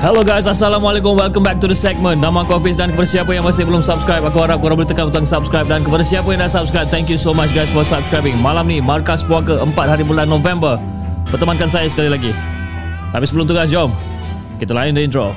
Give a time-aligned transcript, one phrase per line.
[0.00, 1.12] Hello guys, Assalamualaikum.
[1.12, 2.24] Welcome back to the segment.
[2.24, 5.12] Nama aku Hafiz dan kepada siapa yang masih belum subscribe, aku harap korang boleh tekan
[5.12, 8.32] butang subscribe dan kepada siapa yang dah subscribe, thank you so much guys for subscribing.
[8.40, 10.80] Malam ni, Markas Puaka 4 hari bulan November.
[11.28, 12.32] Bertemankan saya sekali lagi.
[13.12, 13.92] Tapi sebelum tu guys, jom.
[14.56, 15.36] Kita lain the intro.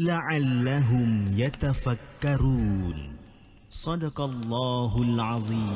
[0.00, 3.20] la'allahum yatafakkarun.
[3.68, 5.68] Sadaqallahul azim.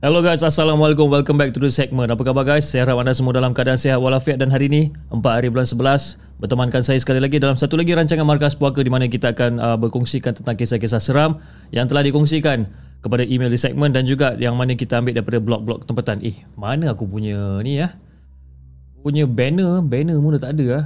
[0.00, 1.12] Hello guys, Assalamualaikum.
[1.12, 2.08] Welcome back to the segment.
[2.08, 2.64] Apa khabar guys?
[2.64, 6.40] Saya harap anda semua dalam keadaan sihat walafiat dan hari ini 4 hari bulan 11
[6.40, 9.76] bertemankan saya sekali lagi dalam satu lagi rancangan Markas Puaka di mana kita akan uh,
[9.76, 12.64] berkongsikan tentang kisah-kisah seram yang telah dikongsikan
[13.04, 16.24] kepada email di segmen dan juga yang mana kita ambil daripada blog-blog tempatan.
[16.24, 17.92] Eh, mana aku punya ni ya?
[19.04, 20.84] Punya banner, banner pun dah tak ada ah.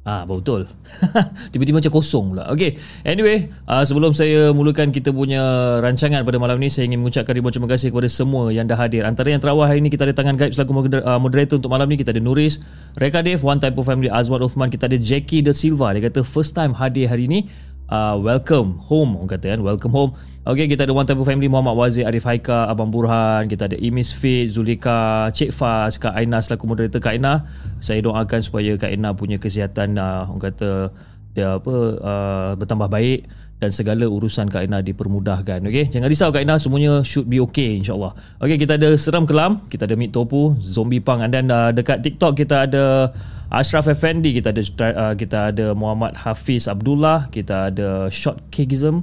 [0.00, 0.64] Ah, betul.
[1.52, 2.48] Tiba-tiba macam kosong pula.
[2.56, 2.80] Okay.
[3.04, 7.52] Anyway, uh, sebelum saya mulakan kita punya rancangan pada malam ni, saya ingin mengucapkan ribuan
[7.52, 9.04] terima kasih kepada semua yang dah hadir.
[9.04, 12.00] Antara yang terawal hari ini, kita ada Tangan Gaib selaku uh, moderator untuk malam ni.
[12.00, 12.64] Kita ada Nuris,
[12.96, 14.72] Reka Dev, One Type of Family, Azwan Uthman.
[14.72, 15.92] Kita ada Jackie De Silva.
[15.92, 17.52] Dia kata first time hadir hari ini.
[17.90, 20.14] Uh, welcome home orang kata kan welcome home.
[20.46, 24.14] Okay kita ada one of family Muhammad Wazir Arif Haika Abang Burhan kita ada Imis
[24.14, 27.02] Fit Zulika Cik Faz Kak Aina selaku moderator.
[27.02, 27.50] Kak Aina
[27.82, 30.94] saya doakan supaya Kak Aina punya kesihatan uh, orang kata
[31.34, 33.26] dia apa uh, bertambah baik
[33.58, 35.58] dan segala urusan Kak Aina dipermudahkan.
[35.66, 38.14] Okey jangan risau Kak Aina semuanya should be okay insyaallah.
[38.38, 42.38] Okey kita ada seram kelam kita ada Meat Topu Zombie and then uh, dekat TikTok
[42.38, 43.10] kita ada
[43.50, 49.02] Ashraf Effendi kita ada uh, kita ada Muhammad Hafiz Abdullah kita ada Short Kikism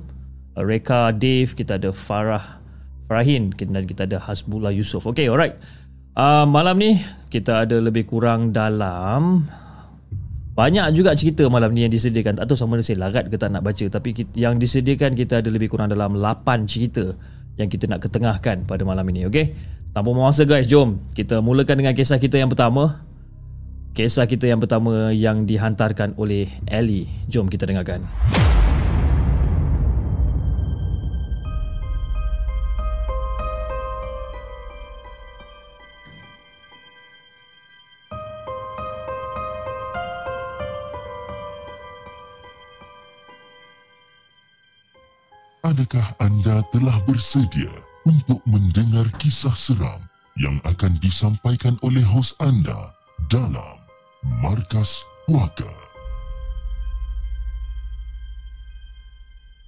[0.56, 2.58] uh, Reka Dave kita ada Farah
[3.08, 5.08] Farahin dan kita ada Hasbullah Yusof.
[5.08, 5.56] Okey alright.
[6.12, 7.00] Uh, malam ni
[7.32, 9.48] kita ada lebih kurang dalam.
[10.58, 12.36] Banyak juga cerita malam ni yang disediakan.
[12.36, 15.40] Tak tahu sama ada saya larat ke tak nak baca tapi kita, yang disediakan kita
[15.40, 17.16] ada lebih kurang dalam 8 cerita
[17.56, 19.56] yang kita nak ketengahkan pada malam ini okey
[19.96, 21.00] tanpa masa guys jom.
[21.16, 23.06] Kita mulakan dengan kisah kita yang pertama
[23.98, 27.10] Kisah kita yang pertama yang dihantarkan oleh Ellie.
[27.34, 28.06] Jom kita dengarkan.
[45.66, 47.74] Adakah anda telah bersedia
[48.06, 50.06] untuk mendengar kisah seram
[50.38, 52.94] yang akan disampaikan oleh hos anda
[53.34, 53.76] dalam
[54.35, 55.71] Markas Puaka?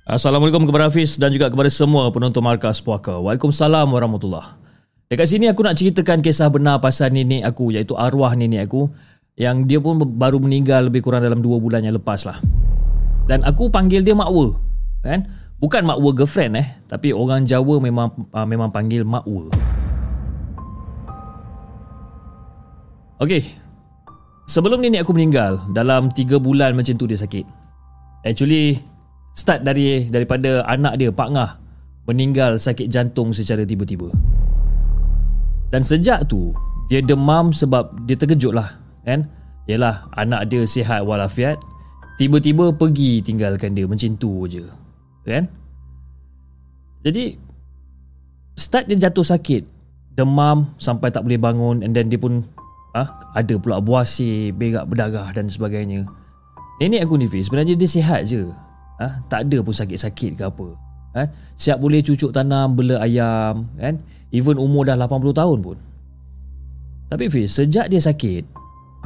[0.04, 3.16] Assalamualaikum kepada Hafiz dan juga kepada semua penonton Markas Puaka.
[3.24, 4.60] Waalaikumsalam warahmatullahi
[5.08, 8.92] Dekat sini aku nak ceritakan kisah benar pasal nenek aku iaitu arwah nenek aku
[9.40, 12.44] yang dia pun baru meninggal lebih kurang dalam 2 bulan yang lepas lah.
[13.32, 14.60] Dan aku panggil dia makwa.
[15.00, 15.24] Kan?
[15.64, 19.48] Bukan makwa girlfriend eh, tapi orang Jawa memang uh, memang panggil makwa.
[23.24, 23.69] Okey.
[24.50, 27.46] Sebelum nenek aku meninggal, dalam 3 bulan macam tu dia sakit.
[28.26, 28.82] Actually
[29.38, 31.52] start dari daripada anak dia Pak Ngah
[32.10, 34.10] meninggal sakit jantung secara tiba-tiba.
[35.70, 36.50] Dan sejak tu
[36.90, 38.74] dia demam sebab dia terkejut lah
[39.06, 39.30] kan.
[39.70, 41.62] Yalah anak dia sihat walafiat
[42.18, 44.66] tiba-tiba pergi tinggalkan dia macam tu je.
[45.30, 45.46] Kan?
[47.06, 47.38] Jadi
[48.58, 49.62] start dia jatuh sakit,
[50.18, 52.42] demam sampai tak boleh bangun and then dia pun
[52.98, 56.06] ah ada pula buasir, berak berdarah dan sebagainya.
[56.80, 58.48] Nenek aku ni Fiz, sebenarnya dia sihat je.
[59.00, 60.68] Ah, tak ada pun sakit-sakit ke apa.
[61.16, 61.28] kan?
[61.56, 63.96] Siap boleh cucuk tanam Bela ayam kan?
[64.30, 65.78] Even umur dah 80 tahun pun
[67.10, 68.44] Tapi Fiz Sejak dia sakit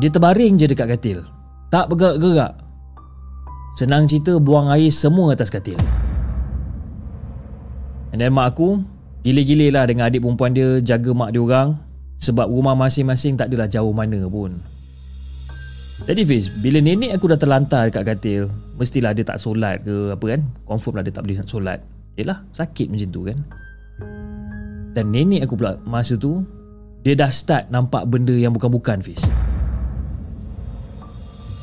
[0.01, 1.23] Dia terbaring je dekat katil
[1.69, 2.57] Tak bergerak-gerak
[3.77, 5.79] Senang cerita Buang air semua atas katil
[8.11, 8.83] And then mak aku
[9.23, 11.79] Gile-gile lah dengan adik perempuan dia Jaga mak dia orang
[12.23, 14.55] Sebab rumah masing-masing tak adalah jauh mana pun
[16.07, 18.47] Jadi Fiz Bila nenek aku dah terlantar dekat katil
[18.79, 21.79] Mestilah dia tak solat ke apa kan Confirm lah dia tak boleh nak solat
[22.15, 23.37] Yelah sakit macam tu kan
[24.95, 26.47] Dan nenek aku pula masa tu
[27.03, 29.19] Dia dah start nampak benda yang bukan-bukan Fiz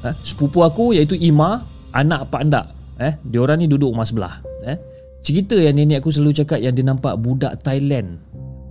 [0.04, 0.12] ha?
[0.20, 1.64] Sepupu aku iaitu Ima
[1.96, 2.66] Anak Pak Andak
[3.00, 3.16] eh?
[3.24, 4.76] Diorang ni duduk rumah sebelah eh?
[5.24, 8.20] Cerita yang nenek aku selalu cakap Yang dia nampak budak Thailand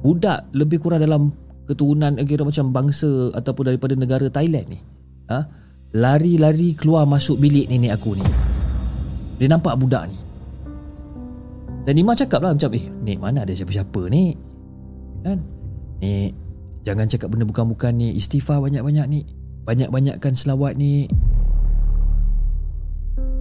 [0.05, 4.79] Budak lebih kurang dalam Keturunan kira macam bangsa Ataupun daripada negara Thailand ni
[5.29, 5.45] ha?
[5.93, 8.25] Lari-lari keluar masuk bilik nenek aku ni.
[9.41, 10.17] Dia nampak budak ni.
[11.89, 14.37] Dan Ima cakap lah macam Eh Nek mana ada siapa-siapa ni
[15.25, 15.41] Kan?
[16.03, 16.29] Nek
[16.85, 19.25] Jangan cakap benda bukan-bukan ni Istighfar banyak-banyak ni
[19.65, 21.09] Banyak-banyakkan selawat ni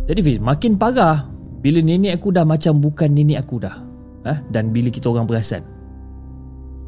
[0.08, 1.28] Jadi Fiz Makin parah
[1.58, 3.82] bila nenek aku dah macam bukan nenek aku dah
[4.22, 4.38] ha?
[4.46, 5.66] Dan bila kita orang perasan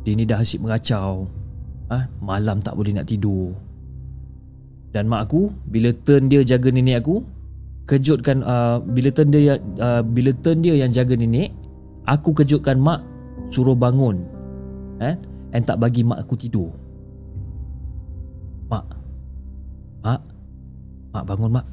[0.05, 1.29] Dia ni dah asyik mengacau.
[1.91, 2.07] Ha?
[2.23, 3.53] Malam tak boleh nak tidur.
[4.91, 7.23] Dan mak aku Bila turn dia jaga nenek aku
[7.87, 11.55] Kejutkan uh, Bila turn dia uh, Bila turn dia yang jaga nenek
[12.11, 13.07] Aku kejutkan mak
[13.51, 14.23] Suruh bangun.
[15.03, 15.15] Eh?
[15.51, 16.71] And tak bagi mak aku tidur.
[18.71, 18.87] Mak
[20.07, 20.23] Mak
[21.11, 21.67] Mak bangun mak.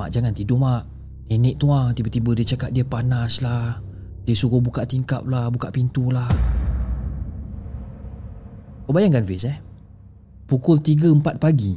[0.00, 0.88] Mak jangan tidur mak.
[1.28, 3.76] Nenek tu lah tiba-tiba dia cakap dia panas lah
[4.24, 6.30] Dia suruh buka tingkap lah Buka pintu lah
[8.86, 9.58] Kau bayangkan Fiz eh
[10.46, 11.74] Pukul 3-4 pagi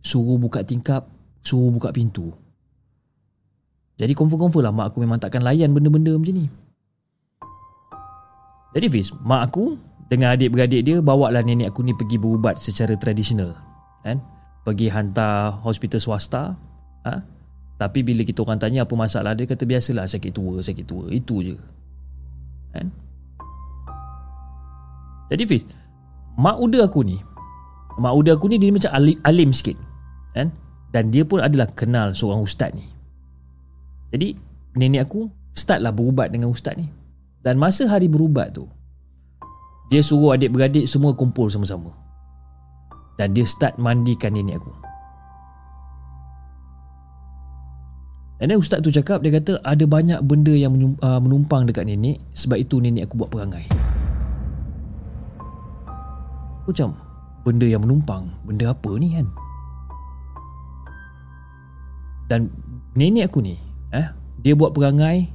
[0.00, 1.04] Suruh buka tingkap
[1.44, 2.32] Suruh buka pintu
[4.00, 6.48] Jadi confirm-confirm lah Mak aku memang takkan layan benda-benda macam ni
[8.72, 9.76] Jadi Fiz Mak aku
[10.08, 13.52] Dengan adik-beradik dia Bawa lah nenek aku ni pergi berubat secara tradisional
[14.00, 14.24] Kan
[14.64, 16.56] Pergi hantar hospital swasta
[17.04, 17.20] ha?
[17.78, 21.06] Tapi bila kita orang tanya apa masalah dia kata biasalah sakit tua, sakit tua.
[21.14, 21.54] Itu je.
[22.74, 22.90] Kan?
[25.30, 25.62] Jadi Fiz,
[26.38, 27.18] mak uda aku ni,
[27.98, 29.74] mak uda aku ni dia macam alim, alim sikit.
[30.32, 30.54] Kan?
[30.94, 32.86] Dan dia pun adalah kenal seorang ustaz ni.
[34.14, 34.38] Jadi
[34.78, 36.88] nenek aku startlah berubat dengan ustaz ni.
[37.42, 38.64] Dan masa hari berubat tu,
[39.92, 41.92] dia suruh adik-beradik semua kumpul sama-sama.
[43.18, 44.72] Dan dia start mandikan nenek aku.
[48.38, 52.62] Then ustaz tu cakap Dia kata ada banyak benda yang uh, menumpang dekat nenek Sebab
[52.62, 53.66] itu nenek aku buat perangai
[56.68, 56.92] Aku macam
[57.48, 59.24] Benda yang menumpang Benda apa ni kan?
[62.28, 62.52] Dan
[62.92, 63.56] nenek aku ni
[63.96, 64.04] eh,
[64.44, 65.32] Dia buat perangai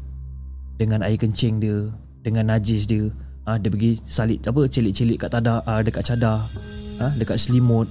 [0.78, 1.90] Dengan air kencing dia
[2.22, 3.10] Dengan najis dia.
[3.50, 6.46] Ah, Dia pergi salit apa Celik-celik kat tada, ah, dekat cadar
[7.02, 7.90] ah, Dekat selimut.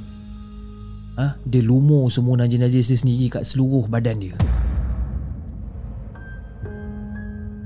[1.18, 4.38] Ah, Dia lumur semua najis-najis dia sendiri Kat seluruh badan dia.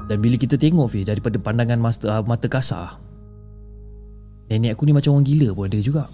[0.09, 3.06] Dan bila kita tengok Fi daripada pandangan mata, uh, mata kasar
[4.47, 6.05] Nenek aku ni macam orang gila pun ada juga.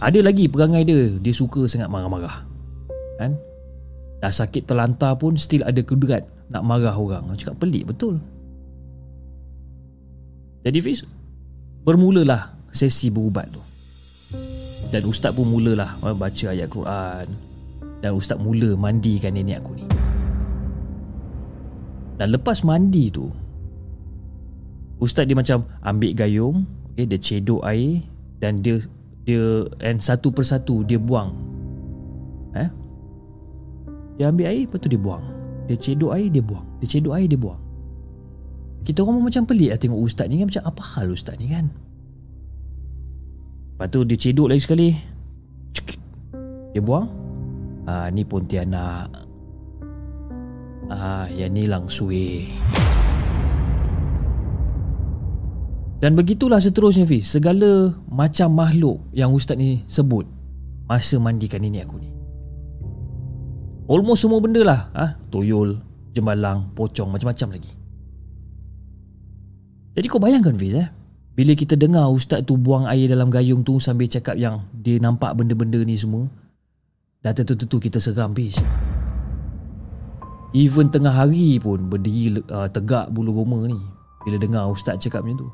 [0.00, 1.20] Ada lagi perangai dia.
[1.20, 2.46] Dia suka sangat marah-marah.
[3.20, 3.36] Kan?
[4.20, 7.28] Dah sakit terlantar pun Still ada kudrat Nak marah orang.
[7.28, 8.16] Aku cakap pelik betul.
[10.64, 11.04] Jadi Fiz
[11.84, 13.60] Bermulalah sesi berubat tu.
[14.88, 17.26] Dan ustaz pun mulalah Baca ayat Quran.
[18.00, 19.84] Dan ustaz mula mandikan nenek aku ni.
[22.16, 23.28] Dan lepas mandi tu
[25.00, 28.04] Ustaz dia macam ambil gayung okay, Dia cedok air
[28.36, 28.76] Dan dia
[29.24, 31.36] dia And satu persatu dia buang.
[32.56, 32.68] Eh?
[34.20, 35.24] Dia ambil air Lepas tu dia buang.
[35.68, 36.64] Dia cedok air dia buang.
[36.80, 37.60] Dia cedok air dia buang.
[38.80, 41.68] Kita orang macam pelik lah Tengok ustaz ni kan Macam apa hal ustaz ni kan?
[43.80, 44.88] Lepas tu dia cedok lagi sekali.
[46.76, 47.08] Dia buang.
[47.88, 49.08] Ah, ni Pontianak.
[50.92, 52.12] Ah, yang ni langsung
[56.00, 57.28] Dan begitulah seterusnya Fiz.
[57.28, 60.24] Segala macam makhluk yang ustaz ni sebut
[60.88, 62.10] Masa mandikan nenek aku ni.
[63.86, 65.14] Almost semua benda lah ha?
[65.30, 65.78] Toyol,
[66.16, 67.72] jembalang, pocong, macam-macam lagi.
[69.94, 70.88] Jadi kau bayangkan Fiz eh?
[71.36, 75.38] Bila kita dengar ustaz tu buang air dalam gayung tu Sambil cakap yang dia nampak
[75.38, 76.26] benda-benda ni semua
[77.20, 78.56] Dah tentu-tentu kita seram Fiz.
[80.56, 83.78] Even tengah hari pun berdiri uh, tegak bulu roma ni
[84.24, 85.48] bila dengar ustaz cakap macam tu.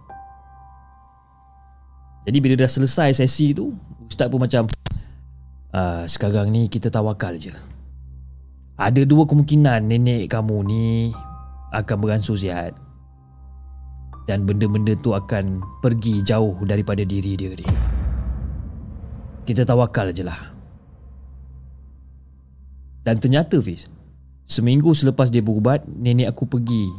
[2.27, 3.71] Jadi bila dah selesai sesi tu,
[4.11, 4.67] ustaz pun macam
[5.71, 7.55] uh, sekarang ni kita tawakal je.
[8.77, 10.87] Ada dua kemungkinan nenek kamu ni
[11.71, 12.75] akan beransur sihat
[14.27, 17.67] dan benda-benda tu akan pergi jauh daripada diri dia ni.
[19.47, 20.51] Kita tawakal je lah.
[23.07, 23.87] Dan ternyata Fiz,
[24.51, 26.91] seminggu selepas dia berubat, nenek aku pergi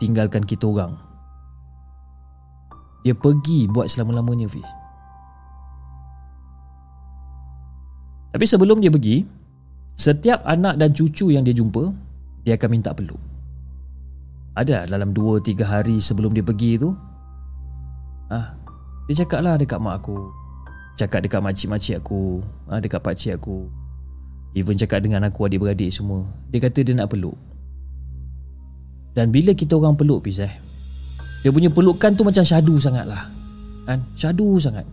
[0.00, 1.09] tinggalkan kita orang.
[3.00, 4.66] Dia pergi buat selama-lamanya Fiz.
[8.30, 9.26] Tapi sebelum dia pergi,
[9.98, 11.90] setiap anak dan cucu yang dia jumpa,
[12.46, 13.18] dia akan minta peluk.
[14.58, 16.90] Ada dalam 2-3 hari sebelum dia pergi tu
[18.34, 18.50] ah,
[19.06, 20.26] Dia cakap lah dekat mak aku
[20.98, 23.70] Cakap dekat makcik-makcik aku ah, Dekat pakcik aku
[24.58, 27.38] Even cakap dengan aku adik-beradik semua Dia kata dia nak peluk
[29.14, 30.69] Dan bila kita orang peluk Pis eh
[31.40, 33.40] Dia punya pelukan tu macam syadu sangat lah
[33.90, 34.00] kan?
[34.14, 34.86] Syadu sangat.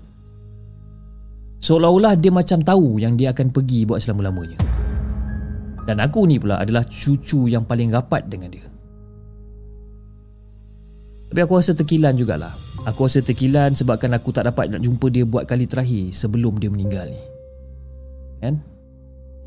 [1.58, 4.58] Seolah-olah dia macam tahu Yang dia akan pergi buat selama-lamanya.
[5.88, 8.68] Dan aku ni pula adalah cucu yang paling rapat dengan dia.
[11.32, 12.52] Tapi aku rasa terkilan jugalah.
[12.84, 16.68] Aku rasa terkilan sebabkan aku tak dapat nak jumpa dia buat kali terakhir sebelum dia
[16.68, 17.24] meninggal ni.
[18.44, 18.60] Kan?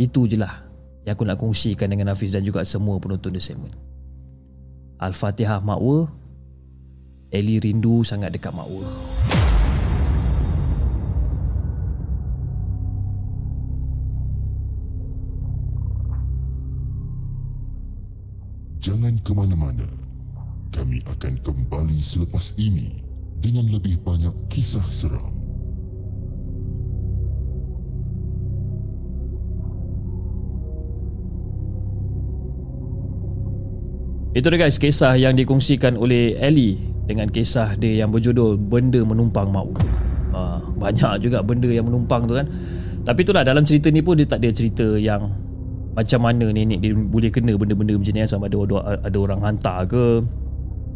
[0.01, 0.65] Itu je lah
[1.05, 3.77] yang aku nak kongsikan dengan Hafiz dan juga semua penonton The Segment.
[5.01, 6.09] Al-Fatihah Makwa
[7.31, 8.91] Eli rindu sangat dekat Makwa
[18.81, 19.87] Jangan ke mana-mana
[20.71, 23.03] kami akan kembali selepas ini
[23.43, 25.40] dengan lebih banyak kisah seram.
[34.31, 36.79] Itu dia guys, kisah yang dikongsikan oleh Ellie
[37.11, 39.75] dengan kisah dia yang berjudul Benda Menumpang Mau.
[40.31, 42.47] Uh, banyak juga benda yang menumpang tu kan.
[43.03, 45.35] Tapi itulah dalam cerita ni pun dia tak ada cerita yang
[45.99, 49.79] macam mana nenek dia boleh kena benda-benda macam ni sama ada, ada, ada orang hantar
[49.91, 50.23] ke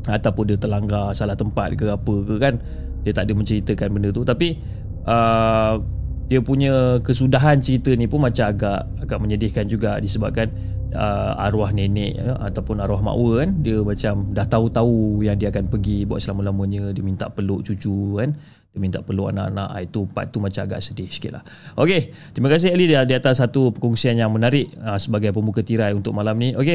[0.07, 2.55] ataupun dia terlanggar salah tempat ke apa ke kan
[3.03, 4.62] dia tak ada menceritakan benda tu tapi
[5.11, 5.83] uh,
[6.31, 10.55] dia punya kesudahan cerita ni pun macam agak agak menyedihkan juga disebabkan
[10.95, 15.69] uh, arwah nenek ya, ataupun arwah makwa kan dia macam dah tahu-tahu yang dia akan
[15.69, 18.33] pergi buat selama-lamanya dia minta peluk cucu kan
[18.75, 21.43] dia minta peluk anak-anak ah, itu part tu macam agak sedih sikit lah.
[21.79, 26.11] Ok terima kasih Ali di, atas satu perkongsian yang menarik uh, sebagai pembuka tirai untuk
[26.11, 26.59] malam ni.
[26.59, 26.71] Ok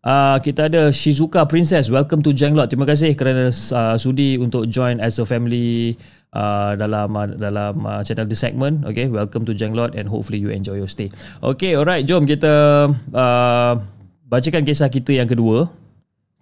[0.00, 4.96] uh, kita ada Shizuka Princess welcome to Janglot terima kasih kerana uh, sudi untuk join
[5.00, 5.96] as a family
[6.32, 8.84] uh, dalam uh, dalam uh, channel The Segment.
[8.88, 11.12] Ok welcome to Janglot and hopefully you enjoy your stay.
[11.44, 12.52] Ok alright jom kita
[13.12, 13.72] uh,
[14.26, 15.68] bacakan kisah kita yang kedua.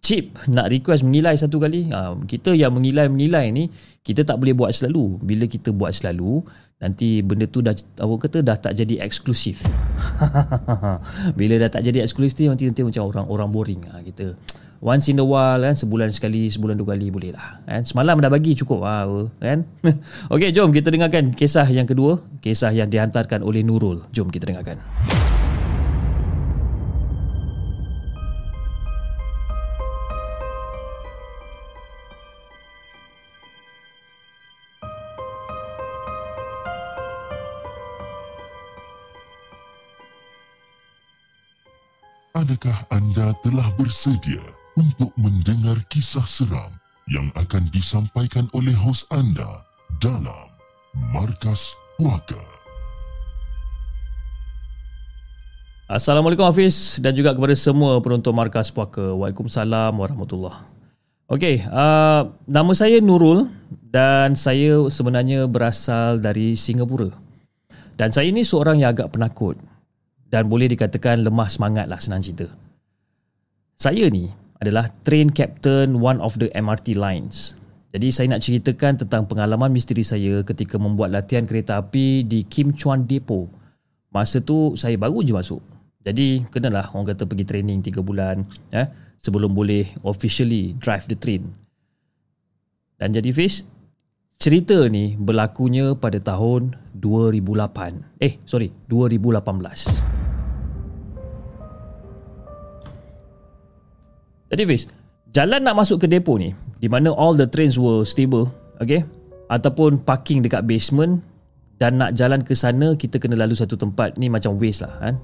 [0.00, 1.92] Chip nak request mengilai satu kali.
[1.92, 3.68] Ha, Kita yang mengilai-mengilai ni
[4.00, 5.20] Kita tak boleh buat selalu.
[5.20, 6.40] Bila kita buat selalu
[6.80, 9.60] Nanti benda tu dah Apa kata dah tak jadi eksklusif.
[11.38, 13.82] Bila dah tak jadi eksklusif Nanti nanti macam orang-orang boring.
[13.92, 14.40] Ha, Kita
[14.80, 17.84] Once in a while kan Sebulan sekali Sebulan dua kali boleh lah kan?
[17.84, 19.04] Semalam dah bagi cukup ha,
[19.36, 19.68] kan?
[20.32, 24.80] Okay jom kita dengarkan Kisah yang kedua Kisah yang dihantarkan oleh Nurul Jom kita dengarkan
[42.32, 44.40] Adakah anda telah bersedia
[44.78, 46.70] untuk mendengar kisah seram
[47.10, 49.66] yang akan disampaikan oleh hos anda
[49.98, 50.46] dalam
[51.10, 52.38] Markas Puaka?
[55.90, 59.10] Assalamualaikum Hafiz dan juga kepada semua penonton Markas Puaka.
[59.10, 60.70] Waalaikumsalam warahmatullahi
[61.30, 67.06] Okey, uh, nama saya Nurul dan saya sebenarnya berasal dari Singapura.
[67.94, 69.54] Dan saya ini seorang yang agak penakut
[70.26, 72.50] dan boleh dikatakan lemah semangat lah senang cerita.
[73.78, 77.56] Saya ni adalah train captain one of the MRT lines.
[77.90, 82.70] Jadi saya nak ceritakan tentang pengalaman misteri saya ketika membuat latihan kereta api di Kim
[82.70, 83.50] Chuan Depot.
[84.14, 85.58] Masa tu saya baru je masuk.
[86.06, 88.86] Jadi kenalah orang kata pergi training 3 bulan eh,
[89.18, 91.50] sebelum boleh officially drive the train.
[92.94, 93.66] Dan jadi Fish,
[94.38, 98.22] cerita ni berlakunya pada tahun 2008.
[98.22, 100.29] Eh, sorry, 2018.
[104.50, 104.90] Jadi Fiz,
[105.30, 106.50] jalan nak masuk ke depo ni
[106.82, 108.50] di mana all the trains were stable,
[108.82, 109.06] okay?
[109.46, 111.22] Ataupun parking dekat basement
[111.78, 115.14] dan nak jalan ke sana kita kena lalu satu tempat ni macam waste lah kan.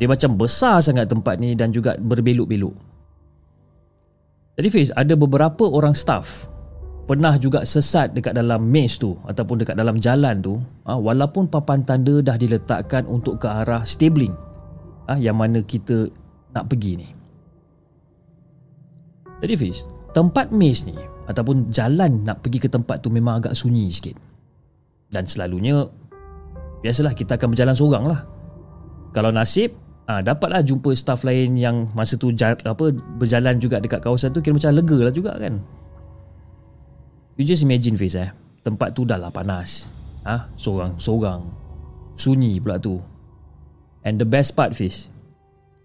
[0.00, 2.74] Dia macam besar sangat tempat ni dan juga berbelok-belok.
[4.56, 6.48] Jadi Fiz, ada beberapa orang staff
[7.12, 11.82] pernah juga sesat dekat dalam maze tu ataupun dekat dalam jalan tu ha, walaupun papan
[11.82, 14.32] tanda dah diletakkan untuk ke arah stabling
[15.10, 16.08] ha, yang mana kita
[16.56, 17.08] nak pergi ni.
[19.42, 20.94] Jadi Fiz Tempat maze ni
[21.26, 24.14] Ataupun jalan nak pergi ke tempat tu Memang agak sunyi sikit.
[25.10, 25.82] Dan selalunya
[26.82, 28.20] Biasalah kita akan berjalan seorang lah.
[29.10, 29.74] Kalau nasib
[30.06, 34.54] ah, Dapatlah jumpa staff lain yang Masa tu apa berjalan juga dekat kawasan tu Kira
[34.54, 35.58] macam lega lah juga kan.
[37.34, 38.30] You just imagine Fiz eh
[38.62, 39.90] Tempat tu dah lah panas.
[40.22, 41.42] Ah, Seorang-seorang
[42.14, 43.02] Sunyi pula tu.
[44.06, 45.10] And the best part Fiz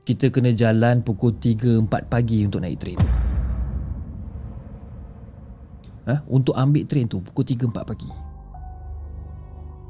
[0.06, 3.27] Kita kena jalan pukul 3-4 pagi untuk naik train
[6.08, 6.24] ha?
[6.32, 8.10] untuk ambil train tu pukul 3-4 pagi.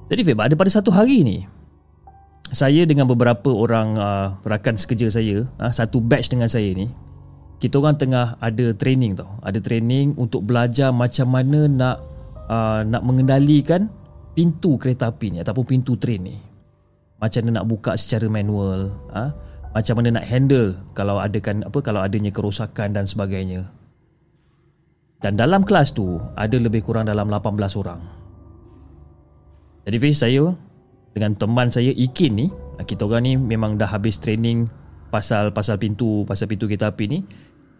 [0.08, 1.46] Jadi Feb, ada pada satu hari ni
[2.52, 6.88] saya dengan beberapa orang uh, rakan sekerja saya, uh, satu batch dengan saya ni,
[7.60, 9.36] kita orang tengah ada training tau.
[9.44, 11.98] Ada training untuk belajar macam mana nak
[12.48, 13.92] uh, nak mengendalikan
[14.32, 16.38] pintu kereta api ni ataupun pintu train ni.
[17.18, 19.34] Macam mana nak buka secara manual, uh,
[19.74, 23.68] macam mana nak handle kalau ada kan apa kalau adanya kerosakan dan sebagainya.
[25.18, 28.02] Dan dalam kelas tu ada lebih kurang dalam 18 orang.
[29.90, 30.54] Jadi Fiz saya
[31.18, 34.70] dengan teman saya Ikin ni, kita orang ni memang dah habis training
[35.10, 37.20] pasal pasal pintu, pasal pintu kereta api ni.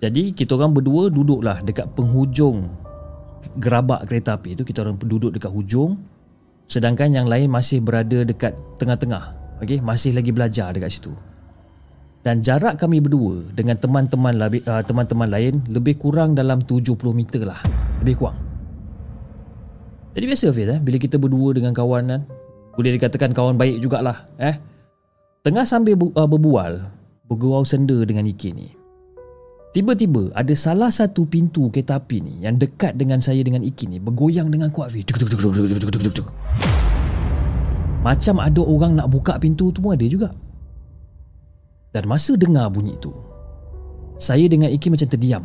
[0.02, 2.74] Jadi kita orang berdua duduklah dekat penghujung
[3.62, 5.98] gerabak kereta api tu, kita orang duduk dekat hujung
[6.68, 9.38] sedangkan yang lain masih berada dekat tengah-tengah.
[9.62, 11.14] Okey, masih lagi belajar dekat situ
[12.28, 17.64] dan jarak kami berdua dengan teman-teman uh, teman-teman lain lebih kurang dalam 70 meter lah.
[18.04, 18.36] Lebih kurang.
[20.12, 20.80] Jadi biasa Fiz eh?
[20.84, 22.22] Bila kita berdua dengan kawan kan?
[22.76, 24.60] Boleh dikatakan kawan baik jugalah eh?
[25.48, 26.84] Tengah sambil uh, berbual
[27.32, 28.76] bergurau senda dengan Iki ni.
[29.72, 33.98] Tiba-tiba ada salah satu pintu kereta api ni yang dekat dengan saya dengan Iki ni
[34.04, 35.08] bergoyang dengan kuat Fiz
[37.98, 40.32] macam ada orang nak buka pintu tu pun ada juga
[41.98, 43.10] dan masa dengar bunyi itu
[44.22, 45.44] Saya dengan Iki macam terdiam.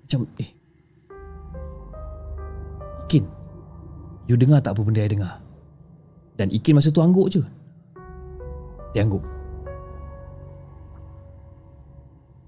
[0.00, 0.50] Macam eh
[3.04, 3.28] Ikin
[4.32, 5.44] You dengar tak apa benda yang dengar?
[6.40, 7.44] Dan Ikin masa tu angguk je.
[8.96, 9.20] Dia angguk.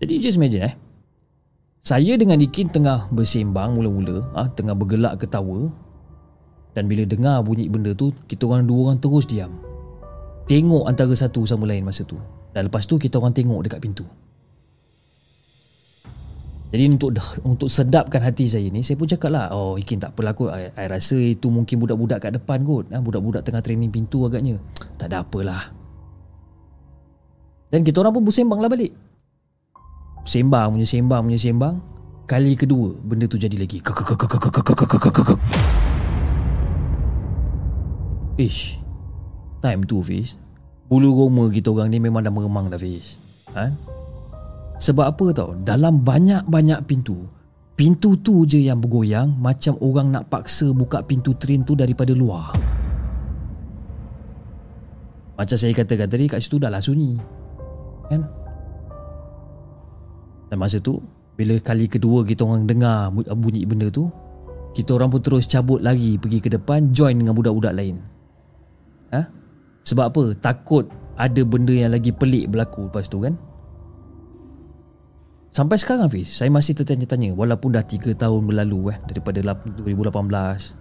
[0.00, 0.74] Jadi just imagine eh
[1.84, 5.68] Saya dengan Ikin tengah bersembang mula-mula ah Tengah bergelak ketawa.
[6.72, 9.67] Dan bila dengar bunyi benda tu Kita orang dua orang terus diam
[10.48, 12.16] Tengok antara satu sama lain masa tu
[12.56, 14.08] Dan lepas tu kita orang tengok dekat pintu
[16.68, 17.16] jadi untuk
[17.48, 20.68] untuk sedapkan hati saya ni Saya pun cakap lah Oh Ikin tak apalah kot I,
[20.76, 24.60] I rasa itu mungkin budak-budak kat depan kot ha, Budak-budak tengah training pintu agaknya
[25.00, 25.72] Tak ada apalah
[27.72, 28.92] Dan kita orang pun bersembang lah balik
[30.28, 31.74] Sembang punya sembang punya sembang
[32.28, 33.80] Kali kedua benda tu jadi lagi
[38.36, 38.87] Ish
[39.58, 40.38] Time tu Fiz
[40.88, 43.18] Bulu roma kita orang ni memang dah meremang dah Fiz
[43.52, 43.68] ha?
[44.78, 45.58] Sebab apa tau?
[45.58, 47.26] Dalam banyak-banyak pintu.
[47.74, 52.54] Pintu tu je yang bergoyang Macam orang nak paksa buka pintu train tu daripada luar.
[55.34, 57.18] Macam saya katakan tadi kat situ dah lah sunyi.
[58.10, 58.22] Kan?
[60.48, 60.98] Dan masa tu
[61.36, 64.08] Bila kali kedua kita orang dengar bunyi benda tu
[64.72, 68.00] Kita orang pun terus cabut lagi Pergi ke depan Join dengan budak-budak lain?
[69.88, 70.36] Sebab apa?
[70.36, 70.84] Takut
[71.16, 73.32] ada benda yang lagi pelik berlaku lepas tu kan?
[75.48, 80.76] Sampai sekarang Fiz, saya masih tertanya-tanya walaupun dah 3 tahun berlalu eh daripada 2018.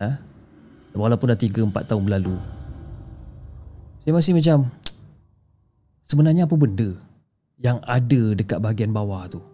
[0.00, 0.10] Ha?
[0.96, 2.40] Walaupun dah 3 4 tahun berlalu.
[4.02, 4.72] Saya masih macam
[6.08, 6.96] sebenarnya apa benda
[7.60, 9.44] yang ada dekat bahagian bawah tu?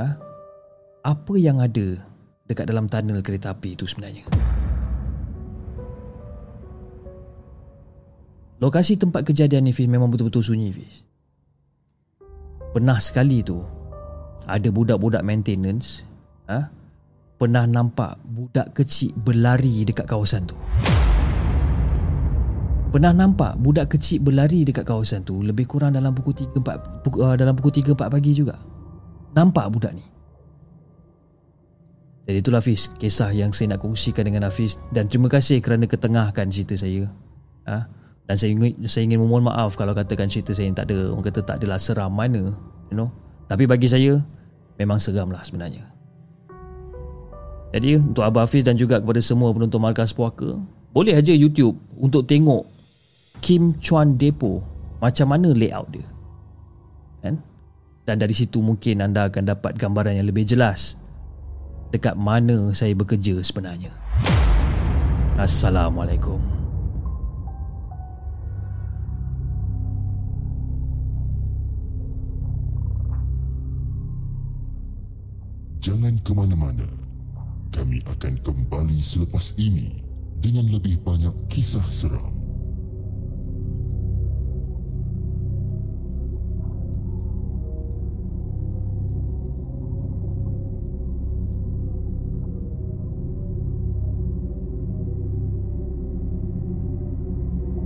[0.00, 0.08] Ha?
[1.04, 2.00] Apa yang ada
[2.48, 4.24] dekat dalam tunnel kereta api tu sebenarnya?
[8.62, 11.02] Lokasi tempat kejadian ni Fiz memang betul-betul sunyi Fiz.
[12.70, 13.58] Pernah sekali tu
[14.46, 16.06] ada budak-budak maintenance
[16.46, 16.70] ha?
[17.42, 20.54] pernah nampak budak kecil berlari dekat kawasan tu.
[22.94, 27.18] Pernah nampak budak kecil berlari dekat kawasan tu lebih kurang dalam pukul 3 4 pukul,
[27.18, 28.62] uh, dalam pukul 3 4 pagi juga.
[29.34, 30.06] Nampak budak ni.
[32.22, 36.46] Jadi itulah Hafiz Kisah yang saya nak kongsikan dengan Hafiz Dan terima kasih kerana ketengahkan
[36.54, 37.10] cerita saya
[37.66, 37.90] ha?
[38.26, 41.40] Dan saya ingin, saya ingin memohon maaf kalau katakan cerita saya tak ada orang kata
[41.42, 42.54] tak adalah seram mana,
[42.88, 43.10] you know.
[43.50, 44.22] Tapi bagi saya
[44.78, 45.84] memang seram lah sebenarnya.
[47.72, 50.60] Jadi untuk Abah Hafiz dan juga kepada semua penonton Markas Puaka,
[50.92, 52.68] boleh aja YouTube untuk tengok
[53.40, 54.60] Kim Chuan Depo
[55.00, 56.06] macam mana layout dia.
[57.24, 57.40] Kan?
[58.04, 61.00] Dan dari situ mungkin anda akan dapat gambaran yang lebih jelas
[61.90, 63.90] dekat mana saya bekerja sebenarnya.
[75.82, 76.86] Jangan ke mana-mana.
[77.74, 79.90] Kami akan kembali selepas ini
[80.38, 82.30] dengan lebih banyak kisah seram.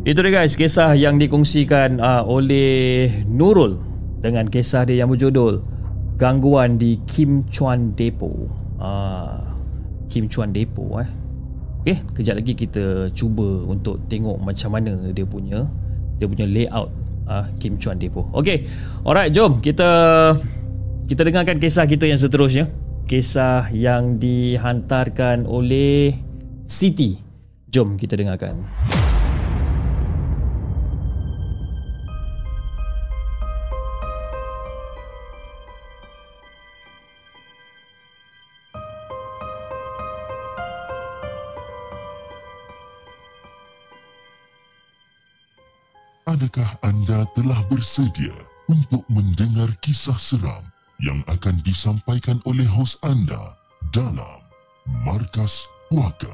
[0.05, 3.81] Itu dia guys kisah yang dikongsikan uh, oleh Nurul
[4.21, 5.76] dengan kisah dia yang berjudul
[6.17, 8.49] Gangguan di Kim Chuan Depot.
[8.81, 9.41] Uh,
[10.09, 11.09] Kim Chuan Depot eh.
[11.87, 15.71] Okey, kejap lagi kita cuba untuk tengok macam mana dia punya
[16.19, 16.91] dia punya layout
[17.31, 18.27] uh, Kim Chuan Depot.
[18.35, 18.67] Okey.
[19.07, 19.87] Alright, jom kita
[21.07, 22.67] kita dengarkan kisah kita yang seterusnya.
[23.07, 26.19] Kisah yang dihantarkan oleh
[26.67, 27.23] Siti.
[27.71, 28.67] Jom kita dengarkan.
[46.37, 48.37] Adakah anda telah bersedia
[48.69, 50.61] untuk mendengar kisah seram
[51.01, 53.57] yang akan disampaikan oleh hos anda
[53.89, 54.45] dalam
[55.01, 56.29] Markas Puaka?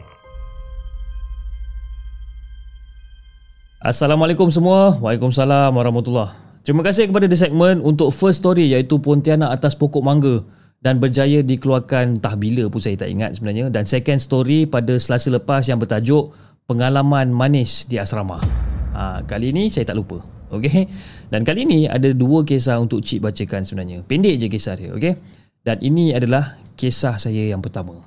[3.78, 4.98] Assalamualaikum semua.
[4.98, 6.34] Waalaikumsalam warahmatullahi.
[6.66, 10.42] Terima kasih kepada The Segment untuk first story iaitu Pontianak atas pokok mangga
[10.82, 15.30] dan berjaya dikeluarkan entah bila pun saya tak ingat sebenarnya dan second story pada selasa
[15.30, 16.34] lepas yang bertajuk
[16.66, 18.42] Pengalaman Manis di Asrama.
[19.02, 20.22] Ha, kali ini saya tak lupa.
[20.54, 20.86] Okey.
[21.26, 24.06] Dan kali ini ada dua kisah untuk Cik bacakan sebenarnya.
[24.06, 25.18] Pendek je kisah dia, okey.
[25.66, 27.98] Dan ini adalah kisah saya yang pertama.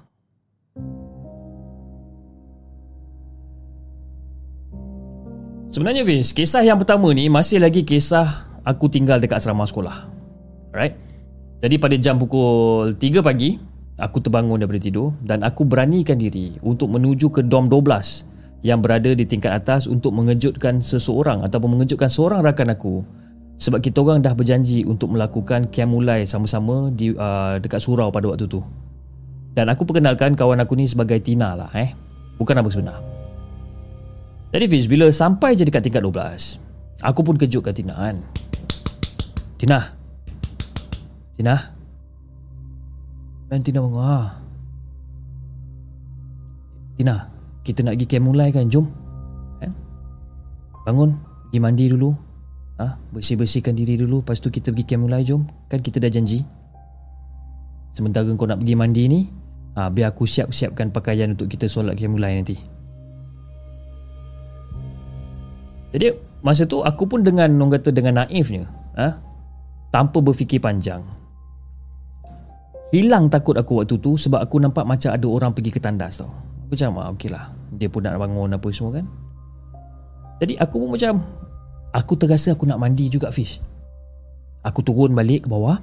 [5.75, 10.07] Sebenarnya Fiz, kisah yang pertama ni masih lagi kisah aku tinggal dekat asrama sekolah.
[10.71, 10.95] Alright.
[11.59, 13.59] Jadi pada jam pukul 3 pagi,
[13.99, 18.34] aku terbangun daripada tidur dan aku beranikan diri untuk menuju ke dom 12
[18.65, 23.05] yang berada di tingkat atas untuk mengejutkan seseorang ataupun mengejutkan seorang rakan aku
[23.61, 28.49] sebab kita orang dah berjanji untuk melakukan kiamulai sama-sama di uh, dekat surau pada waktu
[28.49, 28.65] tu.
[29.53, 31.93] Dan aku perkenalkan kawan aku ni sebagai Tina lah eh.
[32.41, 32.99] Bukan nama sebenar.
[34.51, 38.23] Jadi Fiz, bila sampai je dekat tingkat 12 Aku pun kejutkan Tina kan
[39.59, 39.79] Tina
[41.35, 41.55] Tina
[43.51, 44.19] Dan Tina bangun ha.
[46.95, 47.34] Tina
[47.65, 48.85] Kita nak pergi camp mulai kan Jom
[49.57, 49.73] kan?
[50.85, 51.17] Bangun
[51.49, 52.13] Pergi mandi dulu
[52.77, 52.93] ha?
[53.11, 56.45] Bersih-bersihkan diri dulu Lepas tu kita pergi camp mulai jom Kan kita dah janji
[57.97, 59.19] Sementara kau nak pergi mandi ni
[59.73, 62.75] ha, Biar aku siap-siapkan pakaian Untuk kita solat camp mulai nanti
[65.95, 66.11] Jadi
[66.43, 68.67] masa tu aku pun dengan orang kata dengan naifnya,
[68.99, 69.15] ha?
[69.95, 70.99] tanpa berfikir panjang.
[72.91, 76.27] Hilang takut aku waktu tu sebab aku nampak macam ada orang pergi ke tandas tau.
[76.65, 77.53] Aku macam ah, okey lah.
[77.77, 79.05] Dia pun nak bangun apa semua kan.
[80.41, 81.21] Jadi aku pun macam
[81.93, 83.61] aku terasa aku nak mandi juga fish.
[84.65, 85.77] Aku turun balik ke bawah.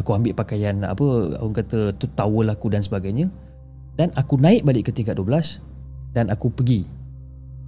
[0.00, 1.04] Aku ambil pakaian apa
[1.42, 3.28] orang kata tu towel aku dan sebagainya
[3.98, 5.58] dan aku naik balik ke tingkat 12
[6.14, 6.86] dan aku pergi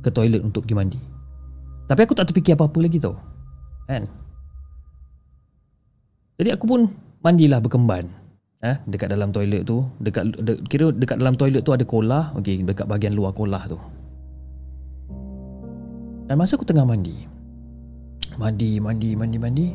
[0.01, 1.01] ke toilet untuk pergi mandi.
[1.91, 3.19] Tapi aku tak terfikir apa-apa lagi tau
[3.91, 4.07] Kan
[6.39, 6.87] Jadi aku pun
[7.21, 8.07] Mandilah berkemban
[8.65, 12.33] eh, Dekat dalam toilet tu dekat de, Kira dekat dalam toilet tu ada kolah.
[12.37, 13.79] Okey, dekat bahagian luar kolah tu.
[16.31, 17.27] Dan masa aku tengah mandi
[18.39, 19.67] Mandi, mandi, mandi, mandi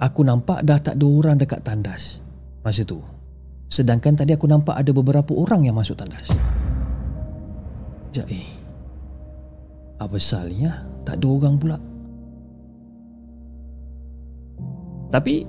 [0.00, 2.20] Aku nampak dah tak ada orang dekat tandas
[2.60, 3.00] Masa tu.
[3.72, 6.34] Sedangkan tadi aku nampak ada beberapa orang yang masuk tandas.
[8.10, 8.48] Sekejap eh
[10.02, 10.84] Apa sal ni ya?
[11.06, 11.78] Tak ada orang pula.
[15.10, 15.42] Tapi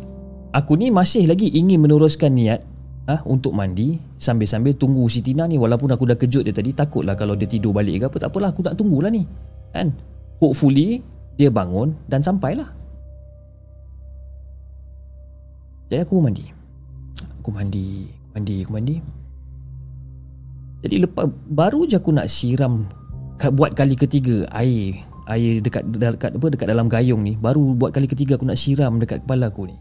[0.52, 2.60] Aku ni masih lagi ingin meneruskan niat
[3.08, 5.56] ah ha, Untuk mandi Sambil-sambil tunggu si Tina ni.
[5.56, 8.52] Walaupun aku dah kejut dia tadi Takutlah kalau dia tidur balik ke apa Tak apalah
[8.52, 9.24] aku tak tunggulah ni.
[9.72, 9.96] Kan?
[10.44, 11.00] Hopefully
[11.40, 12.68] Dia bangun Dan sampailah.
[15.88, 16.46] Jadi aku mandi.
[17.40, 18.96] Aku mandi Mandi Aku mandi.
[20.84, 22.92] Jadi lepas Baru je aku nak siram
[23.40, 27.40] Buat kali ketiga Air air dekat dekat apa dekat dalam gayung ni.
[27.40, 29.78] Baru buat kali ketiga aku nak siram dekat kepala aku ni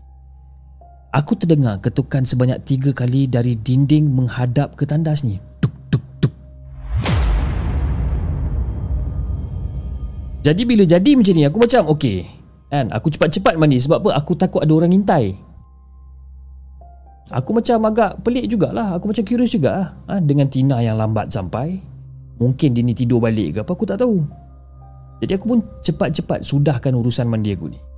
[1.10, 5.42] aku terdengar ketukan sebanyak tiga kali dari dinding menghadap ke tandas ni.
[5.58, 6.32] Tuk tuk tuk
[10.40, 12.24] jadi bila jadi macam ni aku macam okey
[12.70, 12.88] kan?
[12.94, 14.10] Aku cepat-cepat mandi sebab apa?
[14.22, 15.36] Aku takut ada orang intai.
[17.30, 18.94] Aku macam agak pelik jugalah.
[18.96, 21.78] Aku macam curious juga ha, dengan Tina yang lambat sampai
[22.40, 24.24] mungkin dia ni tidur balik ke apa aku tak tahu.
[25.20, 27.89] Jadi aku pun cepat-cepat sudahkan urusan mandi aku ni.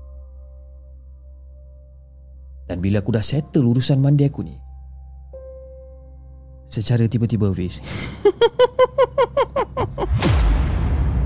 [2.73, 4.57] Dan bila aku dah settle urusan mandi aku ni,
[6.73, 7.77] secara tiba-tiba Fiz.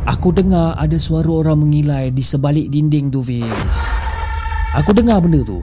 [0.07, 3.75] Aku dengar ada suara orang mengilai di sebalik dinding tu Fiz.
[4.75, 5.63] Aku dengar benda tu.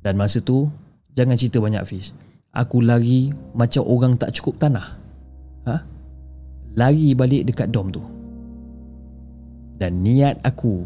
[0.00, 0.72] Dan masa tu,
[1.12, 2.16] jangan cerita banyak Fiz.
[2.52, 4.88] Aku lari macam orang tak cukup tanah.
[5.68, 5.76] Ha?
[6.80, 8.00] Lari balik dekat dom tu.
[9.76, 10.80] Dan niat aku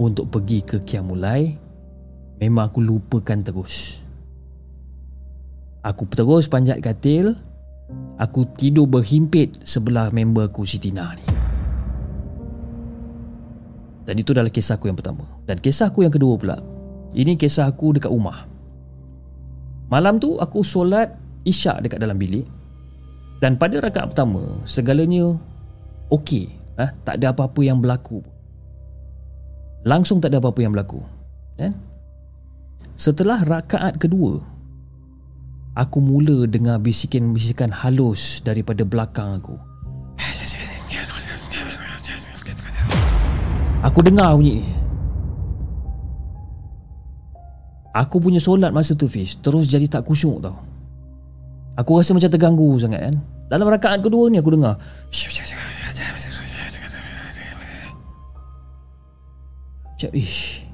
[0.00, 1.59] untuk pergi ke Kiamulai
[2.40, 4.00] memang aku lupakan terus.
[5.80, 7.36] Aku terus panjat katil
[8.20, 11.24] Aku tidur berhimpit sebelah member aku Siti Nah ni
[14.04, 16.56] Dan itu adalah kisah aku yang pertama Dan kisah aku yang kedua pula
[17.16, 18.44] Ini kisah aku dekat rumah
[19.88, 21.16] Malam tu aku solat
[21.48, 22.44] isyak dekat dalam bilik
[23.40, 25.32] Dan pada rakaat pertama Segalanya
[26.12, 26.90] okey eh?
[27.08, 28.20] Tak ada apa-apa yang berlaku
[29.88, 31.00] Langsung tak ada apa-apa yang berlaku
[31.56, 31.72] eh?
[33.00, 34.44] Setelah rakaat kedua
[35.72, 39.56] Aku mula dengar bisikan-bisikan halus daripada belakang aku.
[43.80, 44.66] Aku dengar bunyi ni.
[47.96, 50.60] Aku punya solat masa tu Fiz Terus jadi tak kusyuk tau
[51.74, 53.16] Aku rasa macam terganggu sangat kan
[53.50, 54.78] Dalam rakaat kedua ni aku dengar
[59.90, 60.69] Macam ish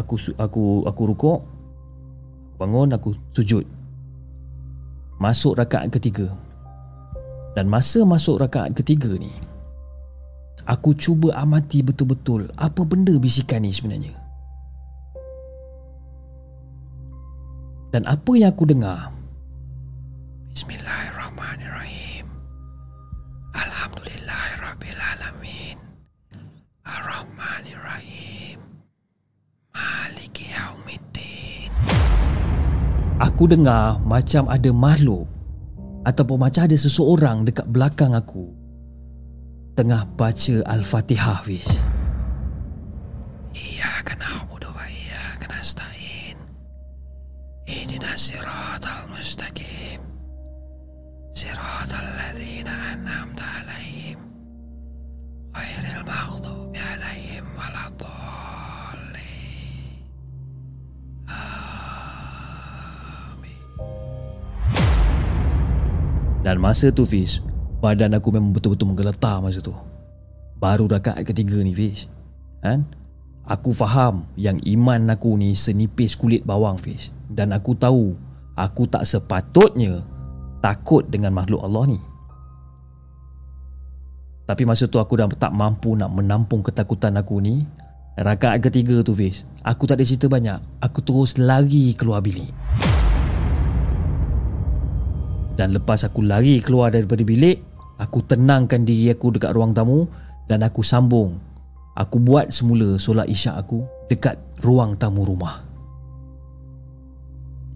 [0.00, 1.40] aku aku aku rukuk
[2.56, 3.64] bangun aku sujud.
[5.20, 6.32] Masuk rakaat ketiga.
[7.52, 9.28] Dan masa masuk rakaat ketiga ni
[10.70, 14.14] aku cuba amati betul-betul apa benda bisikan ni sebenarnya.
[17.90, 19.10] Dan apa yang aku dengar
[33.40, 35.24] Aku dengar macam ada makhluk
[36.04, 38.52] Ataupun macam ada seseorang dekat belakang aku.
[39.80, 41.79] Tengah baca Al-Fatihah Fiz
[66.50, 67.38] Dan masa tu Fiz
[67.78, 69.70] Badan aku memang betul-betul menggeletar masa tu.
[70.58, 72.10] Baru rakaat ketiga ni Fiz.
[72.58, 72.90] Kan?
[73.46, 77.14] Aku faham yang iman aku ni senipis kulit bawang Fiz.
[77.30, 78.18] Dan aku tahu
[78.58, 80.02] Aku tak sepatutnya
[80.58, 81.98] Takut dengan makhluk Allah ni.
[84.50, 87.62] Tapi masa tu aku dah tak mampu nak menampung ketakutan aku ni.
[88.18, 90.58] Rakaat ketiga tu Fiz Aku tak ada cerita banyak.
[90.82, 92.50] Aku terus lari keluar bilik
[95.60, 97.60] dan lepas aku lari keluar daripada bilik
[98.00, 100.08] Aku tenangkan diri aku dekat ruang tamu
[100.48, 101.36] Dan aku sambung.
[101.92, 105.60] Aku buat semula solat isyak aku Dekat ruang tamu rumah.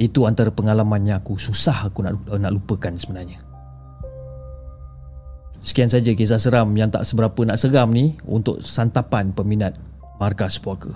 [0.01, 1.37] Itu antara pengalaman yang aku.
[1.37, 3.45] Susah aku nak, nak lupakan sebenarnya.
[5.61, 9.77] Sekian saja kisah seram yang tak seberapa nak seram ni Untuk santapan peminat
[10.21, 10.93] Markas Puaka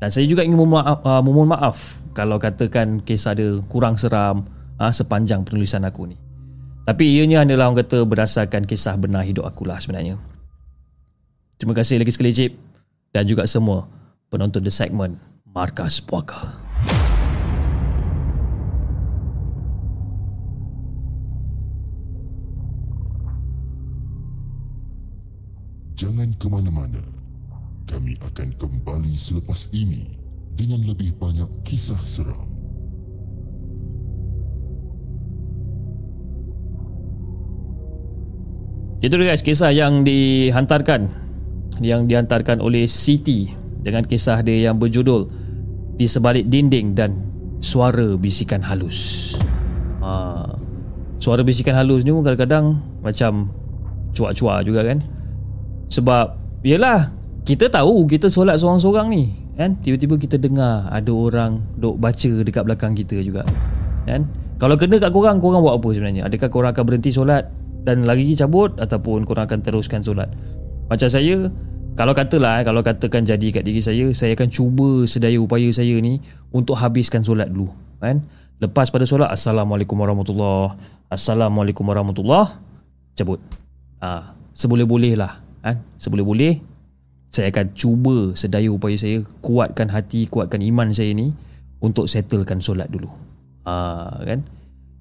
[0.00, 4.55] Dan saya juga ingin memohon maaf, uh, memohon maaf Kalau katakan kisah dia kurang seram
[4.80, 6.16] ha, sepanjang penulisan aku ni.
[6.86, 10.22] Tapi ianya adalah orang kata berdasarkan kisah benar hidup aku lah sebenarnya.
[11.58, 12.52] Terima kasih lagi sekali Cip
[13.10, 13.90] dan juga semua
[14.30, 15.18] penonton The Segment
[15.50, 16.62] Markas Puaka.
[25.96, 27.00] Jangan ke mana-mana.
[27.88, 30.12] Kami akan kembali selepas ini
[30.52, 32.55] dengan lebih banyak kisah seram.
[39.04, 41.12] Itu guys kisah yang dihantarkan.
[41.84, 43.52] Yang dihantarkan oleh Siti
[43.84, 45.28] dengan kisah dia yang berjudul
[46.00, 47.20] di sebalik dinding dan
[47.60, 49.36] suara bisikan halus.
[50.00, 50.48] Ha,
[51.20, 53.52] suara bisikan halus ni kadang-kadang macam
[54.16, 54.98] cuak-cuak juga kan.
[55.92, 56.26] Sebab
[56.64, 57.12] yalah
[57.44, 59.76] kita tahu kita solat seorang-seorang ni kan?
[59.84, 63.44] Tiba-tiba kita dengar ada orang duk baca dekat belakang kita juga
[64.08, 64.24] kan?
[64.56, 66.32] Kalau kena kat korang korang buat apa sebenarnya?
[66.32, 67.44] Adakah korang akan berhenti solat
[67.86, 70.26] dan lagi cabut ataupun korang akan teruskan solat.
[70.90, 71.46] Macam saya
[71.94, 75.96] kalau katalah eh, kalau katakan jadi kat diri saya saya akan cuba sedaya upaya saya
[76.02, 76.18] ni
[76.50, 77.70] untuk habiskan solat dulu
[78.02, 78.26] kan?
[78.58, 80.74] Lepas pada solat assalamualaikum warahmatullahi
[81.08, 82.58] assalamualaikum warahmatullahi
[83.14, 83.38] cabut.
[84.02, 85.80] Ha, seboleh-boleh lah kan?
[85.96, 86.58] Seboleh-boleh
[87.30, 91.32] saya akan cuba sedaya upaya saya kuatkan hati kuatkan iman saya ni
[91.78, 93.08] untuk settlekan solat dulu.
[93.62, 94.42] Ha, kan?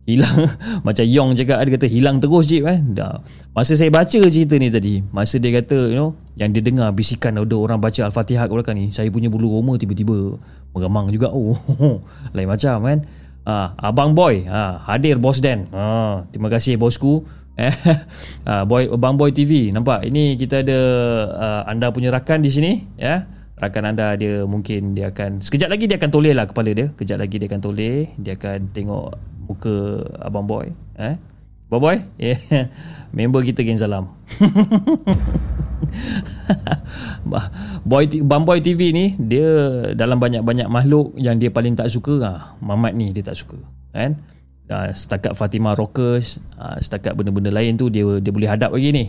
[0.06, 0.46] Hilang
[0.86, 2.94] macam Yong cakap dia kata hilang terus je kan.
[2.94, 3.26] Dah.
[3.58, 7.42] Masa saya baca cerita ni tadi, masa dia kata you know yang dia dengar bisikan
[7.42, 10.38] ada orang baca Al-Fatihah kat belakang ni, saya punya bulu roma tiba-tiba
[10.78, 11.34] meremang juga.
[11.36, 12.06] Oh,
[12.38, 13.00] lain macam kan.
[13.46, 15.70] Ha, abang boy, ha, hadir bos Dan.
[15.74, 17.26] Ha, terima kasih bosku.
[17.56, 17.72] Eh,
[18.44, 20.80] ha, boy Abang Boy TV nampak ini kita ada
[21.32, 25.88] uh, anda punya rakan di sini ya rakan anda dia mungkin dia akan sekejap lagi
[25.88, 30.02] dia akan toleh lah kepala dia kejap lagi dia akan toleh dia akan tengok muka
[30.20, 31.16] abang boy eh?
[31.70, 31.98] Abang boy?
[32.22, 32.70] Yeah.
[33.16, 34.12] member kita geng salam
[37.90, 39.48] boy abang boy TV ni dia
[39.94, 43.58] dalam banyak-banyak makhluk yang dia paling tak suka ah Mamat ni dia tak suka
[43.96, 44.20] kan?
[44.66, 49.06] Uh, setakat Fatimah Rockers uh, setakat benda-benda lain tu dia dia boleh hadap lagi ni.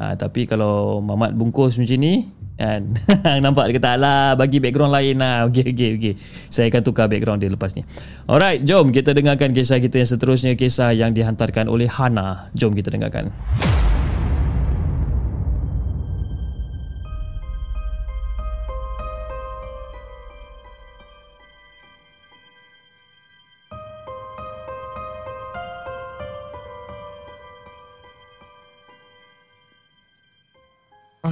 [0.00, 2.92] Uh, tapi kalau Mamat bungkus macam ni kan?
[3.44, 5.46] Nampak dia kata lah bagi background lain lah.
[5.48, 6.14] Okey okey okey.
[6.48, 7.84] Saya akan tukar background dia lepas ni.
[8.26, 12.50] Alright jom kita dengarkan kisah kita yang seterusnya kisah yang dihantarkan oleh Hana.
[12.56, 13.30] Jom kita dengarkan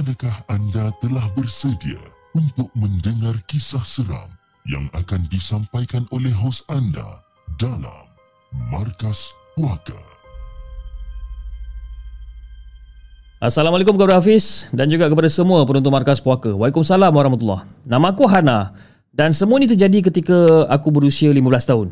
[0.05, 1.97] Adakah anda telah bersedia
[2.37, 4.29] untuk mendengar kisah seram
[4.69, 7.25] yang akan disampaikan oleh hos anda
[7.57, 8.05] dalam
[8.69, 9.97] Markas Puaka?
[13.41, 16.53] Assalamualaikum kepada Hafiz dan juga kepada semua penonton Markas Puaka.
[16.53, 18.77] Waalaikumsalam warahmatullahi Nama aku Hana
[19.09, 21.89] dan semua ini terjadi ketika aku berusia 15 tahun.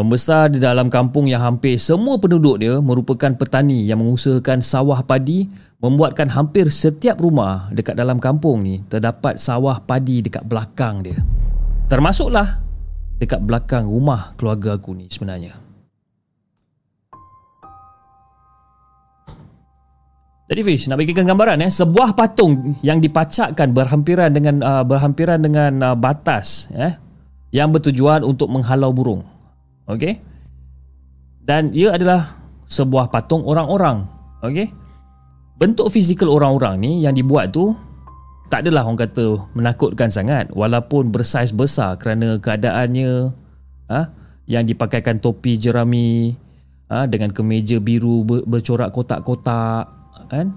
[0.00, 5.44] Membesar di dalam kampung yang hampir semua penduduk dia merupakan petani yang mengusahakan sawah padi
[5.80, 11.16] membuatkan hampir setiap rumah dekat dalam kampung ni terdapat sawah padi dekat belakang dia.
[11.88, 12.60] Termasuklah
[13.16, 15.56] dekat belakang rumah keluarga aku ni sebenarnya.
[20.50, 25.72] Jadi Fish, nak bagikan gambaran eh, sebuah patung yang dipacakkan berhampiran dengan uh, berhampiran dengan
[25.78, 26.98] uh, batas eh
[27.54, 29.22] yang bertujuan untuk menghalau burung.
[29.86, 30.18] Okey?
[31.46, 32.34] Dan ia adalah
[32.66, 34.06] sebuah patung orang-orang.
[34.42, 34.79] Okey?
[35.60, 37.76] Bentuk fizikal orang-orang ni yang dibuat tu
[38.48, 40.50] tak adalah orang kata menakutkan sangat.
[40.50, 43.30] Walaupun bersaiz besar kerana keadaannya
[43.92, 44.10] ha,
[44.50, 46.34] yang dipakaikan topi jerami
[46.90, 49.86] ha, dengan kemeja biru ber, bercorak kotak-kotak
[50.32, 50.50] kan?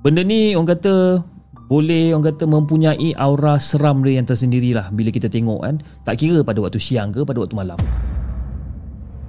[0.00, 1.20] Benda ni orang kata
[1.68, 5.82] boleh orang kata mempunyai aura seram dia yang tersendirilah bila kita tengok kan?
[6.06, 7.76] Tak kira pada waktu siang ke pada waktu malam.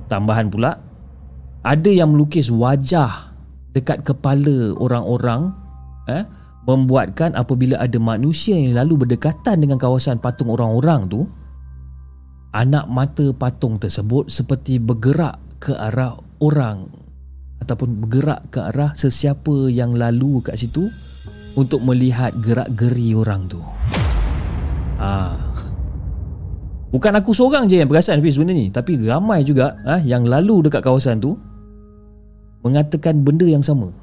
[0.07, 0.77] Tambahan pula
[1.65, 3.24] ada yang melukis wajah
[3.75, 5.51] dekat kepala orang-orang
[6.07, 6.23] eh
[6.65, 11.21] membuatkan apabila ada manusia yang lalu berdekatan dengan kawasan patung orang-orang tu
[12.55, 16.87] anak mata patung tersebut seperti bergerak ke arah orang
[17.61, 20.87] ataupun bergerak ke arah sesiapa yang lalu kat situ
[21.55, 23.59] untuk melihat gerak-geri orang tu.
[24.99, 25.51] Ah.
[26.91, 30.67] Bukan aku seorang je yang perasan habis benda ni, tapi ramai juga ah yang lalu
[30.67, 31.35] dekat kawasan tu
[32.65, 33.93] mengatakan benda yang sama.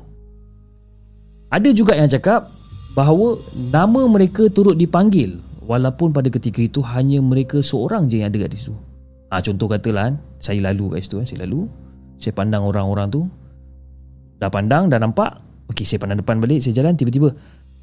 [1.51, 2.55] Ada juga yang cakap
[2.95, 3.43] bahawa
[3.75, 8.55] nama mereka turut dipanggil walaupun pada ketika itu hanya mereka seorang je yang ada kat
[8.55, 8.73] situ.
[9.35, 11.67] Ha, contoh katalah saya lalu kat situ, saya lalu,
[12.23, 13.27] saya pandang orang-orang tu,
[14.39, 15.43] dah pandang, dah nampak,
[15.75, 17.35] okey saya pandang depan balik, saya jalan, tiba-tiba,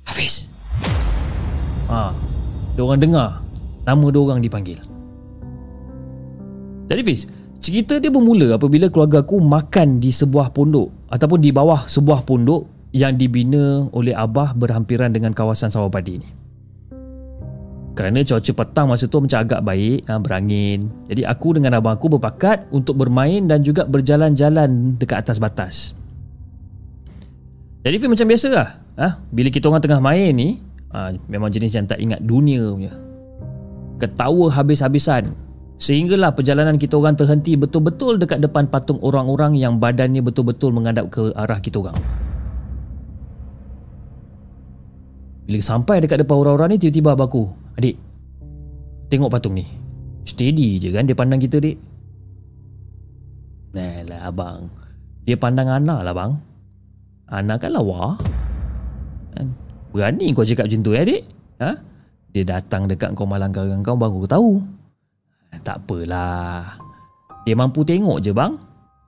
[0.07, 0.47] Hafiz!
[1.91, 2.13] Ha,
[2.77, 3.41] dia orang dengar
[3.83, 4.79] nama dia orang dipanggil.
[6.89, 11.83] Jadi Fiz, Cerita dia bermula apabila keluarga aku makan di sebuah pondok ataupun di bawah
[11.91, 12.63] sebuah pondok
[12.95, 16.29] yang dibina oleh abah berhampiran dengan kawasan sawah padi ni.
[17.99, 20.87] Kerana cuaca petang masa tu macam agak baik, ha, berangin.
[21.11, 25.75] Jadi aku dengan abang aku berpakat untuk bermain dan juga berjalan-jalan dekat atas batas.
[27.83, 28.69] Jadi macam biasa lah.
[28.95, 29.19] Ha?
[29.35, 30.63] Bila kita orang tengah main ni,
[30.95, 32.95] ha, memang jenis yang tak ingat dunia punya.
[33.99, 35.35] Ketawa habis-habisan
[35.79, 41.31] Sehinggalah perjalanan kita orang terhenti betul-betul dekat depan patung orang-orang yang badannya betul-betul menghadap ke
[41.31, 41.95] arah kita orang.
[45.47, 47.43] Bila sampai dekat depan orang-orang ni tiba-tiba abang aku,
[47.79, 47.95] "Adik,
[49.07, 49.65] tengok patung ni."
[50.27, 51.79] Steady je kan dia pandang kita, Dik.
[53.73, 54.69] Nah lah abang.
[55.25, 56.37] Dia pandang Ana lah bang.
[57.31, 58.19] Ana kan lawa.
[59.33, 59.47] Kan?
[59.89, 61.23] Berani kau cakap macam tu ya, Dik?
[61.63, 61.71] Ha?
[62.35, 64.78] Dia datang dekat kau malang kau kau baru tahu.
[65.63, 66.77] Tak apalah.
[67.45, 68.57] Dia mampu tengok je bang.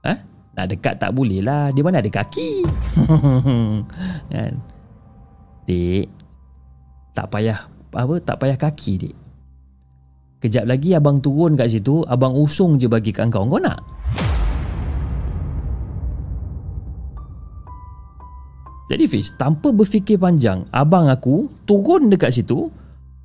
[0.05, 0.17] Eh?
[0.57, 1.69] Nak dekat tak boleh lah.
[1.73, 2.65] Dia mana ada kaki.
[4.33, 4.53] kan?
[5.65, 6.07] Dik.
[7.11, 7.59] Tak payah
[7.91, 9.15] apa tak payah kaki dik.
[10.41, 13.45] Kejap lagi abang turun kat situ, abang usung je bagi kat kau.
[13.45, 13.77] Kau nak?
[18.89, 22.67] Jadi Fiz, tanpa berfikir panjang, abang aku turun dekat situ,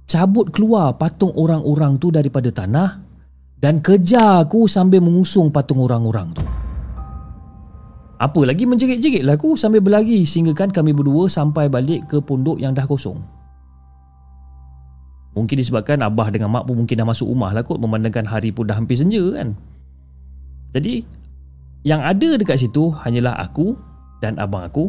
[0.07, 3.06] cabut keluar patung orang-orang tu daripada tanah
[3.57, 6.45] dan kejar aku sambil mengusung patung orang-orang tu.
[8.17, 12.57] Apa lagi menjerit-jerit lah aku sambil berlari sehingga kan kami berdua sampai balik ke pondok
[12.57, 13.21] yang dah kosong.
[15.37, 18.65] Mungkin disebabkan abah dengan mak pun mungkin dah masuk rumah lah kot memandangkan hari pun
[18.65, 19.53] dah hampir senja kan.
[20.73, 21.05] Jadi,
[21.85, 23.77] yang ada dekat situ hanyalah aku
[24.25, 24.89] dan abang aku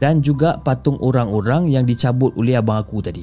[0.00, 3.22] dan juga patung orang-orang yang dicabut oleh abang aku tadi.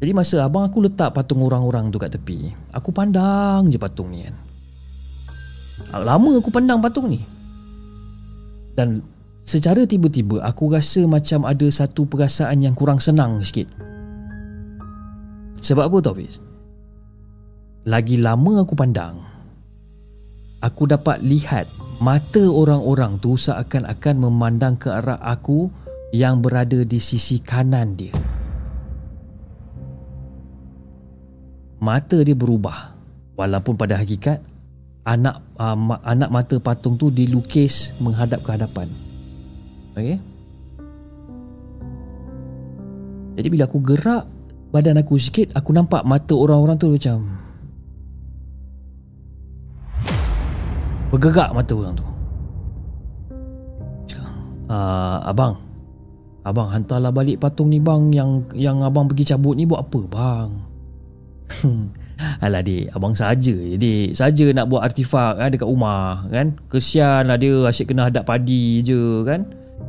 [0.00, 4.24] Jadi masa abang aku letak patung orang-orang tu kat tepi, aku pandang je patung ni
[4.24, 4.36] kan.
[6.00, 7.20] Lama aku pandang patung ni.
[8.72, 9.04] Dan
[9.44, 13.68] secara tiba-tiba aku rasa macam ada satu perasaan yang kurang senang sikit.
[15.60, 16.40] Sebab apa tau Fiz?
[17.84, 19.20] Lagi lama aku pandang,
[20.64, 21.68] aku dapat lihat
[22.00, 25.68] mata orang-orang tu seakan-akan memandang ke arah aku
[26.16, 28.16] yang berada di sisi kanan dia.
[31.80, 32.92] Mata dia berubah
[33.40, 34.44] walaupun pada hakikat
[35.08, 38.92] anak uh, anak mata patung tu dilukis menghadap ke hadapan.
[39.96, 40.20] Okey.
[43.40, 44.28] Jadi bila aku gerak
[44.68, 47.18] badan aku sikit aku nampak mata orang-orang tu macam
[51.10, 52.06] Bergerak mata orang tu
[54.12, 54.30] Cakap
[54.70, 55.58] uh, Abang
[56.46, 60.50] Abang hantarlah balik patung ni bang Yang yang abang pergi cabut ni buat apa bang
[62.44, 67.40] Alah dik Abang saja Jadi Saja nak buat artifak kan, Dekat rumah kan Kesian lah
[67.40, 69.44] dia Asyik kena hadap padi je kan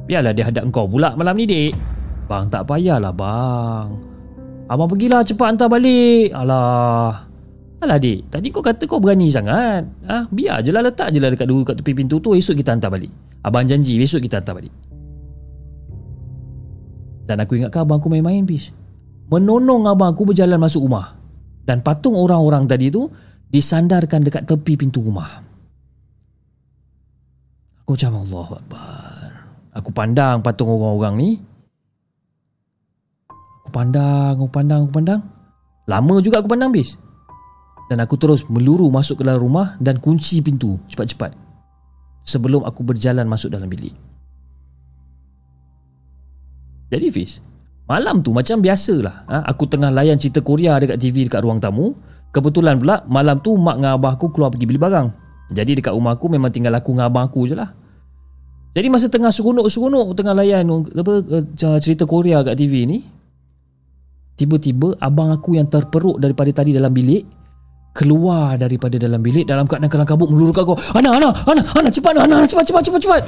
[0.08, 1.74] Biarlah dia hadap kau pula malam ni dik
[2.26, 3.88] Bang tak payahlah bang
[4.72, 7.32] Abang pergilah cepat hantar balik Alah
[7.82, 9.82] Alah dik, tadi kau kata kau berani sangat.
[10.06, 10.26] Ah, ha?
[10.30, 12.94] biar je lah letak je lah dekat dulu kat tepi pintu tu, esok kita hantar
[12.94, 13.10] balik.
[13.42, 14.70] Abang janji besok kita hantar balik.
[17.26, 18.70] Dan aku ingatkan abang aku main-main, bis.
[19.34, 21.18] Menonong abang aku berjalan masuk rumah.
[21.72, 23.08] Dan patung orang-orang tadi tu
[23.48, 25.40] disandarkan dekat tepi pintu rumah.
[27.88, 29.30] Aku macam Allah Akbar.
[29.72, 31.30] Aku pandang patung orang-orang ni.
[33.64, 35.22] Aku pandang, aku pandang, aku pandang.
[35.88, 37.00] Lama juga aku pandang, bis
[37.92, 41.36] dan aku terus meluru masuk ke dalam rumah dan kunci pintu cepat-cepat
[42.24, 43.92] sebelum aku berjalan masuk dalam bilik.
[46.88, 47.44] Jadi Fiz,
[47.92, 49.28] malam tu macam biasalah.
[49.28, 49.38] Ha?
[49.52, 51.92] Aku tengah layan cerita Korea dekat TV dekat ruang tamu.
[52.32, 55.08] Kebetulan pula malam tu mak dengan abah aku keluar pergi beli barang.
[55.52, 57.68] Jadi dekat rumah aku memang tinggal aku dengan abang aku je lah.
[58.72, 61.44] Jadi masa tengah seronok-seronok tengah layan apa eh,
[61.84, 63.04] cerita Korea kat TV ni,
[64.40, 67.28] tiba-tiba abang aku yang terperuk daripada tadi dalam bilik
[67.92, 70.80] keluar daripada dalam bilik dalam keadaan kelang kabut meluru kat aku.
[70.96, 73.24] Ana, Ana, Ana, Ana, cepat Ana, Ana, cepat, cepat, cepat, cepat.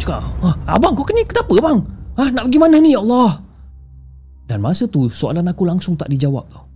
[0.00, 1.78] Cakap, ah, abang kau kena kenapa bang?
[2.16, 3.51] Ah, nak pergi mana ni, ya Allah?
[4.46, 6.66] Dan masa tu soalan aku langsung tak dijawab tau.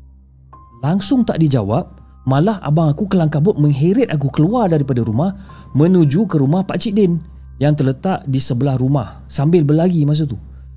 [0.85, 1.85] Langsung tak dijawab,
[2.29, 5.35] malah abang aku kelang kabut mengheret aku keluar daripada rumah
[5.73, 7.19] menuju ke rumah Pak Cik Din
[7.57, 10.37] yang terletak di sebelah rumah sambil berlari masa tu.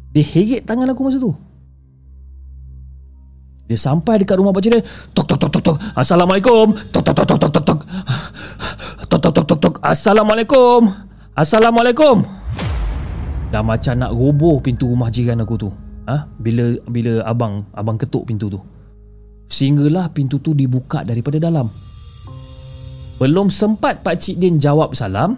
[0.10, 1.32] Dia heret tangan aku masa tu.
[3.70, 4.82] Dia sampai dekat rumah pakcik dia.
[5.14, 5.78] Tok tok tok tok tok.
[5.94, 6.74] Assalamualaikum.
[6.90, 7.80] Tok tok tok tok tok tok tok.
[9.06, 9.76] Tok tok tok tok tok.
[9.86, 10.82] Assalamualaikum.
[11.38, 12.26] Assalamualaikum.
[13.54, 15.70] Dah macam nak roboh pintu rumah jiran aku tu.
[16.10, 16.26] Ha?
[16.41, 18.57] Bila bila abang abang ketuk pintu tu.
[19.49, 21.70] Sehinggalah pintu tu dibuka daripada dalam.
[23.22, 25.38] Belum sempat Pak Cik Din jawab salam,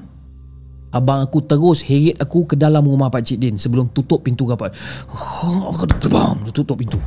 [0.95, 4.47] abang aku terus heret aku ke dalam rumah Pak Cik Din sebelum tutup pintu.
[4.47, 7.01] Aku terbang tutup pintu.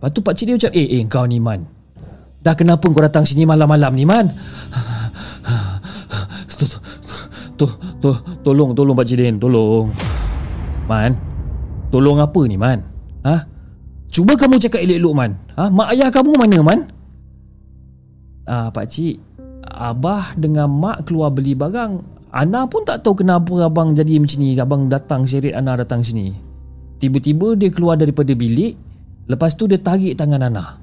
[0.00, 1.60] Lepas tu pakcik dia macam Eh eh kau ni Man
[2.40, 4.32] Dah kenapa kau datang sini malam-malam ni Man
[8.40, 9.92] Tolong Tolong pakcik Din Tolong
[10.88, 11.29] Man
[11.90, 12.80] Tolong apa ni Man?
[13.26, 13.36] Ha?
[14.10, 15.32] Cuba kamu cakap elok-elok Man.
[15.58, 15.66] Ha?
[15.70, 16.80] Mak ayah kamu mana Man?
[18.50, 19.22] Ah, pakcik
[19.62, 24.54] Abah dengan mak keluar beli barang Ana pun tak tahu kenapa abang jadi macam ni.
[24.54, 26.30] Abang datang seret Ana datang sini.
[27.02, 28.78] Tiba-tiba dia keluar daripada bilik
[29.30, 30.78] Lepas tu dia tarik tangan Ana.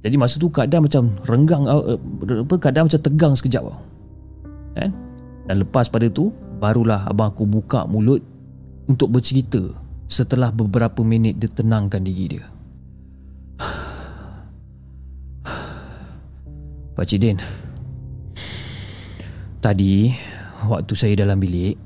[0.00, 3.68] Jadi masa tu keadaan macam renggang uh, apa keadaan macam tegang sekejap.
[4.72, 4.90] Kan?
[5.48, 6.28] Dan lepas pada tu
[6.60, 8.20] barulah abang aku buka mulut
[8.84, 9.72] untuk bercerita
[10.04, 12.44] setelah beberapa minit dia tenangkan diri dia.
[16.98, 17.38] Pak Cik Din
[19.64, 20.12] Tadi
[20.66, 21.78] Waktu saya dalam bilik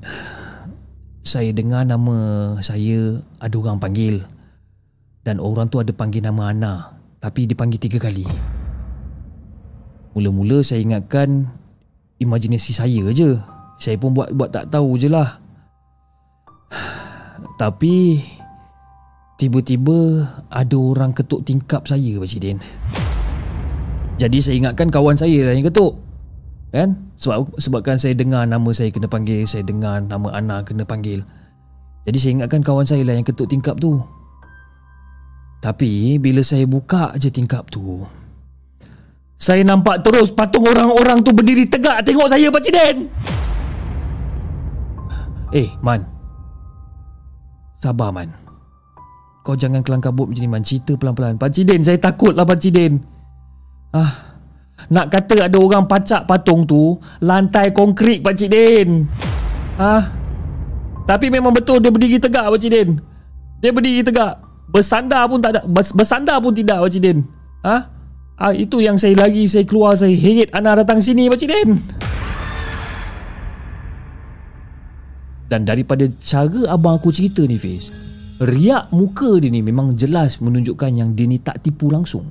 [1.23, 2.15] saya dengar nama
[2.59, 4.27] saya ada orang panggil.
[5.23, 6.73] Dan orang tu ada panggil nama Ana.
[7.23, 8.27] Tapi dipanggil tiga kali.
[10.11, 11.47] Mula-mula saya ingatkan
[12.19, 13.39] imajinasi saya je.
[13.83, 15.43] Saya pun buat buat tak tahu je lah.
[17.61, 18.23] Tapi
[19.35, 22.63] tiba-tiba ada orang ketuk tingkap saya Pak Cik Din.
[24.15, 25.99] Jadi saya ingatkan kawan saya lah yang ketuk.
[26.71, 26.95] Kan?
[27.19, 31.27] Sebab sebabkan saya dengar nama saya kena panggil, saya dengar nama Ana kena panggil.
[32.07, 33.99] Jadi saya ingatkan kawan saya lah yang ketuk tingkap tu.
[35.59, 38.07] Tapi bila saya buka je tingkap tu,
[39.35, 42.97] saya nampak terus patung orang-orang tu berdiri tegak tengok saya Pak Cik Den.
[45.53, 46.01] Eh, Man.
[47.79, 48.33] Sabar, Man.
[49.45, 50.65] Kau jangan kelang kabut macam ni, Man.
[50.65, 51.37] Cerita pelan-pelan.
[51.37, 52.93] Pak Cik Den, saya takut lah Pak Cik Den.
[53.93, 54.41] Ah,
[54.89, 59.05] nak kata ada orang pacak patung tu lantai konkrit Pak Cik Den.
[59.77, 60.09] Ah.
[61.03, 62.89] Tapi memang betul dia berdiri tegak Pak Cik Den.
[63.61, 64.43] Dia berdiri tegak.
[64.73, 67.19] Bersandar pun tak ada Bersandar pun tidak Pak Cik Din
[67.61, 67.85] ha?
[68.41, 68.49] ha?
[68.57, 71.69] Itu yang saya lagi Saya keluar Saya heret Ana datang sini Pak Cik Din
[75.53, 77.93] Dan daripada cara abang aku cerita ni Fiz
[78.41, 82.25] Riak muka dia ni memang jelas menunjukkan yang dia ni tak tipu langsung.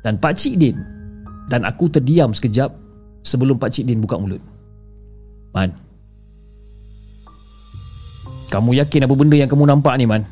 [0.00, 0.80] Dan Pak Cik Din
[1.52, 2.72] Dan aku terdiam sekejap
[3.20, 4.40] Sebelum Pak Cik Din buka mulut.
[5.52, 5.76] Man.
[8.48, 10.24] Kamu yakin apa benda yang kamu nampak ni Man?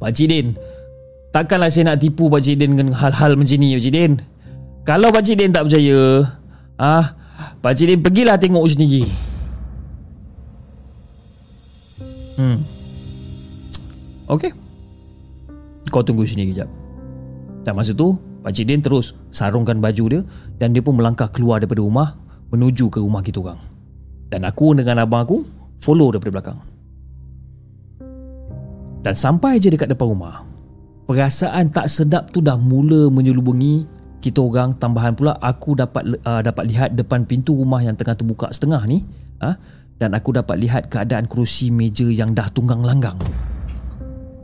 [0.00, 0.56] Pak Cik Din
[1.28, 4.12] Takkanlah saya nak tipu Pak Cik Din dengan hal-hal macam ni Pak Cik Din.
[4.88, 6.24] Kalau Pak Cik Din tak percaya
[6.80, 7.25] ah,
[7.72, 9.08] Cik Din pergilah tengok sendiri
[12.36, 12.60] Hmm.
[14.28, 14.52] Okay
[15.88, 16.68] Kau tunggu sini kejap.
[17.64, 18.12] Dan masa tu
[18.44, 20.20] Pak Cik Din terus sarungkan baju dia
[20.60, 22.12] Dan dia pun melangkah keluar daripada rumah
[22.46, 23.58] Menuju ke rumah kita orang.
[24.30, 25.42] Dan aku dengan abang aku
[25.82, 26.58] follow daripada belakang.
[29.02, 30.42] Dan sampai je dekat depan rumah,
[31.06, 33.86] perasaan tak sedap tu dah mula menyelubungi
[34.26, 38.50] kita orang tambahan pula aku dapat uh, dapat lihat depan pintu rumah yang tengah terbuka
[38.50, 39.06] setengah ni
[39.38, 39.54] uh,
[40.02, 43.14] dan aku dapat lihat keadaan kerusi meja yang dah tunggang langgang.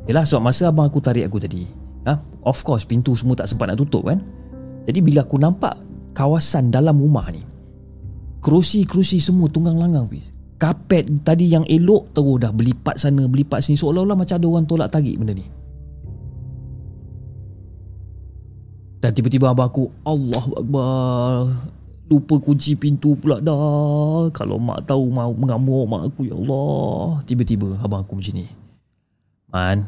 [0.07, 1.67] Yalah sebab masa abang aku tarik aku tadi,
[2.07, 2.15] uh,
[2.47, 4.23] of course pintu semua tak sempat nak tutup kan.
[4.87, 5.75] Jadi bila aku nampak
[6.15, 7.43] kawasan dalam rumah ni,
[8.39, 10.31] kerusi-kerusi semua tunggang langgang please
[10.63, 14.89] kapet tadi yang elok terus dah berlipat sana berlipat sini seolah-olah macam ada orang tolak
[14.95, 15.43] tarik benda ni
[19.03, 21.43] dan tiba-tiba abang aku Allah Akbar.
[22.07, 24.31] Lupa kunci pintu pula dah.
[24.31, 27.19] Kalau mak tahu mau mengamuk mak aku ya Allah.
[27.27, 28.47] Tiba-tiba abang aku macam ni.
[29.51, 29.83] Man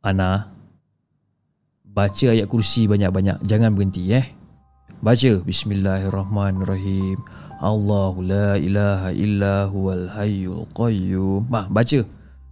[0.00, 0.48] Ana
[1.84, 3.44] baca ayat kursi banyak-banyak.
[3.44, 4.24] Jangan berhenti eh.
[5.04, 5.42] Baca.
[5.44, 7.20] Bismillahirrahmanirrahim.
[7.58, 11.44] Allahu la ilaha illa huwal hayyul qayyum.
[11.50, 12.00] Baca.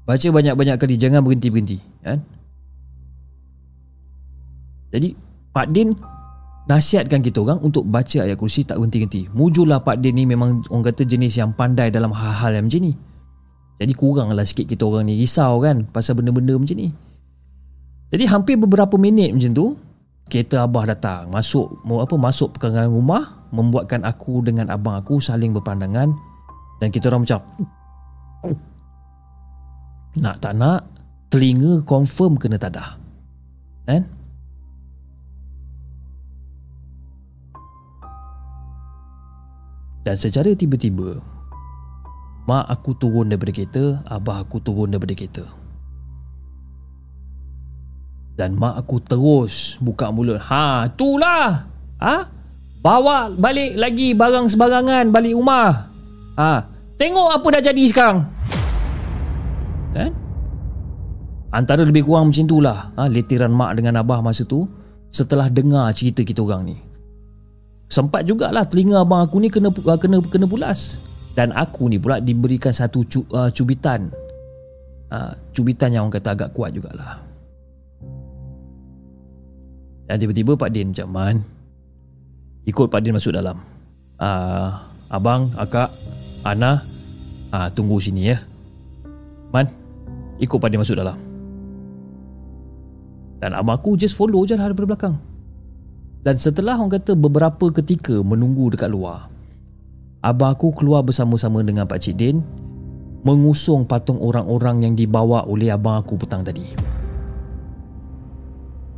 [0.05, 0.95] Baca banyak-banyak kali.
[0.99, 2.27] Jangan berhenti-berhenti, kan?
[4.91, 5.17] Jadi,
[5.51, 5.91] Pak Din
[6.67, 9.31] nasihatkan kita orang untuk baca ayat kursi tak berhenti-henti.
[9.33, 12.93] Mujulah Pak Din ni memang orang kata jenis yang pandai dalam hal-hal yang macam ni.
[13.77, 16.91] Jadi kuranglah sikit kita orang ni risau kan pasal benda-benda macam ni.
[18.11, 19.67] Jadi hampir beberapa minit macam tu,
[20.27, 26.11] kereta abah datang masuk apa masuk perkarangan rumah membuatkan aku dengan abang aku saling berpandangan
[26.83, 27.41] dan kita orang macam
[30.19, 30.83] nak tak nak
[31.31, 32.99] telinga confirm kena tadah
[33.87, 34.03] kan
[40.07, 41.19] dan secara tiba-tiba
[42.47, 45.45] mak aku turun daripada kereta abah aku turun daripada kereta
[48.37, 50.37] dan mak aku terus buka mulut.
[50.37, 51.65] Ha, itulah.
[52.05, 52.17] Ha?
[52.85, 55.89] Bawa balik lagi barang sebarangan balik rumah.
[56.37, 56.69] Ha,
[57.01, 58.29] tengok apa dah jadi sekarang.
[59.97, 60.13] Kan?
[61.49, 64.69] Antara lebih kurang macam itulah ha, letiran mak dengan abah masa tu
[65.09, 66.77] setelah dengar cerita kita orang ni.
[67.87, 70.99] Sempat jugalah telinga abang aku ni kena kena kena pulas.
[71.37, 74.09] Dan aku ni pula diberikan satu cu, uh, cubitan.
[75.07, 77.27] Uh, cubitan yang orang kata agak kuat jugalah.
[80.07, 81.37] Dan tiba-tiba Pak Din macam Man
[82.63, 83.59] Ikut Pak Din masuk dalam
[84.23, 84.71] uh,
[85.11, 85.91] Abang, Akak,
[86.47, 86.83] Ana
[87.51, 88.39] uh, Tunggu sini ya
[89.51, 89.67] Man
[90.39, 91.19] Ikut Pak Din masuk dalam
[93.43, 95.15] Dan abang aku just follow je lah daripada belakang
[96.27, 99.31] Dan setelah orang kata beberapa ketika menunggu dekat luar
[100.27, 102.43] Abang aku keluar bersama-sama dengan Pak Cik Din
[103.23, 106.67] Mengusung patung orang-orang yang dibawa oleh abang aku petang tadi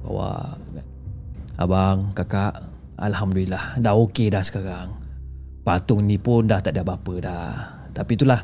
[0.08, 0.56] Bawa
[1.58, 2.64] Abang, kakak,
[2.96, 4.94] Alhamdulillah dah okey dah sekarang.
[5.66, 7.54] patung ni pun dah tak ada apa-apa dah.
[7.92, 8.40] Tapi itulah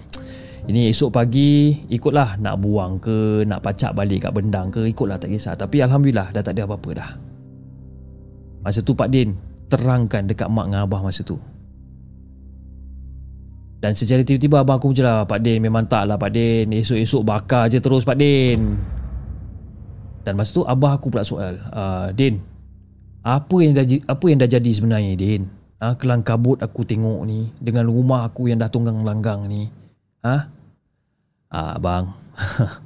[0.66, 5.30] ini esok pagi ikutlah nak buang ke nak pacak balik kat bendang ke ikutlah tak
[5.30, 5.55] kisah.
[5.57, 7.11] Tapi alhamdulillah dah tak ada apa-apa dah.
[8.65, 9.37] Masa tu Pak Din
[9.69, 11.37] terangkan dekat mak dengan abah masa tu.
[13.85, 17.21] Dan secara tiba-tiba abang aku je lah Pak Din memang tak lah Pak Din Esok-esok
[17.21, 18.81] bakar je terus Pak Din
[20.25, 22.41] Dan masa tu abah aku pula soal uh, Din
[23.21, 25.45] Apa yang dah, apa yang dah jadi sebenarnya Din
[25.85, 29.69] ha, Kelang kabut aku tengok ni Dengan rumah aku yang dah tunggang langgang ni
[30.25, 30.49] ha?
[31.53, 32.09] Ah, bang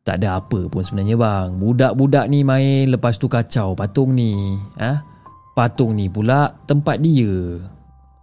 [0.00, 5.04] Tak ada apa pun sebenarnya bang Budak-budak ni main lepas tu kacau patung ni ha?
[5.52, 7.60] Patung ni pula tempat dia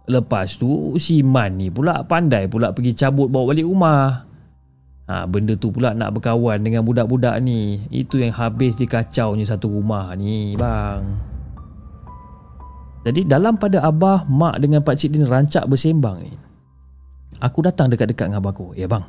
[0.08, 4.24] Lepas tu si Man ni pula pandai pula pergi cabut bawa balik rumah.
[5.08, 7.84] Ha, benda tu pula nak berkawan dengan budak-budak ni.
[7.92, 11.04] Itu yang habis dikacaunya satu rumah ni bang.
[13.04, 16.32] Jadi dalam pada Abah, Mak dengan Pak Cik Din rancak bersembang ni.
[17.44, 18.72] Aku datang dekat-dekat dengan Abah aku.
[18.76, 19.04] Ya bang.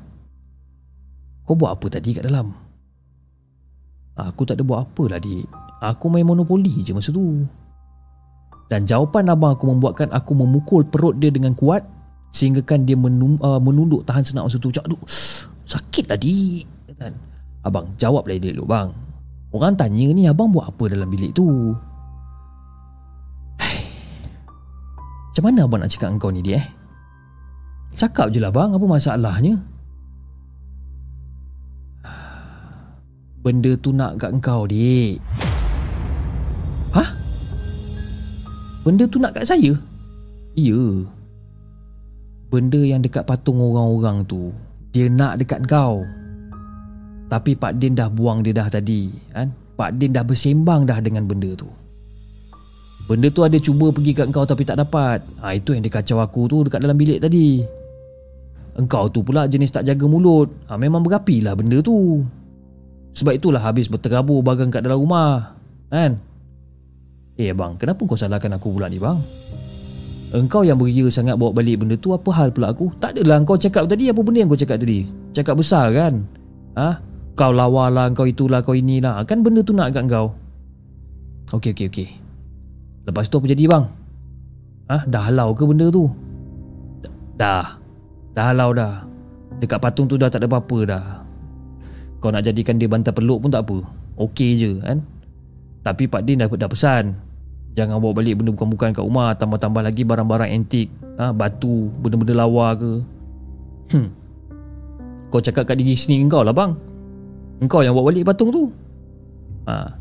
[1.49, 2.53] Kau buat apa tadi kat dalam?
[4.13, 5.49] Aku tak ada buat apa lah dik.
[5.81, 7.41] Aku main monopoli je masa tu.
[8.69, 11.81] Dan jawapan abang aku membuatkan aku memukul perut dia dengan kuat
[12.29, 14.69] sehingga kan dia menum, uh, menunduk tahan senak masa tu.
[14.69, 15.01] Aduh,
[15.65, 16.61] sakit lah di.
[16.93, 17.17] Kan?
[17.65, 18.93] Abang, jawab lah dia dulu bang.
[19.49, 21.73] Orang tanya ni abang buat apa dalam bilik tu?
[25.33, 26.65] Macam mana abang nak cakap engkau ni dia eh?
[27.97, 29.78] Cakap je lah bang, apa masalahnya?
[33.39, 35.23] Benda tu nak kat engkau dik.
[36.91, 37.09] Hah?
[38.83, 39.71] Benda tu nak kat saya?
[40.59, 40.81] Ya.
[42.51, 44.51] Benda yang dekat patung orang-orang tu,
[44.91, 46.03] dia nak dekat kau.
[47.29, 49.53] Tapi Pak Din dah buang dia dah tadi, kan?
[49.77, 51.69] Pak Din dah bersembang dah dengan benda tu.
[53.07, 55.23] Benda tu ada cuba pergi kat kau tapi tak dapat.
[55.39, 57.63] Ha, itu yang dia kacau aku tu dekat dalam bilik tadi.
[58.75, 60.51] Engkau tu pula jenis tak jaga mulut.
[60.67, 62.21] Ha, memang berapi lah benda tu.
[63.13, 65.57] Sebab itulah habis berterabur bagang kat dalam rumah.
[65.89, 66.21] Kan?
[67.39, 69.17] Eh bang, kenapa kau salahkan aku pula ni bang?
[70.29, 72.93] Engkau yang beria sangat bawa balik benda tu Apa hal pula aku?
[73.01, 75.09] Tak adalah kau cakap tadi Apa benda yang kau cakap tadi?
[75.33, 76.21] Cakap besar kan?
[76.77, 77.01] Ha?
[77.33, 80.29] Kau lawa lah Kau itulah Kau inilah Kan benda tu nak kat kau
[81.49, 82.09] Okey okey okey
[83.09, 83.89] Lepas tu apa jadi bang?
[84.93, 84.97] Ha?
[85.09, 86.05] Dah halau ke benda tu?
[87.33, 87.81] Dah
[88.37, 89.01] Dah halau dah
[89.57, 91.05] Dekat patung tu dah tak ada apa-apa dah
[92.19, 93.79] Kau nak jadikan dia bantal peluk pun tak apa.
[94.19, 94.99] Okey je kan?
[95.79, 97.15] Tapi Pak Din dah, dah pesan
[97.79, 99.31] Jangan bawa balik benda bukan-bukan kat rumah.
[99.39, 102.91] Tambah-tambah lagi barang-barang antik ha, Batu, benda-benda lawa ke.
[103.95, 104.11] Hmm.
[105.31, 106.75] Kau cakap kat diri sendiri kau lah bang.
[107.63, 108.67] Engkau yang bawa balik patung tu.
[109.69, 109.95] Ha.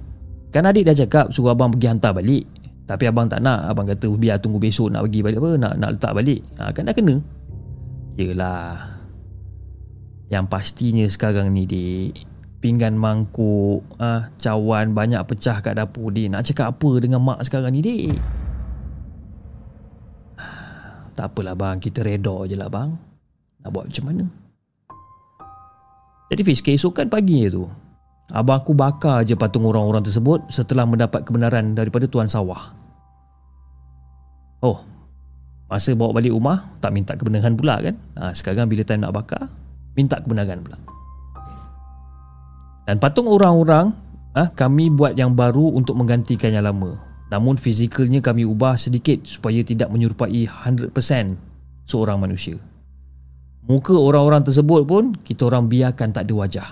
[0.48, 2.48] Kan adik dah cakap Suruh abang pergi hantar balik.
[2.88, 3.68] Tapi abang tak nak.
[3.68, 6.40] Abang kata biar tunggu besok Nak pergi balik apa Nak, nak letak balik.
[6.56, 7.20] Ha, Kan dah kena.
[8.16, 8.87] Yelah
[10.28, 16.26] Yang pastinya sekarang ni dik pinggan mangkuk, ah, cawan banyak pecah kat dapur dia.
[16.26, 18.18] Nak cakap apa dengan mak sekarang ni, dik?
[21.18, 22.94] Tak apalah bang, kita reda je lah bang.
[23.62, 24.24] Nak buat macam mana?
[26.28, 27.64] Jadi Fiz, keesokan pagi tu,
[28.30, 32.76] abang aku bakar je patung orang-orang tersebut setelah mendapat kebenaran daripada tuan sawah.
[34.60, 34.84] Oh,
[35.70, 37.96] masa bawa balik rumah, tak minta kebenaran pula kan?
[38.18, 39.48] Ha, sekarang bila time nak bakar,
[39.98, 40.78] minta kebenaran pula.
[42.86, 43.90] Dan patung orang-orang
[44.38, 46.96] ah, kami buat yang baru untuk menggantikan yang lama.
[47.28, 50.94] Namun fizikalnya kami ubah sedikit supaya tidak menyerupai 100%
[51.84, 52.56] seorang manusia.
[53.68, 56.68] Muka orang-orang tersebut pun kita orang biarkan tak ada wajah.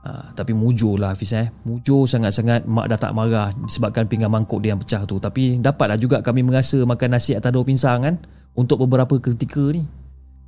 [0.00, 1.50] Ha, tapi mujur lah Hafiz eh.
[1.66, 5.18] Mujur sangat-sangat mak dah tak marah disebabkan pinggan mangkuk dia yang pecah tu.
[5.18, 8.14] Tapi dapatlah juga kami merasa makan nasi atas daun pinsang kan
[8.54, 9.82] untuk beberapa ketika ni.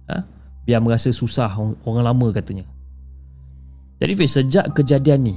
[0.06, 0.22] Ha?
[0.62, 2.62] Biar merasa susah orang lama katanya.
[4.02, 5.36] Jadi Fiz, sejak kejadian ni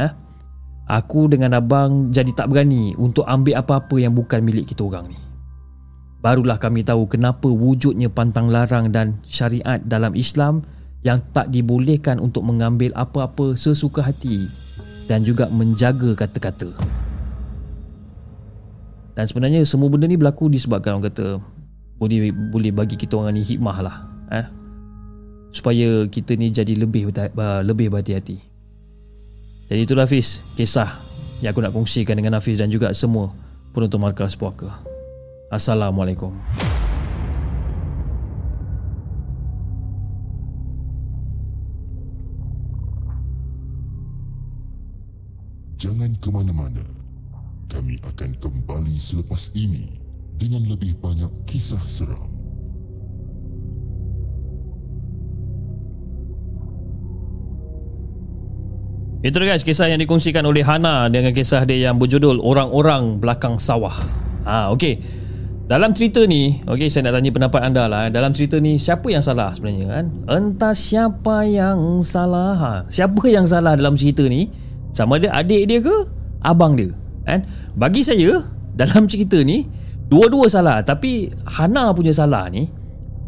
[0.00, 0.08] eh,
[0.88, 5.20] Aku dengan abang jadi tak berani Untuk ambil apa-apa yang bukan milik kita orang ni.
[6.24, 10.64] Barulah kami tahu kenapa wujudnya pantang larang dan syariat dalam Islam
[11.04, 14.48] Yang tak dibolehkan untuk mengambil apa-apa sesuka hati
[15.04, 16.72] Dan juga menjaga kata-kata.
[19.12, 21.36] Dan sebenarnya semua benda ni berlaku disebabkan orang kata
[22.00, 24.46] Boleh boleh bagi kita orang ni hikmah lah eh?
[25.52, 27.10] supaya kita ni jadi lebih
[27.64, 28.38] lebih berhati-hati.
[29.68, 30.96] Jadi itulah Hafiz, kisah
[31.44, 33.32] yang aku nak kongsikan dengan Hafiz dan juga semua
[33.72, 34.80] penonton markas puaka.
[35.52, 36.32] Assalamualaikum.
[45.78, 46.82] Jangan ke mana-mana.
[47.68, 49.86] Kami akan kembali selepas ini
[50.40, 52.37] dengan lebih banyak kisah seram.
[59.18, 63.98] Itu guys kisah yang dikongsikan oleh Hana dengan kisah dia yang berjudul Orang-orang Belakang Sawah.
[64.46, 65.02] Ha okey.
[65.66, 68.06] Dalam cerita ni, okey saya nak tanya pendapat anda lah.
[68.14, 70.04] Dalam cerita ni siapa yang salah sebenarnya kan?
[70.30, 72.54] Entah siapa yang salah.
[72.54, 74.54] Ha, siapa yang salah dalam cerita ni?
[74.94, 75.96] Sama ada adik dia ke
[76.46, 76.94] abang dia?
[77.26, 77.42] Kan?
[77.74, 78.46] Bagi saya
[78.78, 79.66] dalam cerita ni
[80.06, 82.70] dua-dua salah tapi Hana punya salah ni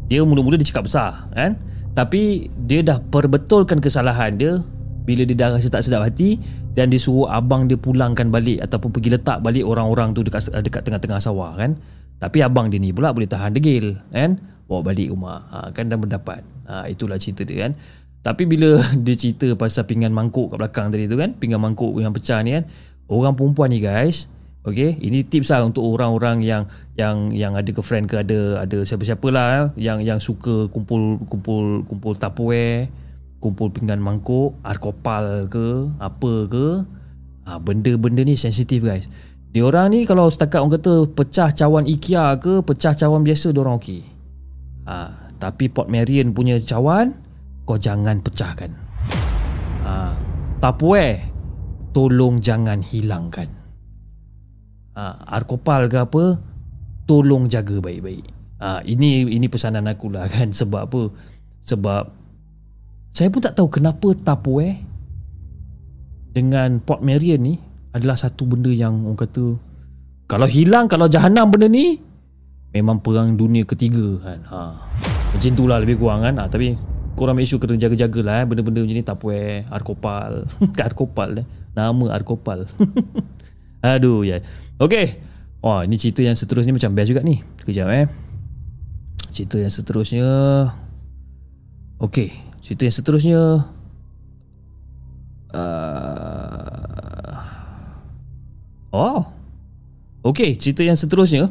[0.07, 1.59] dia mula-mula dia cakap besar kan?
[1.99, 4.62] Tapi dia dah perbetulkan kesalahan dia
[5.05, 6.38] bila dia dah rasa tak sedap hati
[6.76, 10.82] dan dia suruh abang dia pulangkan balik ataupun pergi letak balik orang-orang tu dekat dekat
[10.86, 11.76] tengah-tengah sawah kan?
[12.20, 14.36] Tapi abang dia ni pula boleh tahan degil kan?
[14.68, 15.40] Bawa balik rumah.
[15.51, 17.72] Ha, kan dan mendapat ha, itulah cerita dia kan?
[18.20, 21.32] Tapi bila dia cerita pasal pinggan mangkuk kat belakang tadi tu kan?
[21.34, 22.64] Pinggan mangkuk yang pecah ni kan?
[23.11, 24.30] Orang perempuan ni guys
[24.61, 29.24] Okay, ini tips lah untuk orang-orang yang yang yang ada girlfriend ke ada ada siapa-siapa
[29.32, 32.92] lah yang yang suka kumpul kumpul kumpul tupperware
[33.41, 36.66] kumpul pinggan mangkuk, arkopal ke, apa ke.
[37.49, 39.09] Ha, benda-benda ni sensitif guys.
[39.51, 43.61] Dia orang ni kalau setakat orang kata pecah cawan IKEA ke, pecah cawan biasa dia
[43.64, 44.07] orang okey.
[44.86, 44.97] Ha,
[45.41, 47.16] tapi pot Marion punya cawan
[47.64, 48.70] kau jangan pecahkan.
[49.82, 50.14] Ha,
[50.61, 51.32] Tupperware
[51.97, 53.49] tolong jangan hilangkan.
[54.95, 56.24] Ha, arkopal ke apa
[57.09, 58.28] tolong jaga baik-baik.
[58.61, 61.03] Ha, ini ini pesanan aku lah kan sebab apa?
[61.64, 62.20] Sebab
[63.11, 64.83] saya pun tak tahu kenapa Tupperware
[66.31, 67.55] dengan Port Marion ni
[67.91, 69.59] adalah satu benda yang orang kata
[70.31, 71.99] kalau hilang, kalau jahanam benda ni
[72.71, 74.39] memang perang dunia ketiga kan.
[74.47, 74.59] Ha.
[75.35, 76.39] Macam tu lah lebih kurang kan.
[76.39, 76.79] Ha, tapi
[77.19, 78.47] korang make sure kena jaga-jaga lah eh.
[78.47, 80.47] benda-benda macam ni Tupperware, Arkopal.
[80.87, 81.47] Arkopal eh.
[81.75, 82.71] Nama Arkopal.
[83.91, 84.39] Aduh ya.
[84.79, 85.19] Okay.
[85.61, 87.43] Wah, ini cerita yang seterusnya macam best juga ni.
[87.67, 88.07] Kejap eh.
[89.35, 90.31] Cerita yang seterusnya.
[91.99, 92.49] Okay.
[92.61, 93.41] Cerita yang seterusnya
[95.57, 97.35] uh,
[98.93, 99.25] Oh
[100.21, 101.49] Okay cerita yang seterusnya.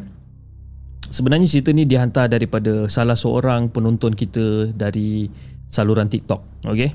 [1.10, 5.26] Sebenarnya cerita ni dihantar daripada salah seorang penonton kita dari
[5.66, 6.94] saluran TikTok Okay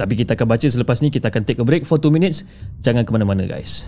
[0.00, 2.48] Tapi kita akan baca selepas ni Kita akan take a break for 2 minutes.
[2.80, 3.84] Jangan ke mana-mana guys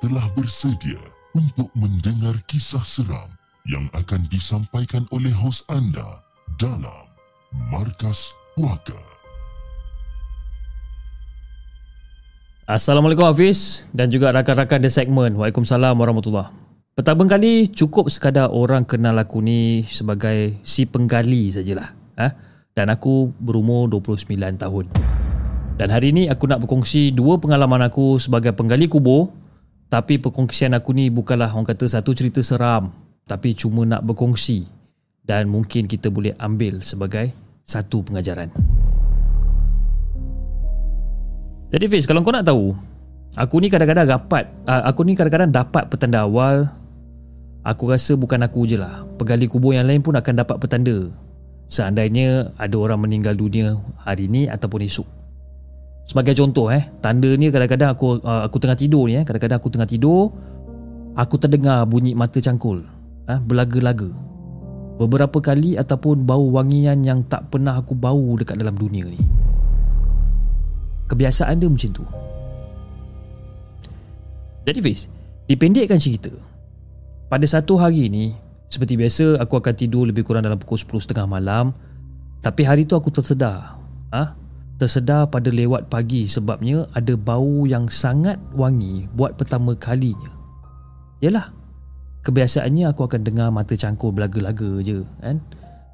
[0.00, 1.00] telah bersedia
[1.34, 3.28] untuk mendengar kisah seram
[3.68, 6.22] yang akan disampaikan oleh hos anda
[6.60, 7.04] dalam
[7.68, 8.96] Markas Puaka.
[12.64, 15.36] Assalamualaikum Hafiz dan juga rakan-rakan di segmen.
[15.36, 16.64] Waalaikumsalam warahmatullahi
[16.94, 21.90] Pertama kali cukup sekadar orang kenal aku ni sebagai si penggali sajalah.
[22.14, 22.30] Ha?
[22.70, 24.84] Dan aku berumur 29 tahun.
[25.74, 29.34] Dan hari ini aku nak berkongsi dua pengalaman aku sebagai penggali kubur
[29.94, 32.90] tapi perkongsian aku ni bukanlah orang kata satu cerita seram
[33.30, 34.66] tapi cuma nak berkongsi
[35.22, 37.30] dan mungkin kita boleh ambil sebagai
[37.62, 38.50] satu pengajaran.
[41.70, 42.74] Jadi Fiz, kalau kau nak tahu
[43.38, 46.66] aku ni kadang-kadang dapat aku ni kadang-kadang dapat petanda awal
[47.62, 51.06] aku rasa bukan aku je lah pegali kubur yang lain pun akan dapat petanda
[51.70, 55.23] seandainya ada orang meninggal dunia hari ni ataupun esok.
[56.04, 59.72] Sebagai contoh eh, tanda ni kadang-kadang aku uh, aku tengah tidur ni eh, kadang-kadang aku
[59.72, 60.28] tengah tidur,
[61.16, 62.84] aku terdengar bunyi mata cangkul,
[63.28, 64.12] eh, berlaga-laga.
[64.94, 69.18] Beberapa kali ataupun bau wangian yang tak pernah aku bau dekat dalam dunia ni.
[71.10, 72.04] Kebiasaan dia macam tu.
[74.64, 75.10] Jadi Fiz,
[75.50, 76.30] dipendekkan cerita.
[77.26, 78.38] Pada satu hari ni,
[78.70, 81.74] seperti biasa aku akan tidur lebih kurang dalam pukul 10.30 malam.
[82.38, 83.76] Tapi hari tu aku tersedar.
[84.14, 84.43] Ha?
[84.74, 90.30] Tersedar pada lewat pagi sebabnya ada bau yang sangat wangi buat pertama kalinya.
[91.22, 91.54] Yalah,
[92.26, 95.38] kebiasaannya aku akan dengar mata cangkul belaga-laga je kan.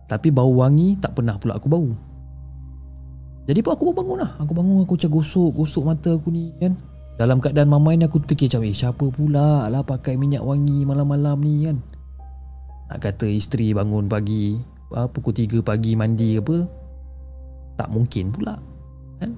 [0.08, 1.90] Tapi bau wangi tak pernah pula aku bau.
[3.46, 4.32] Jadi pun aku pun bangun lah.
[4.42, 6.74] Aku bangun aku macam gosok, gosok mata aku ni kan.
[7.20, 11.36] Dalam keadaan mamai ni aku fikir macam eh siapa pula lah pakai minyak wangi malam-malam
[11.44, 11.76] ni kan.
[12.90, 14.58] Nak kata isteri bangun pagi,
[14.90, 16.64] apa pukul 3 pagi mandi apa.
[17.78, 18.69] Tak mungkin pula.
[19.20, 19.36] Kan?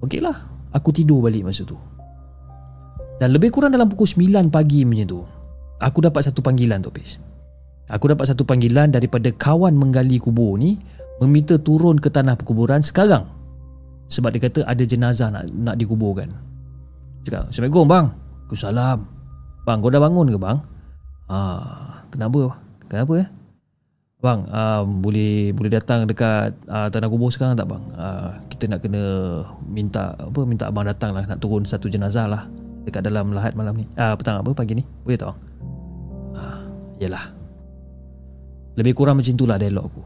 [0.00, 0.36] Okeylah,
[0.72, 1.76] aku tidur balik masa tu.
[3.20, 5.20] Dan lebih kurang dalam pukul 9 pagi macam tu,
[5.76, 7.20] aku dapat satu panggilan tu, Pis.
[7.90, 10.78] Aku dapat satu panggilan daripada kawan menggali kubur ni
[11.20, 13.28] meminta turun ke tanah perkuburan sekarang.
[14.10, 16.30] Sebab dia kata ada jenazah nak nak dikuburkan.
[17.26, 18.06] Cakap, Assalamualaikum bang.
[18.56, 18.98] Salam.
[19.62, 20.58] Bang, kau dah bangun ke bang?
[21.30, 22.58] Ah, kenapa?
[22.90, 23.26] Kenapa ya?
[24.20, 27.80] Bang, uh, boleh boleh datang dekat uh, tanah kubur sekarang tak bang?
[27.96, 29.02] Uh, kita nak kena
[29.64, 32.44] minta apa minta abang datang lah nak turun satu jenazah lah
[32.84, 33.88] dekat dalam lahat malam ni.
[33.96, 34.84] Ah uh, petang apa pagi ni?
[35.08, 35.40] Boleh tak bang?
[36.36, 36.60] Uh,
[37.00, 37.32] yalah.
[38.76, 40.04] Lebih kurang macam itulah dialog aku.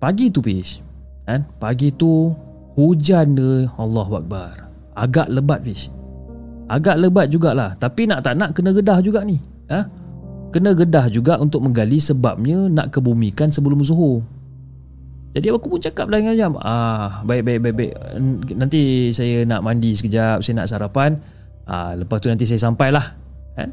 [0.00, 0.80] Pagi tu Fish
[1.28, 1.44] kan?
[1.60, 2.32] Pagi tu
[2.80, 4.72] hujan dia Allah Akbar.
[4.96, 5.92] Agak lebat Fish.
[6.72, 9.36] Agak lebat jugalah Tapi nak tak nak kena gedah juga ni.
[9.68, 9.84] Ha?
[10.52, 14.20] Kena gedah juga untuk menggali sebabnya nak kebumikan sebelum zuhur.
[15.32, 17.92] Jadi aku pun cakap lah dengan jam, ah baik baik baik baik
[18.52, 21.16] nanti saya nak mandi sekejap, saya nak sarapan.
[21.64, 23.16] Ah lepas tu nanti saya sampailah.
[23.56, 23.72] Kan?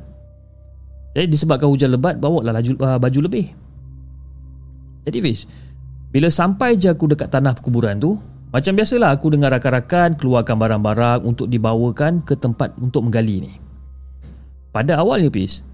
[1.19, 3.51] Jadi disebabkan hujan lebat, bawa lah laju, uh, baju lebih.
[5.03, 5.49] Jadi Fiz,
[6.13, 8.15] bila sampai je aku dekat tanah perkuburan tu,
[8.55, 13.53] macam biasalah aku dengan rakan-rakan keluarkan barang-barang untuk dibawakan ke tempat untuk menggali ni.
[14.69, 15.65] Pada awalnya Fiz,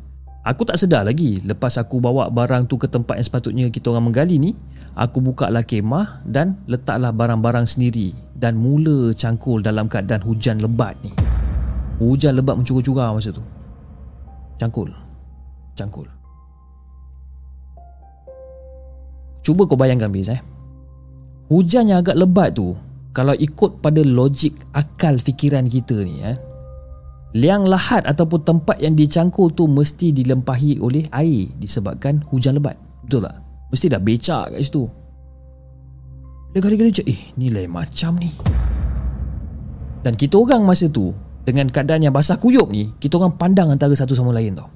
[0.46, 4.14] Aku tak sedar lagi lepas aku bawa barang tu ke tempat yang sepatutnya kita orang
[4.14, 4.54] menggali ni,
[4.94, 10.94] aku buka lah kemah dan letaklah barang-barang sendiri dan mula cangkul dalam keadaan hujan lebat
[11.02, 11.10] ni.
[11.98, 13.42] Hujan lebat mencurah-curah masa tu.
[14.62, 14.94] Cangkul.
[15.74, 16.06] Cangkul.
[19.42, 20.42] Cuba kau bayangkan Biz eh.
[21.50, 22.78] Hujan yang agak lebat tu,
[23.18, 26.38] kalau ikut pada logik akal fikiran kita ni eh,
[27.36, 32.80] Liang lahat ataupun tempat yang dicangkul tu mesti dilempahi oleh air disebabkan hujan lebat.
[33.04, 33.44] Betul tak?
[33.76, 34.88] Mesti dah becak kat situ.
[36.56, 38.32] Dia kali-kali macam, eh ni lain macam ni.
[40.00, 41.12] Dan kita orang masa tu,
[41.44, 44.72] dengan keadaan yang basah kuyup ni, kita orang pandang antara satu sama lain tau.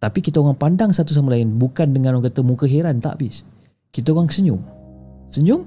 [0.00, 3.44] Tapi kita orang pandang satu sama lain bukan dengan orang kata muka heran tak habis.
[3.92, 4.64] Kita orang senyum.
[5.28, 5.60] Senyum?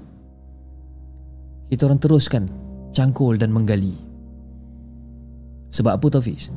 [1.70, 2.50] Kita orang teruskan
[2.90, 4.07] cangkul dan menggali.
[5.72, 6.50] Sebab apa Tafiz?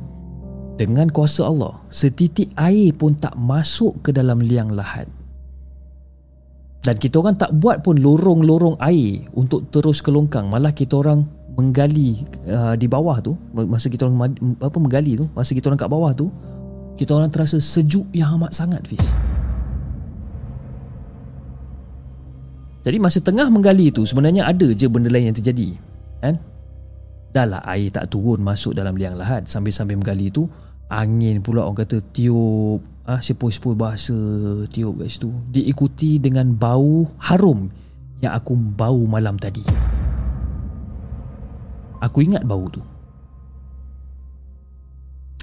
[0.80, 5.04] Dengan kuasa Allah, setitik air pun tak masuk ke dalam liang lahat.
[6.82, 10.50] Dan kita orang tak buat pun lorong-lorong air untuk terus ke longkang.
[10.50, 11.22] Malah kita orang
[11.54, 15.92] menggali uh, di bawah tu, masa kita orang apa menggali tu, masa kita orang kat
[15.92, 16.26] bawah tu,
[16.98, 19.04] kita orang terasa sejuk yang amat sangat Fiz.
[22.82, 25.78] Jadi masa tengah menggali tu sebenarnya ada je benda lain yang terjadi.
[26.18, 26.42] Kan?
[27.32, 29.48] Dah lah air tak turun masuk dalam liang lahat.
[29.48, 30.48] Sambil-sambil menggali tu
[30.92, 34.16] Angin pula orang kata tiup ah, Sepoi-sepoi bahasa
[34.68, 35.32] tiup kat situ.
[35.48, 37.72] Diikuti dengan bau harum
[38.20, 39.64] Yang aku bau malam tadi.
[42.04, 42.84] Aku ingat bau tu.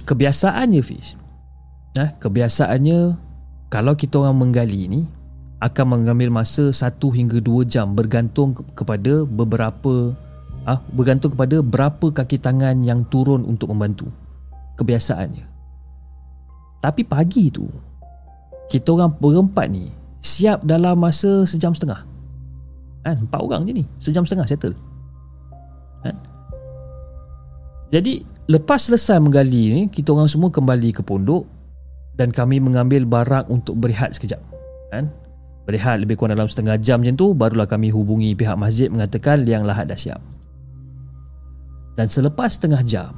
[0.06, 1.20] Kebiasaannya Fiz
[1.98, 2.98] eh, kebiasaannya
[3.70, 5.02] kalau kita orang menggali ni
[5.60, 10.14] akan mengambil masa 1 hingga 2 jam bergantung kepada beberapa
[10.68, 14.08] ah bergantung kepada berapa kaki tangan yang turun untuk membantu.
[14.76, 15.44] Kebiasaannya.
[16.80, 17.68] Tapi pagi tu
[18.72, 19.92] kita orang berempat ni
[20.24, 22.04] siap dalam masa sejam setengah.
[23.04, 24.76] Kan empat orang je ni sejam setengah settle.
[26.04, 26.16] Kan?
[27.92, 31.44] Jadi lepas selesai menggali ni kita orang semua kembali ke pondok
[32.16, 34.40] dan kami mengambil barang untuk berehat sekejap.
[34.92, 35.12] Kan?
[35.68, 39.64] Berehat lebih kurang dalam setengah jam macam tu barulah kami hubungi pihak masjid mengatakan liang
[39.64, 40.20] lahat dah siap
[41.98, 43.12] dan selepas setengah jam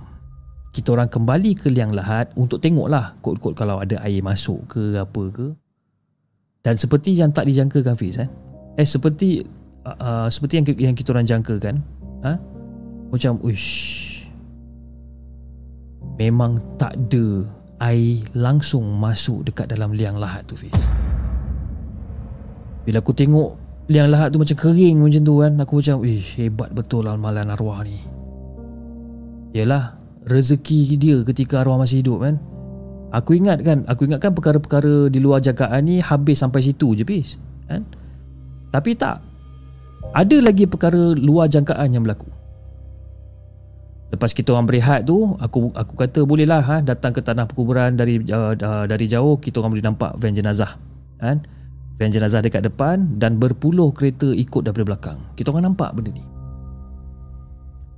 [0.72, 5.22] kita orang kembali ke liang lahat untuk tengoklah kod-kod kalau ada air masuk ke apa
[5.28, 5.52] ke.
[6.64, 8.30] Dan seperti yang tak dijangkakan Fiz eh,
[8.80, 9.44] eh seperti
[9.84, 11.76] uh, uh, seperti yang yang kita orang jangkakan
[12.24, 12.38] ha?
[13.12, 14.24] macam uish
[16.16, 17.44] memang tak ada
[17.82, 20.72] air langsung masuk dekat dalam liang lahat tu Fiz.
[22.88, 23.60] Bila aku tengok
[23.92, 27.44] liang lahat tu macam kering macam tu kan aku macam uish hebat betul lah malam
[27.52, 28.21] arwah ni
[29.52, 32.40] Yalah rezeki dia ketika arwah masih hidup kan
[33.12, 37.36] Aku ingat kan Aku ingatkan perkara-perkara di luar jangkaan ni Habis sampai situ je bis
[37.68, 37.84] kan?
[38.72, 39.20] Tapi tak
[40.16, 42.32] Ada lagi perkara luar jangkaan yang berlaku
[44.12, 48.24] Lepas kita orang berehat tu Aku aku kata bolehlah ha, Datang ke tanah perkuburan dari
[48.32, 48.56] uh,
[48.88, 50.80] dari jauh Kita orang boleh nampak van jenazah
[51.20, 51.44] kan?
[52.00, 56.24] Van jenazah dekat depan Dan berpuluh kereta ikut daripada belakang Kita orang nampak benda ni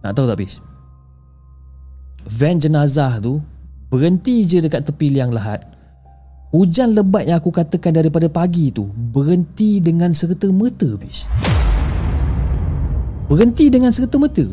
[0.03, 0.74] Nak tahu tak bis?
[2.29, 3.41] Van jenazah tu
[3.93, 5.65] berhenti je dekat tepi liang lahat.
[6.55, 11.27] Hujan lebat yang aku katakan daripada pagi tu berhenti dengan serta merta bis
[13.27, 14.47] berhenti dengan serta merta.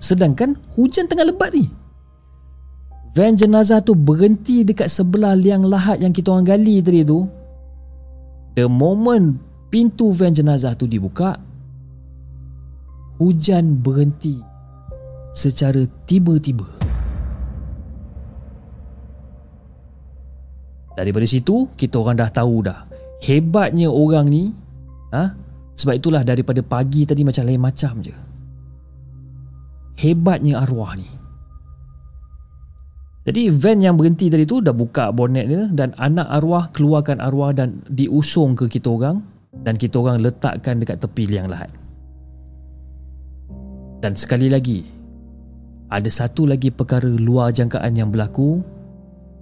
[0.00, 1.68] Sedangkan hujan tengah lebat ni.
[3.16, 7.26] Van jenazah tu berhenti dekat sebelah liang lahat yang kita orang gali tadi tu.
[8.54, 9.38] The moment
[9.70, 11.38] pintu van jenazah tu dibuka
[13.20, 14.40] hujan berhenti
[15.36, 16.79] secara tiba-tiba
[20.94, 22.86] Daripada situ kita orang dah tahu dah.
[23.20, 24.50] Hebatnya orang ni
[25.12, 25.34] ha?
[25.76, 28.14] sebab itulah daripada pagi tadi macam lain macam je.
[30.00, 31.08] Hebatnya arwah ni.
[33.20, 37.52] Jadi van yang berhenti tadi tu dah buka bonet dia dan anak arwah keluarkan arwah
[37.52, 39.20] dan diusung ke kita orang
[39.60, 41.68] dan kita orang letakkan dekat tepi liang lahat.
[44.00, 44.88] Dan sekali lagi
[45.92, 48.64] ada satu lagi perkara luar jangkaan yang berlaku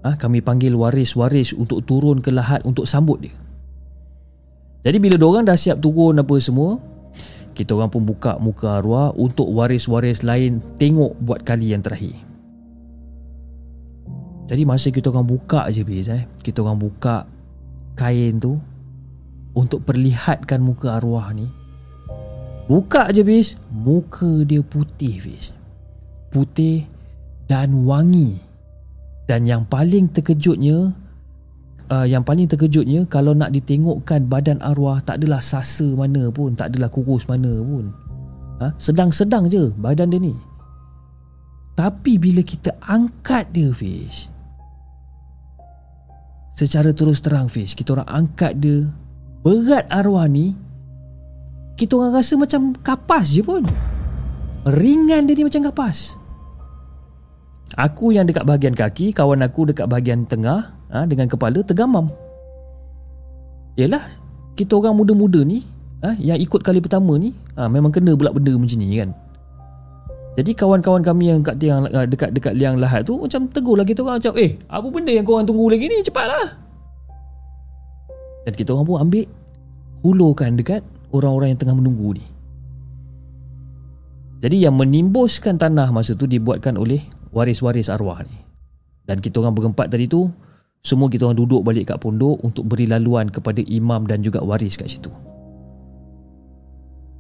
[0.09, 3.37] ha, kami panggil waris-waris untuk turun ke lahat untuk sambut dia.
[4.89, 6.81] Jadi bila diorang dah siap turun apa semua,
[7.53, 12.15] kita orang pun buka muka arwah untuk waris-waris lain tengok buat kali yang terakhir.
[14.49, 17.29] Jadi masa kita orang buka je bis eh, kita orang buka
[17.99, 18.57] kain tu
[19.53, 21.51] untuk perlihatkan muka arwah ni.
[22.65, 25.53] Buka je bis, muka dia putih bis.
[26.33, 26.89] Putih
[27.45, 28.48] dan wangi.
[29.29, 30.89] Dan yang paling terkejutnya
[31.93, 36.73] uh, Yang paling terkejutnya Kalau nak ditengokkan badan arwah Tak adalah sasa mana pun Tak
[36.73, 37.93] adalah kurus mana pun.
[38.59, 38.73] Ha?
[38.81, 40.35] Sedang-sedang je badan dia ni.
[41.79, 44.27] Tapi bila kita angkat dia Fish
[46.59, 48.91] Secara terus terang Fish Kita orang angkat dia
[49.47, 50.59] Berat arwah ni
[51.79, 53.63] Kita orang rasa macam kapas je pun.
[54.67, 56.18] Ringan dia ni macam kapas
[57.77, 62.09] Aku yang dekat bahagian kaki Kawan aku dekat bahagian tengah ha, Dengan kepala tergamam.
[63.77, 64.01] Yelah
[64.57, 65.67] Kita orang muda-muda ni
[66.01, 69.13] ha, Yang ikut kali pertama ni ha, Memang kena pula benda macam ni kan?
[70.39, 74.07] Jadi kawan-kawan kami yang kat tiang, dekat dekat liang lahat tu Macam tegur lah kita
[74.07, 75.99] orang Macam eh apa benda yang korang tunggu lagi ni?
[76.01, 76.55] Cepatlah.
[78.47, 79.27] Dan kita orang pun ambil
[79.99, 82.25] Hulurkan dekat orang-orang yang tengah menunggu ni.
[84.39, 87.03] Jadi yang menimbuskan tanah masa tu dibuatkan oleh
[87.33, 88.37] waris-waris arwah ni.
[89.09, 90.29] Dan kita orang berempat tadi tu,
[90.85, 94.77] semua kita orang duduk balik kat pondok untuk beri laluan kepada imam dan juga waris
[94.77, 95.11] kat situ.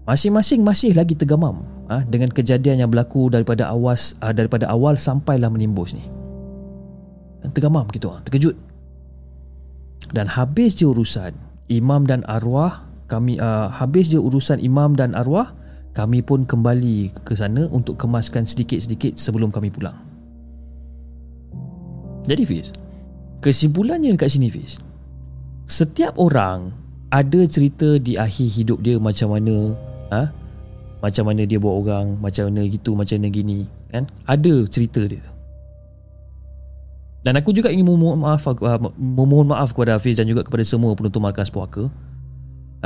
[0.09, 5.53] Masing-masing masih lagi tergamam ha, dengan kejadian yang berlaku daripada awas ha, daripada awal sampailah
[5.53, 6.05] menimbus ni.
[7.45, 8.57] Dan tergamam kita orang, terkejut.
[10.17, 11.37] Dan habis je urusan
[11.69, 15.53] imam dan arwah kami uh, habis je urusan imam dan arwah
[15.99, 19.99] kami pun kembali ke sana untuk kemaskan sedikit-sedikit sebelum kami pulang.
[22.30, 22.70] Jadi Fiz,
[23.42, 24.78] kesimpulannya kat sini Fiz,
[25.66, 26.70] setiap orang
[27.11, 29.74] ada cerita di akhir hidup dia macam mana,
[30.14, 30.30] ha?
[31.03, 33.59] macam mana dia buat orang, macam mana gitu, macam mana gini,
[33.90, 34.07] kan?
[34.30, 35.24] Ada cerita dia.
[37.26, 40.94] Dan aku juga ingin memohon maaf uh, memohon maaf kepada Hafiz dan juga kepada semua
[40.94, 41.90] penonton markas puaka.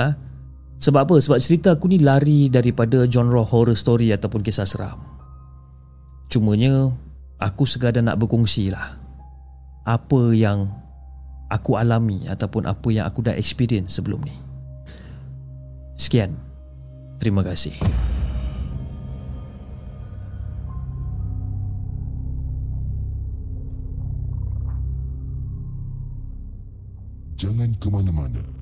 [0.00, 0.32] Ha?
[0.83, 1.16] Sebab apa?
[1.22, 4.99] Sebab cerita aku ni lari daripada genre horror story ataupun kisah seram.
[6.26, 6.91] Cumanya
[7.39, 8.99] aku sekadar nak berkongsi lah
[9.83, 10.70] apa yang
[11.51, 14.35] aku alami ataupun apa yang aku dah experience sebelum ni.
[15.99, 16.35] Sekian.
[17.22, 17.74] Terima kasih.
[27.39, 28.61] Jangan ke mana-mana.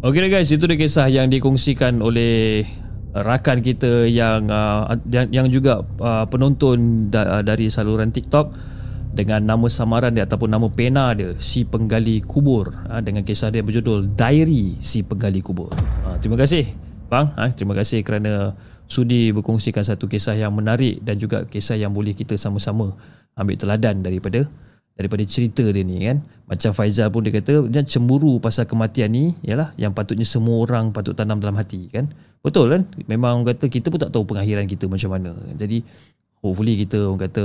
[0.00, 2.64] Okey guys, itu dia kisah yang dikongsikan oleh
[3.12, 8.48] rakan kita yang uh, yang, yang juga uh, penonton da, dari saluran TikTok
[9.12, 13.60] dengan nama samaran dia ataupun nama pena dia si penggali kubur uh, dengan kisah dia
[13.60, 15.68] berjudul Diary si penggali kubur.
[16.08, 16.64] Uh, terima kasih
[17.12, 18.56] bang, uh, terima kasih kerana
[18.88, 22.96] sudi berkongsikan satu kisah yang menarik dan juga kisah yang boleh kita sama-sama
[23.36, 24.48] ambil teladan daripada
[24.98, 26.22] daripada cerita dia ni kan?
[26.50, 30.90] Macam Faizal pun dia kata dia cemburu pasal kematian ni ialah yang patutnya semua orang
[30.90, 32.10] patut tanam dalam hati kan?
[32.40, 32.82] Betul kan?
[33.06, 35.36] Memang orang kata kita pun tak tahu pengakhiran kita macam mana.
[35.54, 35.84] Jadi
[36.40, 37.44] hopefully kita orang kata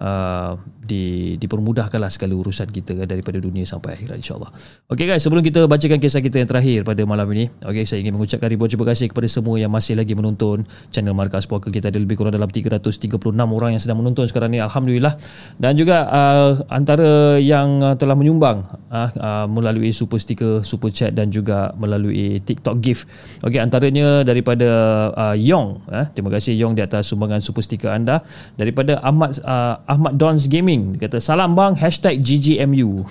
[0.00, 4.50] uh, di dipermudahkanlah segala urusan kita kan, daripada dunia sampai akhirat insyaallah.
[4.92, 8.14] Okey guys, sebelum kita bacakan kisah kita yang terakhir pada malam ini, okey saya ingin
[8.14, 10.62] mengucapkan ribuan terima kasih kepada semua yang masih lagi menonton
[10.94, 14.62] channel Markas Puaka kita ada lebih kurang dalam 336 orang yang sedang menonton sekarang ni
[14.62, 15.18] alhamdulillah.
[15.58, 18.62] Dan juga uh, antara yang uh, telah menyumbang
[18.92, 23.10] uh, uh, melalui super sticker, super chat dan juga melalui TikTok gift.
[23.42, 24.68] Okey antaranya daripada
[25.16, 28.22] uh, Yong, uh, terima kasih Yong di atas sumbangan super sticker anda
[28.54, 30.98] daripada Ahmad uh, Ahmad Dons Gaming.
[30.98, 31.78] Dia kata salam bang.
[31.78, 33.06] Hashtag GGMU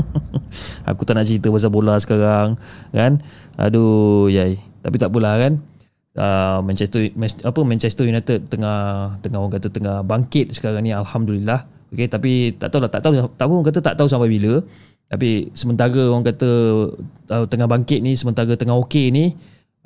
[0.88, 2.60] Aku tak nak cerita pasal bola sekarang
[2.92, 3.24] Kan?
[3.56, 4.60] Aduh yai.
[4.84, 5.64] Tapi tak pula kan?
[6.14, 7.10] Uh, Manchester
[7.42, 11.66] apa Manchester United tengah tengah orang kata tengah bangkit sekarang ni alhamdulillah.
[11.90, 14.62] Okey tapi tak tahu lah tak tahu tak tahu orang kata tak tahu sampai bila.
[15.10, 16.50] Tapi sementara orang kata
[17.34, 19.34] uh, tengah bangkit ni sementara tengah okey ni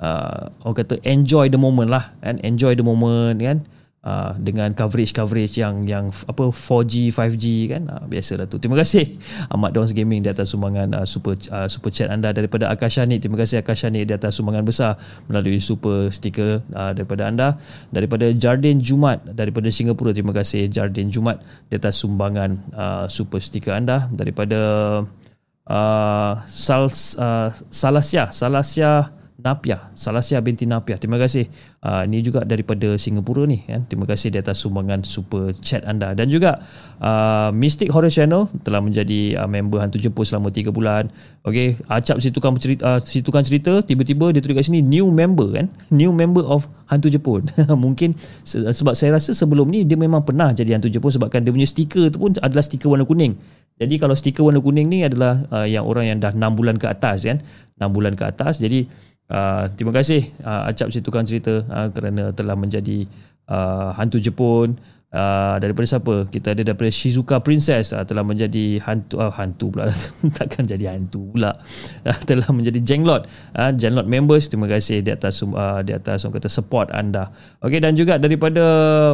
[0.03, 2.37] uh, orang kata enjoy the moment lah kan?
[2.45, 3.65] Enjoy the moment kan
[4.03, 7.83] uh, dengan coverage coverage yang yang apa 4G 5G kan?
[7.87, 8.61] Uh, biasalah tu.
[8.61, 9.19] Terima kasih
[9.53, 13.39] Ahmad Dons Gaming di atas sumbangan uh, super uh, super chat anda daripada Akashani terima
[13.39, 14.95] kasih Akashani di atas sumbangan besar
[15.27, 17.59] melalui super sticker uh, daripada anda.
[17.91, 23.75] Daripada Jardin Jumat daripada Singapura terima kasih Jardin Jumat di atas sumbangan uh, super sticker
[23.75, 24.07] anda.
[24.13, 24.59] Daripada
[25.67, 30.99] uh, Sal uh, Salasia Salasia Napia, Salasia binti Napia.
[30.99, 31.47] Terima kasih.
[31.79, 33.87] Uh, ini juga daripada Singapura ni kan.
[33.87, 36.59] Terima kasih di atas sumbangan super chat anda dan juga
[36.99, 41.07] uh, Mystic Horror Channel telah menjadi uh, member Hantu Jepun selama 3 bulan.
[41.47, 45.71] Okey, acap situkan cerita uh, situkan cerita tiba-tiba dia tulis kat sini new member kan.
[45.87, 47.47] New member of Hantu Jepun.
[47.87, 51.69] Mungkin sebab saya rasa sebelum ni dia memang pernah jadi Hantu Jepun sebabkan dia punya
[51.69, 53.39] stiker tu pun adalah stiker warna kuning.
[53.79, 56.91] Jadi kalau stiker warna kuning ni adalah uh, yang orang yang dah 6 bulan ke
[56.91, 57.39] atas kan.
[57.79, 58.59] 6 bulan ke atas.
[58.59, 58.83] Jadi
[59.29, 63.05] Uh, terima kasih uh, Acap si tukang cerita uh, kerana telah menjadi
[63.45, 64.77] uh, hantu Jepun.
[65.09, 66.29] Uh, daripada siapa?
[66.29, 69.89] Kita ada daripada Shizuka Princess uh, telah menjadi hantu uh, hantu pula.
[70.37, 71.57] Takkan jadi hantu pula.
[72.05, 73.25] Uh, telah menjadi Jenglot
[73.57, 77.33] uh, Jenglot members terima kasih di atas uh, di atas orang kata support anda.
[77.65, 78.61] Okey dan juga daripada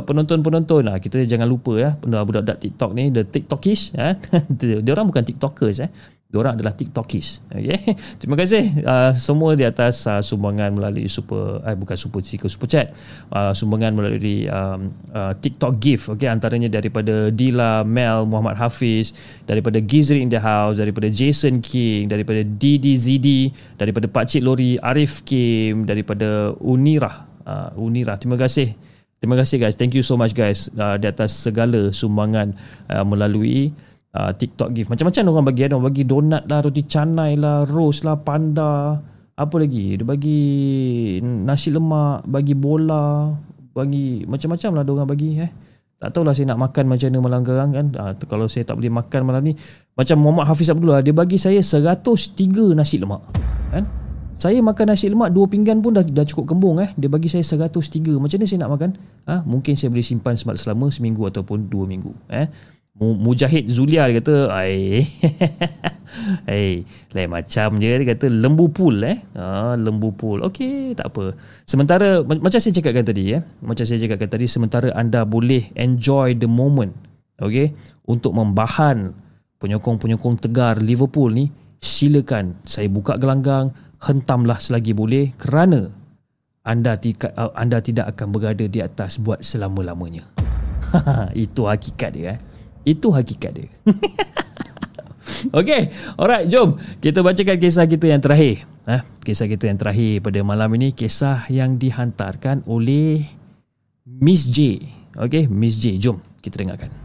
[0.03, 4.19] penonton-penonton uh, kita jangan lupa ya budak-budak TikTok ni the TikTokish uh,
[4.59, 5.91] dia orang bukan TikTokers eh
[6.26, 7.47] Diorang adalah TikTokis.
[7.47, 7.95] Okay.
[8.19, 12.65] Terima kasih uh, semua di atas uh, sumbangan melalui super eh bukan super sticker super
[12.65, 12.91] chat.
[13.30, 16.10] Uh, sumbangan melalui um, uh, TikTok gift.
[16.18, 16.27] Okay.
[16.27, 19.14] Antaranya daripada Dila, Mel, Muhammad Hafiz,
[19.45, 25.22] daripada Gizri in the house, daripada Jason King, daripada DDZD, daripada Pak Cik Lori, Arif
[25.23, 27.30] Kim, daripada Unira.
[27.45, 28.18] Uh, Unira.
[28.18, 28.73] Terima kasih.
[29.22, 29.80] Terima kasih guys.
[29.80, 32.53] Thank you so much guys uh, di atas segala sumbangan
[32.91, 33.72] uh, melalui
[34.15, 34.89] uh, TikTok gift.
[34.89, 38.97] Macam-macam orang bagi ada bagi donat lah, roti canai lah, rose lah, panda.
[39.35, 39.99] Apa lagi?
[39.99, 40.39] Dia bagi
[41.21, 43.35] nasi lemak, bagi bola,
[43.75, 45.51] bagi macam-macam lah orang bagi eh.
[45.95, 47.85] Tak tahulah saya nak makan macam mana malam gerang kan.
[47.95, 49.53] Uh, kalau saya tak boleh makan malam ni.
[49.95, 53.23] Macam Muhammad Hafiz Abdullah, dia bagi saya 103 nasi lemak.
[53.71, 53.83] Kan?
[54.35, 56.91] Saya makan nasi lemak dua pinggan pun dah, dah cukup kembung eh.
[56.99, 58.19] Dia bagi saya 103.
[58.19, 58.89] Macam mana saya nak makan?
[59.31, 59.35] Ha?
[59.47, 62.11] Mungkin saya boleh simpan selama seminggu ataupun dua minggu.
[62.27, 62.51] Eh?
[62.95, 65.03] Mujahid Zulia dia kata, ai.
[66.47, 69.19] hey, lain macam je dia kata lembu pool eh.
[69.35, 70.39] Ha, lembu pool.
[70.47, 71.35] Okey, tak apa.
[71.67, 73.43] Sementara macam saya cakapkan tadi eh.
[73.59, 76.95] Macam saya cakapkan tadi sementara anda boleh enjoy the moment.
[77.43, 77.76] Okey,
[78.07, 79.11] untuk membahan
[79.59, 81.51] penyokong-penyokong tegar Liverpool ni,
[81.84, 85.91] silakan saya buka gelanggang hentamlah selagi boleh kerana
[86.63, 90.23] anda tidak anda tidak akan berada di atas buat selama-lamanya.
[91.35, 92.55] Itu hakikat dia eh.
[92.86, 93.70] Itu hakikat dia.
[95.57, 95.90] Okey,
[96.22, 98.64] alright, jom kita bacakan kisah kita yang terakhir.
[98.86, 103.26] Eh, kisah kita yang terakhir pada malam ini kisah yang dihantarkan oleh
[104.06, 104.86] Miss J.
[105.18, 107.05] Okey, Miss J, jom kita dengarkan.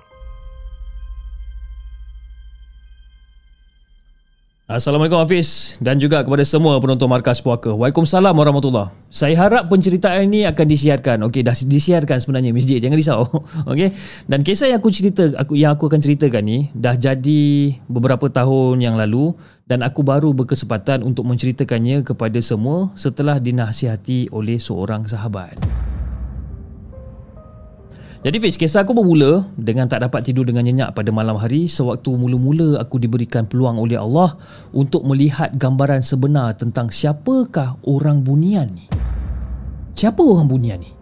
[4.71, 7.75] Assalamualaikum Hafiz dan juga kepada semua penonton Markas Puaka.
[7.75, 11.27] Waalaikumsalam warahmatullahi Saya harap penceritaan ini akan disiarkan.
[11.27, 12.79] Okey, dah disiarkan sebenarnya Miss J.
[12.79, 13.27] Jangan risau.
[13.71, 13.91] Okey.
[14.31, 17.43] Dan kisah yang aku cerita aku yang aku akan ceritakan ni dah jadi
[17.91, 19.35] beberapa tahun yang lalu
[19.67, 25.59] dan aku baru berkesempatan untuk menceritakannya kepada semua setelah dinasihati oleh seorang sahabat.
[28.21, 32.13] Jadi Fiz, kisah aku bermula dengan tak dapat tidur dengan nyenyak pada malam hari sewaktu
[32.13, 34.37] mula-mula aku diberikan peluang oleh Allah
[34.77, 38.85] untuk melihat gambaran sebenar tentang siapakah orang bunian ni.
[39.97, 40.93] Siapa orang bunian ni?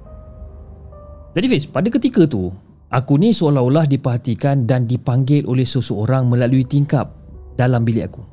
[1.35, 2.55] Jadi Fiz, pada ketika tu,
[2.87, 7.11] aku ni seolah-olah diperhatikan dan dipanggil oleh seseorang melalui tingkap
[7.59, 8.23] dalam bilik aku.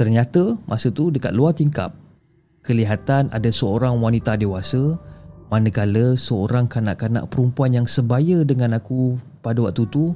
[0.00, 1.92] Ternyata masa tu dekat luar tingkap,
[2.64, 4.96] kelihatan ada seorang wanita dewasa
[5.50, 10.14] manakala seorang kanak-kanak perempuan yang sebaya dengan aku pada waktu tu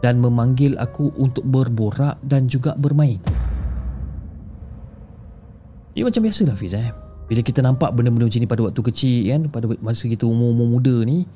[0.00, 3.18] dan memanggil aku untuk berborak dan juga bermain.
[5.98, 6.94] Ia macam biasa lah Fiz eh.
[7.26, 11.02] Bila kita nampak benda-benda macam ni pada waktu kecil kan, pada masa kita umur-umur muda
[11.02, 11.26] ni,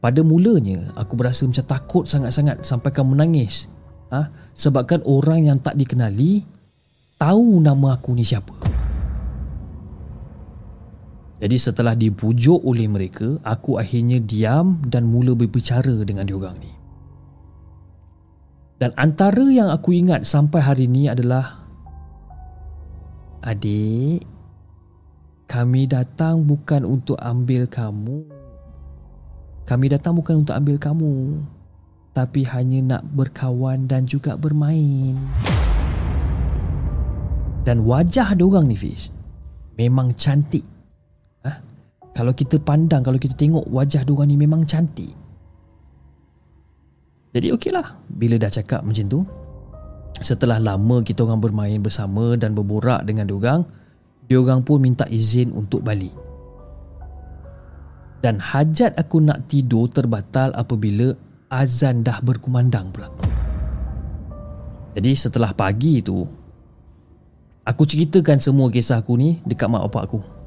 [0.00, 3.68] pada mulanya aku berasa macam takut sangat-sangat sampai kan menangis.
[4.08, 4.32] Ha?
[4.56, 6.46] Sebabkan orang yang tak dikenali
[7.20, 8.54] tahu nama aku ni siapa.
[11.38, 16.72] Jadi setelah dibujuk oleh mereka, aku akhirnya diam dan mula berbicara dengan diorang ni.
[18.78, 21.66] Dan antara yang aku ingat sampai hari ini adalah
[23.38, 24.26] Adik,
[25.46, 28.26] kami datang bukan untuk ambil kamu.
[29.62, 31.38] Kami datang bukan untuk ambil kamu,
[32.18, 35.14] tapi hanya nak berkawan dan juga bermain.
[37.62, 39.14] Dan wajah diorang ni Fiz
[39.78, 40.66] memang cantik
[42.18, 45.14] kalau kita pandang, kalau kita tengok wajah diorang ni memang cantik.
[47.30, 49.22] Jadi okeylah bila dah cakap macam tu.
[50.18, 53.62] Setelah lama kita orang bermain bersama dan berborak dengan diorang,
[54.26, 56.10] diorang pun minta izin untuk balik.
[58.18, 61.14] Dan hajat aku nak tidur terbatal apabila
[61.54, 63.14] azan dah berkumandang pula.
[64.98, 66.26] Jadi setelah pagi tu,
[67.62, 70.37] aku ceritakan semua kisah aku ni dekat mak bapak aku.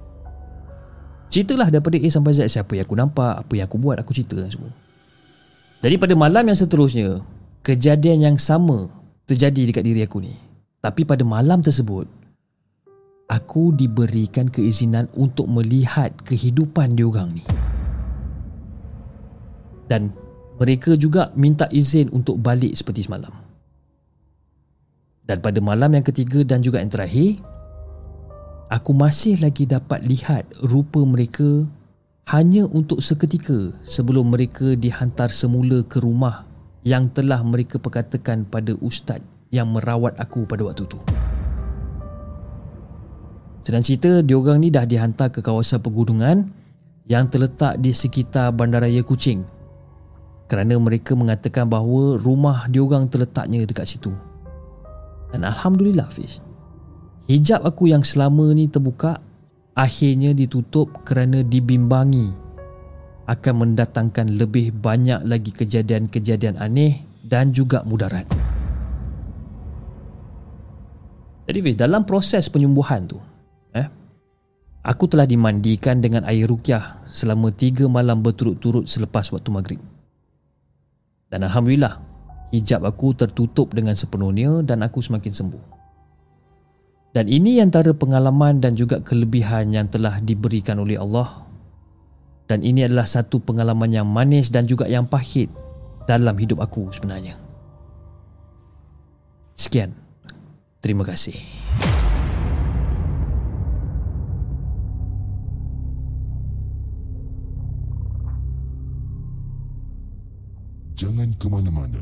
[1.32, 4.52] Ceritalah daripada A sampai Z siapa yang aku nampak, apa yang aku buat, aku ceritakan
[4.52, 4.72] semua.
[5.80, 7.24] Jadi pada malam yang seterusnya,
[7.64, 8.92] kejadian yang sama
[9.32, 10.36] terjadi dekat diri aku ni.
[10.84, 12.04] Tapi pada malam tersebut,
[13.32, 17.48] aku diberikan keizinan untuk melihat kehidupan diorang ni.
[19.88, 20.12] Dan
[20.60, 23.32] mereka juga minta izin untuk balik seperti semalam.
[25.24, 27.40] Dan pada malam yang ketiga dan juga yang terakhir,
[28.72, 31.68] aku masih lagi dapat lihat rupa mereka
[32.32, 36.48] hanya untuk seketika sebelum mereka dihantar semula ke rumah
[36.88, 39.20] yang telah mereka perkatakan pada ustaz
[39.52, 40.98] yang merawat aku pada waktu itu.
[43.62, 46.50] Sedang cerita, diorang ni dah dihantar ke kawasan pegunungan
[47.06, 49.44] yang terletak di sekitar Bandaraya Kuching
[50.48, 54.16] kerana mereka mengatakan bahawa rumah diorang terletaknya dekat situ.
[55.30, 56.44] Dan Alhamdulillah Fish,
[57.30, 59.22] Hijab aku yang selama ni terbuka
[59.78, 62.34] akhirnya ditutup kerana dibimbangi
[63.30, 68.28] akan mendatangkan lebih banyak lagi kejadian-kejadian aneh dan juga mudarat.
[71.48, 73.20] Jadi Fiz, dalam proses penyembuhan tu,
[73.76, 73.88] eh,
[74.82, 79.82] Aku telah dimandikan dengan air rukyah selama tiga malam berturut-turut selepas waktu maghrib.
[81.30, 82.02] Dan Alhamdulillah,
[82.50, 85.81] hijab aku tertutup dengan sepenuhnya dan aku semakin sembuh.
[87.12, 91.44] Dan ini antara pengalaman dan juga kelebihan yang telah diberikan oleh Allah.
[92.48, 95.52] Dan ini adalah satu pengalaman yang manis dan juga yang pahit
[96.08, 97.36] dalam hidup aku sebenarnya.
[99.60, 99.92] Sekian.
[100.80, 101.36] Terima kasih.
[110.96, 112.02] Jangan ke mana-mana.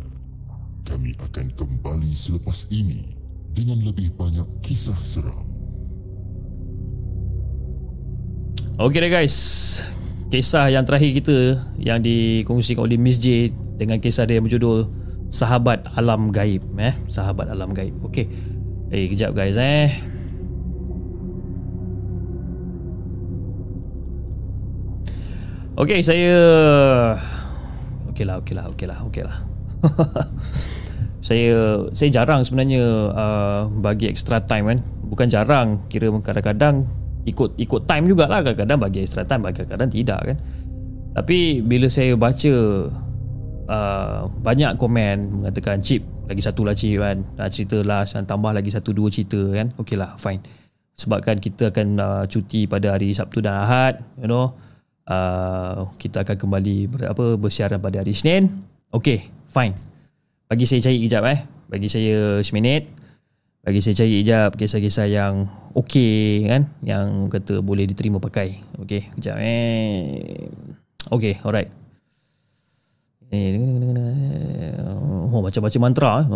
[0.86, 3.19] Kami akan kembali selepas ini
[3.60, 5.44] dengan lebih banyak kisah seram.
[8.80, 9.38] Okey deh guys.
[10.31, 14.88] Kisah yang terakhir kita yang dikongsikan oleh Miss J dengan kisah dia yang berjudul
[15.27, 17.99] Sahabat Alam Gaib eh Sahabat Alam Gaib.
[18.07, 18.31] Okey.
[18.95, 19.91] Eh kejap guys eh.
[25.76, 26.36] Okey saya
[28.11, 28.56] okey lah okey
[29.23, 29.40] lah
[31.20, 34.80] saya saya jarang sebenarnya uh, bagi extra time kan.
[35.10, 36.88] Bukan jarang kira kadang-kadang
[37.28, 38.40] ikut ikut time jugalah.
[38.40, 40.38] Kadang-kadang bagi extra time kadang-kadang tidak kan.
[41.20, 42.54] Tapi bila saya baca
[43.68, 47.28] uh, banyak komen mengatakan chip lagi satu lah chip kan.
[47.36, 49.76] Uh, cerita last dan tambah lagi satu dua cerita kan.
[49.76, 50.40] Okey lah fine.
[50.96, 54.56] Sebabkan kita akan uh, cuti pada hari Sabtu dan Ahad you know.
[55.10, 58.62] Uh, kita akan kembali ber, apa bersiaran pada hari Isnin.
[58.94, 59.89] Okey, fine.
[60.49, 61.39] Bagi saya cari kejap eh.
[61.69, 62.89] Bagi saya seminit.
[63.61, 65.45] Bagi saya cari kejap kisah-kisah yang
[65.77, 68.57] okey kan, yang kata boleh diterima pakai.
[68.81, 70.49] Okey, kejap eh.
[71.13, 71.69] Okey, alright.
[75.30, 76.26] Oh, macam baca mantra.
[76.26, 76.27] Eh.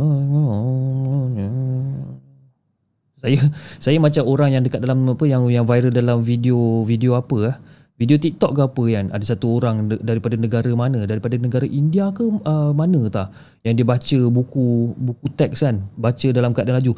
[3.18, 3.38] Saya
[3.82, 7.58] saya macam orang yang dekat dalam apa yang yang viral dalam video video apa ah
[8.04, 11.08] video TikTok ke apa kan ada satu orang daripada negara mana?
[11.08, 13.32] Daripada negara India ke uh, mana tak
[13.64, 15.88] yang dia baca buku buku teks kan?
[15.96, 16.92] Baca dalam keadaan laju.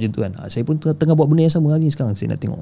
[0.00, 0.32] Macam tu kan?
[0.48, 2.16] Saya pun tengah buat benda yang sama hari ni sekarang.
[2.16, 2.56] Saya nak tengok.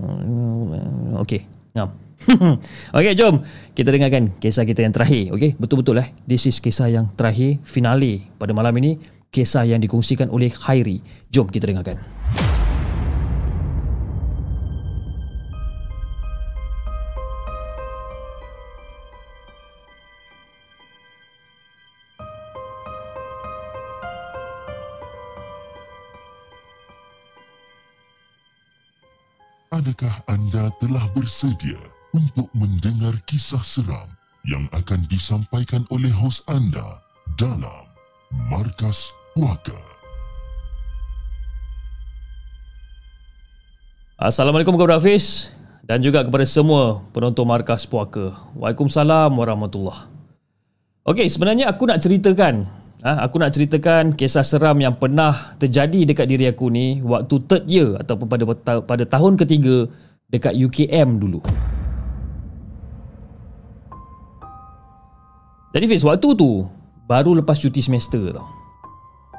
[1.23, 1.47] Okey
[1.79, 1.95] ngam.
[2.99, 3.47] Okey jom.
[3.79, 6.11] Kita dengarkan kisah kita yang terakhir okey betul-betul eh?
[6.27, 8.99] This is kisah yang terakhir finale pada malam ini.
[9.31, 10.99] Kisah yang dikongsikan oleh Khairi.
[11.31, 12.01] Jom kita dengarkan
[29.79, 31.79] Adakah anda telah bersedia
[32.11, 34.11] untuk mendengar kisah seram
[34.43, 36.99] yang akan disampaikan oleh hos anda
[37.39, 37.87] dalam
[38.51, 39.79] Markas Puaka?
[44.19, 45.55] Assalamualaikum kepada Hafiz
[45.87, 48.35] dan juga kepada semua penonton Markas Puaka.
[48.59, 50.11] Waalaikumsalam warahmatullahi
[51.07, 52.67] Okey, sebenarnya aku nak ceritakan
[52.99, 57.65] Ha, aku nak ceritakan kisah seram yang pernah terjadi dekat diri aku ni waktu third
[57.71, 58.43] year ataupun pada
[58.83, 59.87] pada tahun ketiga
[60.27, 61.39] dekat UKM dulu.
[65.71, 66.67] Jadi Fiz, waktu tu
[67.07, 68.51] baru lepas cuti semester tau.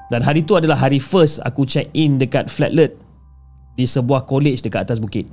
[0.07, 2.95] Dan hari tu adalah hari first aku check in dekat Flatlet
[3.75, 5.27] di sebuah college dekat atas bukit.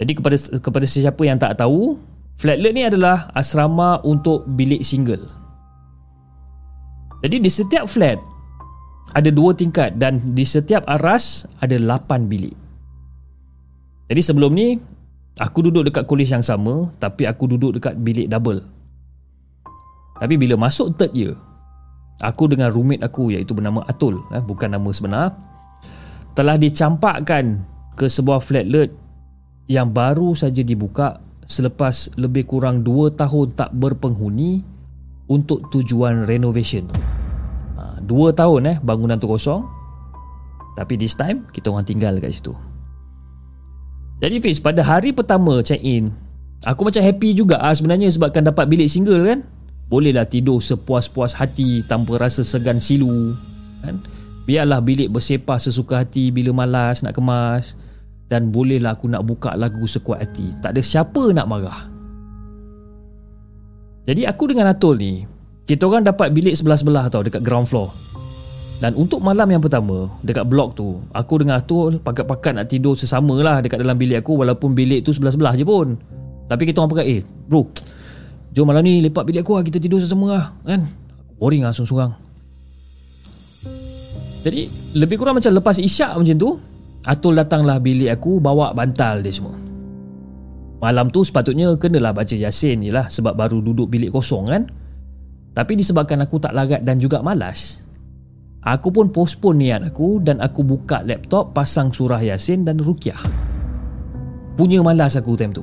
[0.00, 2.00] Jadi kepada kepada sesiapa yang tak tahu,
[2.40, 5.41] Flatlet ni adalah asrama untuk bilik single.
[7.22, 8.18] Jadi di setiap flat
[9.14, 12.54] ada dua tingkat dan di setiap aras ada lapan bilik.
[14.10, 14.76] Jadi sebelum ni
[15.38, 18.60] aku duduk dekat kolej yang sama tapi aku duduk dekat bilik double.
[20.18, 21.34] Tapi bila masuk third year
[22.22, 25.34] aku dengan roommate aku iaitu bernama Atul eh, bukan nama sebenar
[26.32, 27.60] telah dicampakkan
[27.98, 28.94] ke sebuah flatlet
[29.68, 34.64] yang baru saja dibuka selepas lebih kurang 2 tahun tak berpenghuni
[35.32, 36.84] untuk tujuan renovation.
[37.80, 39.64] Ha, dua tahun eh bangunan tu kosong.
[40.76, 42.52] Tapi this time kita orang tinggal kat situ.
[44.20, 46.12] Jadi Fiz, pada hari pertama check in,
[46.62, 49.40] aku macam happy juga ah sebenarnya sebabkan dapat bilik single kan.
[49.90, 53.36] Bolehlah tidur sepuas-puas hati tanpa rasa segan silu
[53.84, 54.00] kan.
[54.48, 57.76] Biarlah bilik bersepah sesuka hati bila malas nak kemas
[58.32, 60.48] dan bolehlah aku nak buka lagu sekuat hati.
[60.64, 61.91] Tak ada siapa nak marah.
[64.02, 65.22] Jadi aku dengan Atul ni
[65.62, 67.94] Kita orang dapat bilik sebelah-sebelah tau Dekat ground floor.
[68.82, 73.38] Dan untuk malam yang pertama Dekat blok tu Aku dengan Atul Pakat-pakat nak tidur sesama
[73.38, 75.94] lah Dekat dalam bilik aku Walaupun bilik tu sebelah-sebelah je pun.
[76.50, 77.70] Tapi kita orang pakat Eh bro
[78.52, 80.82] Jom malam ni lepak bilik aku lah Kita tidur sesama lah Kan?
[81.38, 82.18] Boring lah sorang-sorang
[84.42, 84.66] Jadi
[84.98, 86.50] Lebih kurang macam lepas isyak macam tu
[87.02, 89.71] Atul datanglah bilik aku bawa bantal dia semua.
[90.82, 94.66] Malam tu sepatutnya kenalah baca Yasin ni lah sebab baru duduk bilik kosong kan.
[95.54, 97.86] Tapi disebabkan aku tak larat dan juga malas,
[98.66, 103.20] aku pun postpone niat aku dan aku buka laptop pasang surah Yasin dan Rukyah.
[104.58, 105.62] Punya malas aku time tu.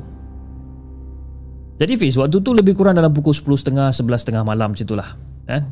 [1.80, 5.16] Jadi Fiz, waktu tu lebih kurang dalam pukul 10.30, 11.30 malam macam itulah.
[5.48, 5.72] Kan?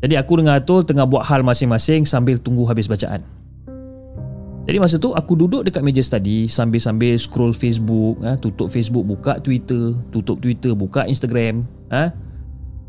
[0.00, 3.24] Jadi aku dengan Atul tengah buat hal masing-masing sambil tunggu habis bacaan.
[4.64, 9.36] Jadi masa tu aku duduk dekat meja study sambil-sambil scroll Facebook, ha, tutup Facebook, buka
[9.44, 11.68] Twitter, tutup Twitter, buka Instagram.
[11.92, 12.08] Ha.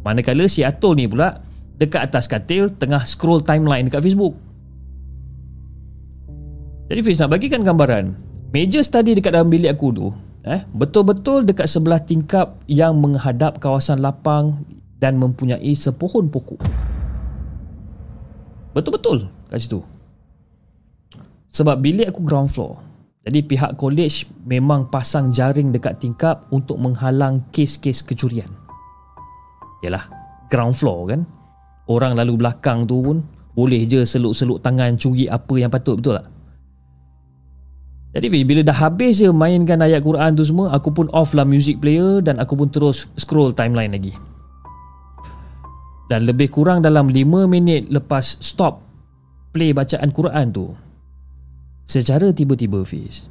[0.08, 1.44] Manakala si Atul ni pula
[1.76, 4.40] dekat atas katil tengah scroll timeline dekat Facebook.
[6.88, 8.16] Jadi Fiz nak bagikan gambaran.
[8.56, 10.08] Meja study dekat dalam bilik aku tu
[10.46, 14.62] eh, betul-betul dekat sebelah tingkap yang menghadap kawasan lapang
[15.02, 16.62] dan mempunyai sepohon pokok.
[18.78, 19.82] Betul-betul kat situ.
[21.56, 22.84] Sebab bilik aku ground floor.
[23.24, 28.52] Jadi pihak college memang pasang jaring dekat tingkap untuk menghalang kes-kes kecurian.
[29.80, 30.04] Yalah,
[30.52, 31.24] ground floor kan.
[31.88, 33.18] Orang lalu belakang tu pun
[33.56, 36.28] boleh je seluk-seluk tangan curi apa yang patut betul tak?
[38.16, 41.80] Jadi bila dah habis je mainkan ayat Quran tu semua, aku pun off lah music
[41.80, 44.12] player dan aku pun terus scroll timeline lagi.
[46.12, 48.84] Dan lebih kurang dalam 5 minit lepas stop
[49.56, 50.72] play bacaan Quran tu,
[51.86, 53.30] Secara tiba-tiba Fiz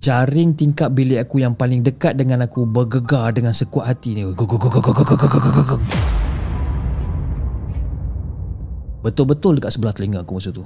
[0.00, 4.24] Jaring tingkap bilik aku yang paling dekat dengan aku bergegar dengan sekuat hati ni.
[9.04, 10.64] Betul-betul dekat sebelah telinga aku masa tu.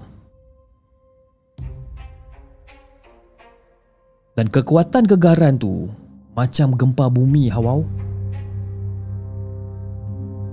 [4.34, 5.86] Dan kekuatan gegaran tu
[6.34, 7.86] Macam gempa bumi hawau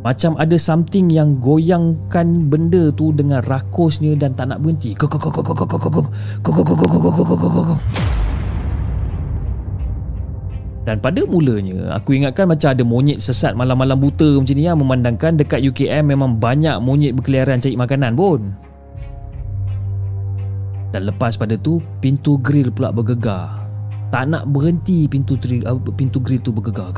[0.02, 4.98] macam ada something yang goyangkan benda tu dengan rakusnya dan tak nak berhenti.
[10.82, 15.38] Dan pada mulanya, aku ingatkan macam ada monyet sesat malam-malam buta macam ni yang memandangkan
[15.38, 18.58] dekat UKM memang banyak monyet berkeliaran cari makanan pun.
[20.90, 23.62] Dan lepas pada tu, pintu grill pula bergegar.
[24.10, 25.64] Tak nak berhenti pintu grill,
[25.94, 26.90] pintu grill tu bergegar.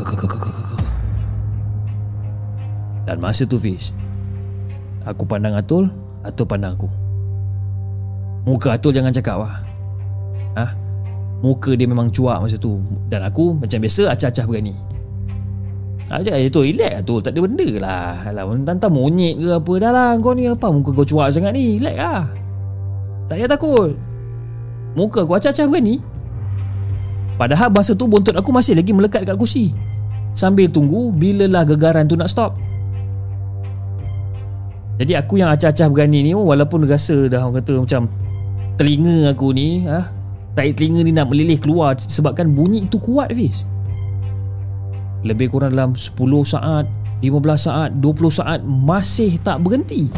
[3.04, 3.92] Dan masa tu Fiz
[5.04, 5.92] Aku pandang Atul
[6.24, 6.88] Atul pandang aku.
[8.48, 9.74] Muka Atul jangan cakap lah
[10.56, 10.66] ha?
[11.44, 12.80] Muka dia memang cuak masa tu.
[13.12, 14.72] Dan aku macam biasa acah-acah berani.
[16.08, 17.20] Ajak eh tu relax Atul.
[17.20, 18.16] Tak ada benda lah.
[18.32, 20.10] Alah tantang monyet ke apa Dah lah.
[20.24, 20.72] Kau ni apa?
[20.72, 21.84] Muka kau cuak sangat ni.
[21.84, 22.24] Relax lah.
[23.28, 23.92] Tak payah takut.
[24.96, 26.00] Muka kau acah-acah berani.
[27.36, 29.76] Padahal masa tu bontot aku masih lagi melekat dekat kursi.
[30.34, 32.56] Sambil tunggu Bilalah gegaran tu nak stop
[34.94, 38.02] jadi aku yang acah-acah berani ni Walaupun rasa dah orang kata macam
[38.78, 40.06] Telinga aku ni ha,
[40.54, 43.66] Tai telinga ni nak melilih keluar Sebabkan bunyi itu kuat Fiz
[45.26, 46.14] Lebih kurang dalam 10
[46.46, 46.86] saat
[47.26, 50.14] 15 saat 20 saat Masih tak berhenti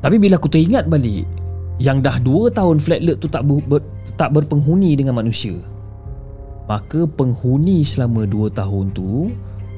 [0.00, 1.28] Tapi bila aku teringat balik
[1.76, 3.84] Yang dah 2 tahun flat tu tak, ber, ber,
[4.16, 5.73] tak berpenghuni dengan manusia
[6.64, 9.32] maka penghuni selama 2 tahun tu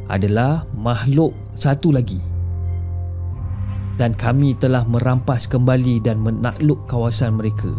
[0.06, 2.22] adalah makhluk satu lagi.
[3.96, 7.72] Dan kami telah merampas kembali dan menakluk kawasan mereka.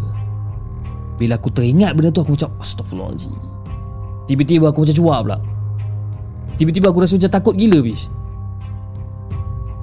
[1.14, 3.58] Bila aku teringat benda tu aku macam astagfirullahaladzim
[4.28, 5.38] tiba-tiba aku macam cuak pula.
[6.60, 8.12] Tiba-tiba aku rasa macam takut gila bis.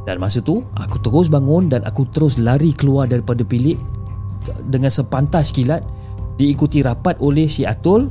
[0.05, 3.81] Dan masa tu aku terus bangun dan aku terus lari keluar daripada bilik
[4.69, 5.81] dengan sepantas kilat
[6.37, 8.05] diikuti rapat oleh si Atul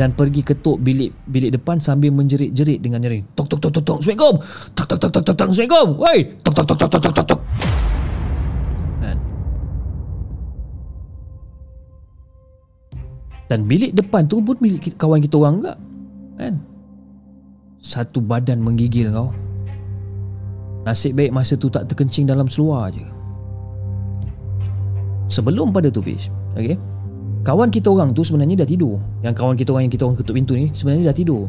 [0.00, 3.28] dan pergi ketuk bilik bilik depan sambil menjerit-jerit dengan nyaring.
[3.36, 3.96] Tok tok tok tok tok.
[4.00, 4.36] Assalamualaikum.
[4.72, 5.48] Tok tok tok tok tok.
[5.52, 5.88] Assalamualaikum.
[6.00, 6.18] Woi.
[6.40, 7.40] Tok tok tok tok tok tok tok.
[9.04, 9.16] Kan?
[13.52, 15.78] Dan bilik depan tu pun bilik kawan kita orang enggak.
[16.40, 16.54] Kan?
[17.84, 19.28] Satu badan menggigil kau.
[20.88, 23.04] Nasib baik masa tu tak terkencing dalam seluar je.
[25.28, 26.32] Sebelum pada tu Fish.
[26.56, 26.80] Okay
[27.42, 28.98] kawan kita orang tu sebenarnya dah tidur.
[29.26, 31.44] Yang kawan kita orang yang kita orang ketuk pintu ni sebenarnya dah tidur.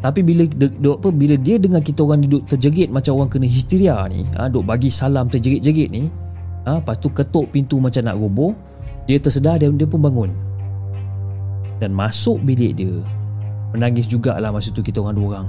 [0.00, 4.00] Tapi bila de, apa bila dia dengar kita orang duduk terjegit macam orang kena histeria
[4.08, 6.08] ni ha, duk bagi salam terjegit-jegit ni
[6.64, 8.56] ha, lepas tu ketuk pintu macam nak roboh
[9.04, 10.30] dia tersedar dan dia pun bangun.
[11.80, 12.92] Dan masuk bilik dia
[13.76, 15.48] menangis jugalah masa tu kita orang dua orang.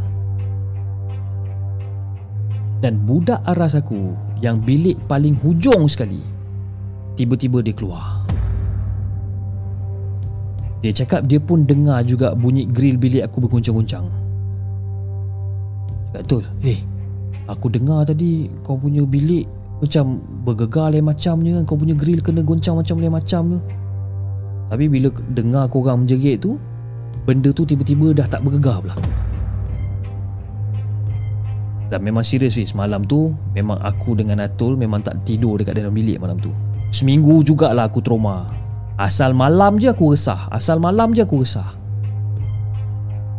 [2.81, 6.19] Dan budak aras aku yang bilik paling hujung sekali
[7.13, 8.20] tiba-tiba dia keluar
[10.81, 14.09] dia cakap dia pun dengar juga bunyi grill bilik aku berguncang-guncang.
[16.11, 16.43] Cakap betul.
[16.65, 16.81] Eh,
[17.49, 19.43] Aku dengar tadi kau punya bilik
[19.81, 21.63] macam bergegar lain macamnya kan.
[21.67, 23.59] Kau punya grill kena goncang macam lain macam tu.
[24.71, 26.55] Tapi bila dengar korang menjerit tu,
[27.27, 28.95] benda tu tiba-tiba dah tak bergegar pula.
[31.91, 35.91] Dan memang serius Fiz Malam tu Memang aku dengan Atul Memang tak tidur dekat dalam
[35.91, 36.47] bilik malam tu
[36.95, 38.47] Seminggu jugalah aku trauma
[39.01, 40.45] Asal malam je aku resah.
[40.53, 41.73] Asal malam je aku resah.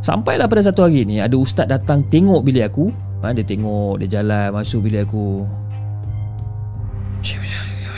[0.02, 2.90] Sampailah pada satu hari ni Ada ustaz datang tengok bilik aku.
[3.22, 5.46] Ha, Dia tengok Dia jalan masuk bilik aku.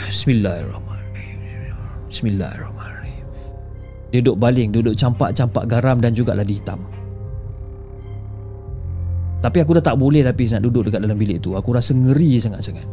[0.05, 1.73] Bismillahirrahmanirrahim.
[2.05, 3.25] Bismillahirrahmanirrahim.
[4.13, 6.85] Dia duduk baling Duduk campak-campak garam Dan juga ladi hitam.
[9.41, 11.53] Tapi aku dah tak boleh lapis nak duduk dekat dalam bilik tu.
[11.57, 12.85] Aku rasa ngeri sangat-sangat.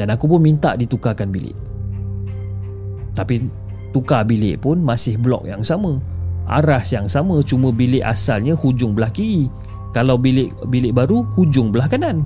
[0.00, 1.67] Dan aku pun minta ditukarkan bilik.
[3.18, 3.42] Tapi
[3.90, 5.98] tukar bilik pun masih blok yang sama.
[6.46, 9.50] Arah yang sama cuma bilik asalnya hujung belah kiri.
[9.90, 12.22] Kalau bilik bilik baru hujung belah kanan.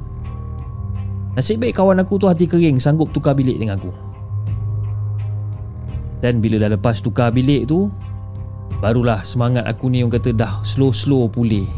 [1.32, 3.88] Nasib baik kawan aku tu hati kering sanggup tukar bilik dengan aku.
[6.20, 7.88] Dan bila dah lepas tukar bilik tu
[8.82, 11.70] Barulah semangat aku ni orang kata dah slow-slow pulih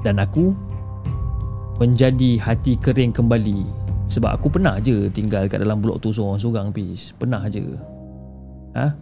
[0.00, 0.56] dan aku
[1.76, 3.68] menjadi hati kering kembali
[4.12, 7.64] sebab aku pernah je tinggal kat dalam blok tu seorang-seorang pis pernah je.
[8.76, 8.92] Ha?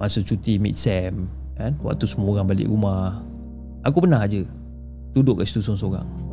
[0.00, 1.28] Masa cuti mid sem
[1.60, 1.76] kan?
[1.84, 3.20] Waktu semua orang balik rumah.
[3.84, 4.48] Aku pernah je
[5.12, 6.24] duduk kat situ seorang-seorang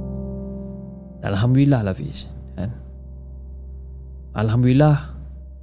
[1.25, 2.27] alhamdulillah lah fiz
[2.57, 2.69] kan?
[4.35, 5.13] Alhamdulillah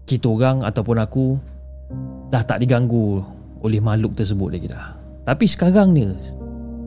[0.09, 1.25] kita orang ataupun aku
[2.33, 3.21] dah tak diganggu
[3.65, 4.97] oleh makhluk tersebut lagi dah.
[5.27, 6.09] Tapi sekarang ni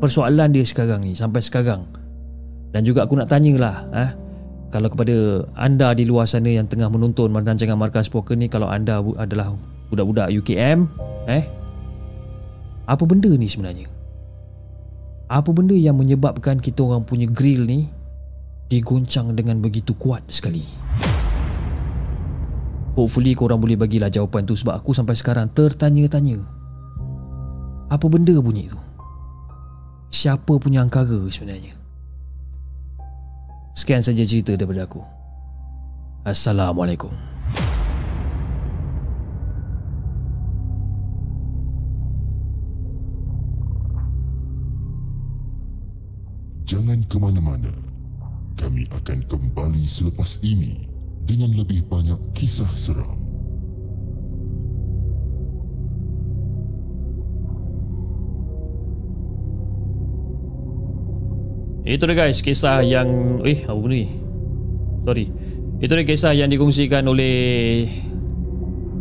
[0.01, 1.85] persoalan dia sekarang ni sampai sekarang.
[2.71, 4.11] Dan juga aku nak tanyalah eh
[4.71, 9.03] kalau kepada anda di luar sana yang tengah menonton rancangan Markas Poker ni kalau anda
[9.19, 9.51] adalah
[9.91, 10.87] budak-budak UKM
[11.27, 11.61] eh
[12.91, 13.87] apa benda ni sebenarnya?
[15.31, 17.87] Apa benda yang menyebabkan kita orang punya grill ni
[18.67, 20.67] digoncang dengan begitu kuat sekali?
[22.99, 26.43] Hopefully korang boleh bagilah jawapan tu sebab aku sampai sekarang tertanya-tanya.
[27.87, 28.79] Apa benda bunyi tu?
[30.11, 31.80] Siapa punya angkara sebenarnya.
[33.71, 34.99] Sekian saja cerita daripada aku.
[36.27, 37.09] Assalamualaikum.
[46.67, 47.71] Jangan ke mana-mana.
[48.59, 50.87] Kami akan kembali selepas ini
[51.23, 53.30] dengan lebih banyak kisah seram.
[61.81, 64.05] Itu dia guys kisah yang eh apa ni?
[65.01, 65.25] Sorry.
[65.81, 67.89] Itu dia kisah yang dikongsikan oleh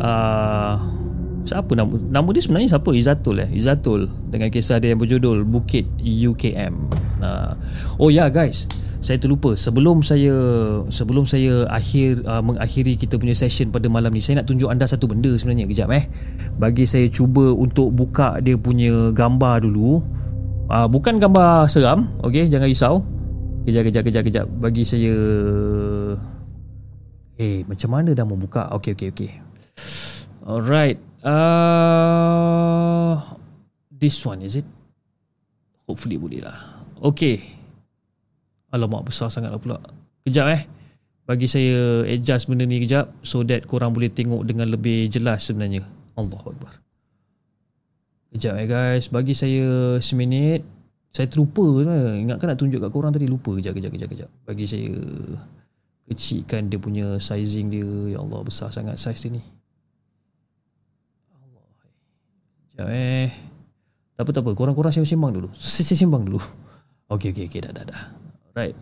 [0.01, 0.81] uh,
[1.45, 2.91] siapa nama nama dia sebenarnya siapa?
[2.97, 3.49] Izatul eh.
[3.53, 6.75] Izatul dengan kisah dia yang berjudul Bukit UKM.
[7.21, 7.53] Uh,
[8.01, 8.65] oh ya yeah, guys.
[9.01, 10.33] Saya terlupa sebelum saya
[10.93, 14.85] sebelum saya akhir uh, mengakhiri kita punya session pada malam ni saya nak tunjuk anda
[14.85, 16.05] satu benda sebenarnya kejap eh.
[16.61, 20.05] Bagi saya cuba untuk buka dia punya gambar dulu.
[20.71, 23.03] Uh, bukan gambar seram Okey jangan risau.
[23.67, 24.47] Kejap kejap kejap kejap.
[24.47, 25.15] Bagi saya
[27.35, 29.31] Eh macam mana dah mau buka Okey okey okey.
[30.47, 33.19] Alright uh,
[33.91, 34.67] This one is it?
[35.91, 36.87] Hopefully boleh lah.
[37.03, 37.43] Okay
[38.71, 39.83] Alamak besar sangat lah pula.
[40.23, 40.63] Kejap eh.
[41.27, 45.83] Bagi saya adjust benda ni kejap So that korang boleh tengok dengan lebih jelas sebenarnya.
[46.15, 46.80] Allah Akbar
[48.31, 49.11] Kejap eh guys.
[49.11, 50.63] Bagi saya seminit.
[51.11, 51.67] Saya terlupa
[52.15, 53.51] Ingatkan nak tunjuk kat korang tadi Lupa.
[53.59, 54.31] Kejap kejap kejap kejap.
[54.47, 54.91] Bagi saya
[56.11, 57.87] Kecilkan dia punya sizing dia.
[58.15, 59.43] Ya Allah besar sangat size dia ni.
[61.31, 61.63] Allah
[62.75, 63.31] Kejap eh.
[64.19, 64.51] Tak apa tak apa.
[64.59, 65.49] Korang-korang sembang dulu.
[65.55, 66.43] Sembang dulu.
[67.11, 68.03] Okay okay okay dah dah dah.
[68.55, 68.75] Right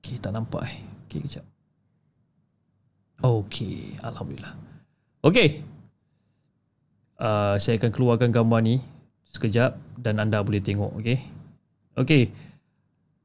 [0.00, 0.76] Okay tak nampak eh.
[1.08, 1.44] Okay kejap.
[3.20, 4.52] Okay Alhamdulillah.
[5.24, 5.64] Okay
[7.22, 8.82] uh, saya akan keluarkan gambar ni
[9.30, 11.18] sekejap dan anda boleh tengok okey?
[11.96, 12.34] Okey.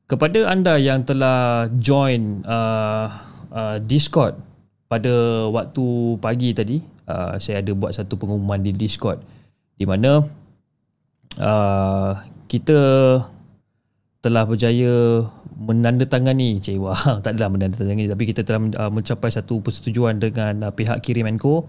[0.07, 3.11] Kepada anda yang telah join uh,
[3.51, 4.39] uh, Discord
[4.87, 6.79] pada waktu pagi tadi
[7.11, 9.19] uh, saya ada buat satu pengumuman di Discord
[9.75, 10.23] di mana
[11.35, 12.11] uh,
[12.47, 12.79] kita
[14.23, 20.21] telah berjaya menandatangani cik wah tak adalah menandatangani tapi kita telah uh, mencapai satu persetujuan
[20.21, 21.65] dengan uh, pihak Kirimenko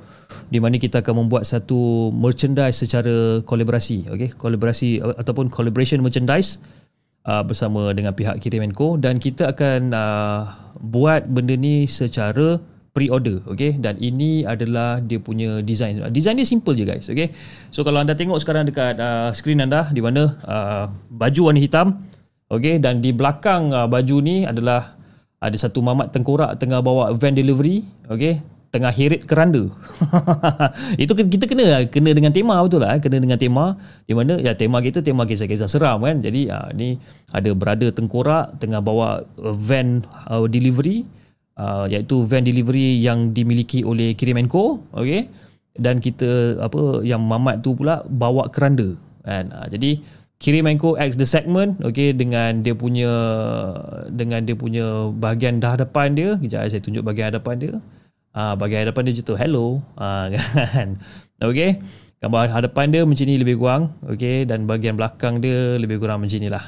[0.53, 4.37] di mana kita akan membuat satu merchandise secara kolaborasi okey?
[4.37, 6.61] Kolaborasi uh, ataupun collaboration merchandise
[7.25, 10.41] uh, bersama dengan pihak Kirimenko dan kita akan uh,
[10.85, 12.61] buat benda ni secara
[12.93, 13.81] pre-order okey?
[13.81, 16.05] Dan ini adalah dia punya design.
[16.13, 17.33] Design dia simple je guys okey?
[17.73, 22.05] So kalau anda tengok sekarang dekat uh, skrin anda di mana uh, baju warna hitam
[22.49, 24.97] Okey dan di belakang uh, baju ni adalah
[25.39, 27.85] ada satu mamat tengkorak tengah bawa van delivery.
[28.09, 29.73] Okey tengah heret keranda.
[31.03, 34.85] itu kita kena kena dengan tema betul lah, kena dengan tema di mana ya tema
[34.85, 36.21] kita tema kisah-kisah seram kan.
[36.21, 37.01] Jadi uh, ni
[37.33, 41.09] ada berada tengkorak tengah bawa van uh, delivery
[41.57, 45.29] uh, iaitu van delivery yang dimiliki oleh Kirimenko, okey.
[45.79, 49.49] Dan kita apa yang mamat tu pula bawa keranda kan.
[49.49, 50.05] Uh, jadi
[50.39, 53.11] Kirimenko X the segment okey dengan dia punya
[54.07, 56.39] dengan dia punya bahagian dah depan dia.
[56.39, 57.75] Kejap saya tunjuk bahagian hadapan dia.
[58.31, 59.35] Ah, bahagian hadapan dia tu.
[59.35, 59.83] Hello.
[59.99, 60.31] Ah,
[60.75, 60.95] kan?
[61.43, 61.83] Okey
[62.19, 66.39] gambar hadapan dia macam ni lebih kurang okey dan bahagian belakang dia lebih kurang macam
[66.39, 66.65] ni lah.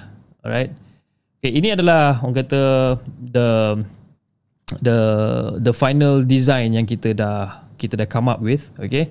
[0.46, 0.70] Alright.
[1.42, 2.62] Okey ini adalah orang kata
[3.18, 3.48] the
[4.78, 4.98] the
[5.58, 9.10] the final design yang kita dah kita dah come up with okey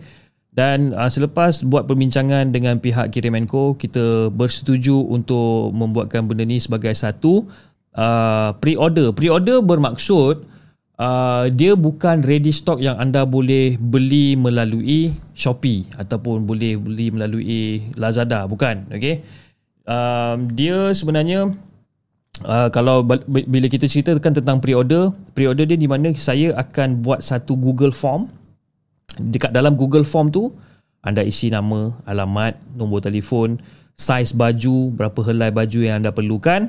[0.60, 6.92] dan uh, selepas buat perbincangan dengan pihak Kirimenko kita bersetuju untuk membuatkan benda ni sebagai
[6.92, 7.48] satu
[7.96, 9.16] uh, pre-order.
[9.16, 10.44] Pre-order bermaksud
[11.00, 17.88] uh, dia bukan ready stock yang anda boleh beli melalui Shopee ataupun boleh beli melalui
[17.96, 18.44] Lazada.
[18.44, 19.24] Bukan okey?
[19.88, 21.56] Um, dia sebenarnya
[22.44, 23.08] uh, kalau
[23.48, 28.28] bila kita ceritakan tentang pre-order pre-order dia di mana saya akan buat satu Google Form
[29.18, 30.54] dekat dalam Google Form tu
[31.00, 33.56] anda isi nama, alamat, nombor telefon,
[33.96, 36.68] saiz baju, berapa helai baju yang anda perlukan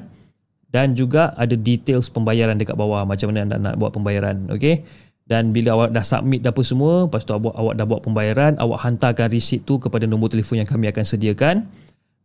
[0.70, 4.86] dan juga ada details pembayaran dekat bawah macam mana anda nak buat pembayaran okey?
[5.30, 8.82] Dan bila awak dah submit apa semua lepas tu awak, awak dah buat pembayaran awak
[8.82, 11.66] hantarkan receipt tu kepada nombor telefon yang kami akan sediakan.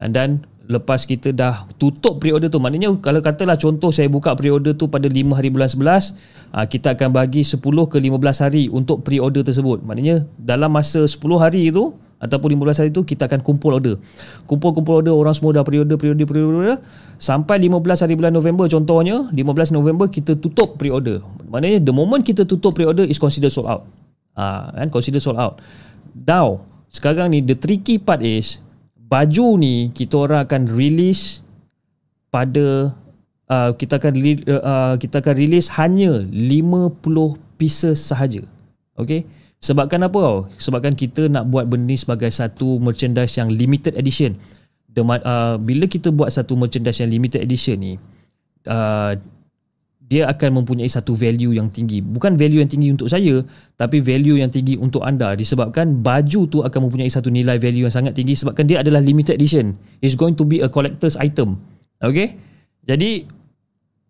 [0.01, 4.89] Dan lepas kita dah tutup pre-order tu maknanya kalau katalah contoh saya buka pre-order tu
[4.89, 6.17] pada 5 hari bulan 11
[6.53, 11.21] ah, kita akan bagi 10 ke 15 hari untuk pre-order tersebut maknanya dalam masa 10
[11.37, 13.99] hari itu ataupun 15 hari itu kita akan kumpul order.
[14.47, 16.79] Kumpul-kumpul order orang semua dah pre-order pre-order pre-order
[17.19, 21.21] sampai 15 hari bulan November contohnya 15 November kita tutup pre-order.
[21.51, 23.83] Maknanya the moment kita tutup pre-order is considered sold out.
[24.35, 25.61] Ah ha, kan consider sold out.
[26.15, 28.63] Now sekarang ni the tricky part is
[29.06, 31.45] baju ni kita orang akan release
[32.34, 32.91] pada
[33.48, 34.14] uh, kita akan
[34.49, 36.99] uh, kita akan release hanya 50
[37.56, 38.44] pieces sahaja.
[38.95, 39.27] Okay
[39.65, 40.40] Sebabkan apa tau?
[40.61, 44.38] Sebabkan kita nak buat benda ni sebagai satu merchandise yang limited edition.
[44.94, 47.94] The, uh, bila kita buat satu merchandise yang limited edition ni,
[48.69, 49.18] uh,
[50.06, 51.98] dia akan mempunyai satu value yang tinggi.
[51.98, 53.41] Bukan value yang tinggi untuk saya,
[53.73, 55.34] tapi value yang tinggi untuk anda.
[55.34, 59.41] Disebabkan baju tu akan mempunyai satu nilai value yang sangat tinggi sebabkan dia adalah limited
[59.41, 59.73] edition.
[60.06, 61.57] It's going to be a collector's item.
[62.06, 62.38] Okay?
[62.86, 63.26] Jadi,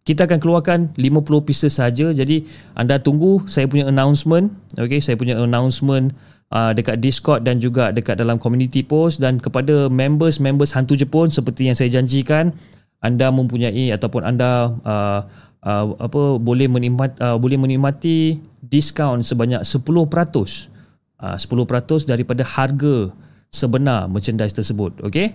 [0.05, 2.45] kita akan keluarkan 50 pieces saja jadi
[2.77, 6.13] anda tunggu saya punya announcement okey saya punya announcement
[6.53, 11.73] uh, dekat Discord dan juga dekat dalam community post dan kepada members-members hantu Jepun seperti
[11.73, 12.53] yang saya janjikan
[13.01, 15.25] anda mempunyai ataupun anda uh,
[15.65, 23.11] uh, apa boleh menikmati uh, boleh menikmati diskaun sebanyak 10% uh, 10% daripada harga
[23.49, 25.33] sebenar merchandise tersebut okey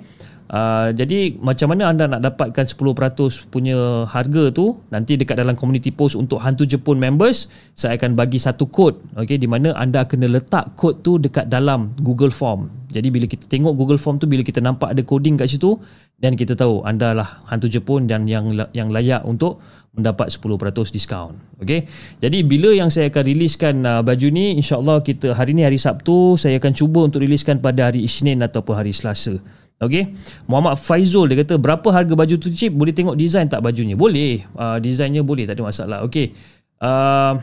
[0.51, 5.94] Uh, jadi macam mana anda nak dapatkan 10% punya harga tu nanti dekat dalam community
[5.94, 7.47] post untuk hantu Jepun members
[7.78, 11.94] saya akan bagi satu kod okey di mana anda kena letak kod tu dekat dalam
[12.02, 12.66] Google Form.
[12.90, 15.78] Jadi bila kita tengok Google Form tu bila kita nampak ada coding kat situ
[16.18, 19.62] dan kita tahu anda lah hantu Jepun dan yang yang layak untuk
[19.94, 20.51] mendapat 10%
[20.90, 21.39] diskaun.
[21.62, 21.86] Okey.
[22.18, 26.35] Jadi bila yang saya akan riliskan uh, baju ni insya-Allah kita hari ni hari Sabtu
[26.35, 29.39] saya akan cuba untuk riliskan pada hari Isnin ataupun hari Selasa.
[29.81, 30.12] Okey.
[30.44, 32.69] Muhammad Faizul dia kata berapa harga baju tu chip?
[32.77, 33.97] Boleh tengok design tak bajunya?
[33.97, 34.44] Boleh.
[34.52, 35.98] Uh, desainnya boleh, tak ada masalah.
[36.05, 36.36] Okey.
[36.77, 37.40] Uh,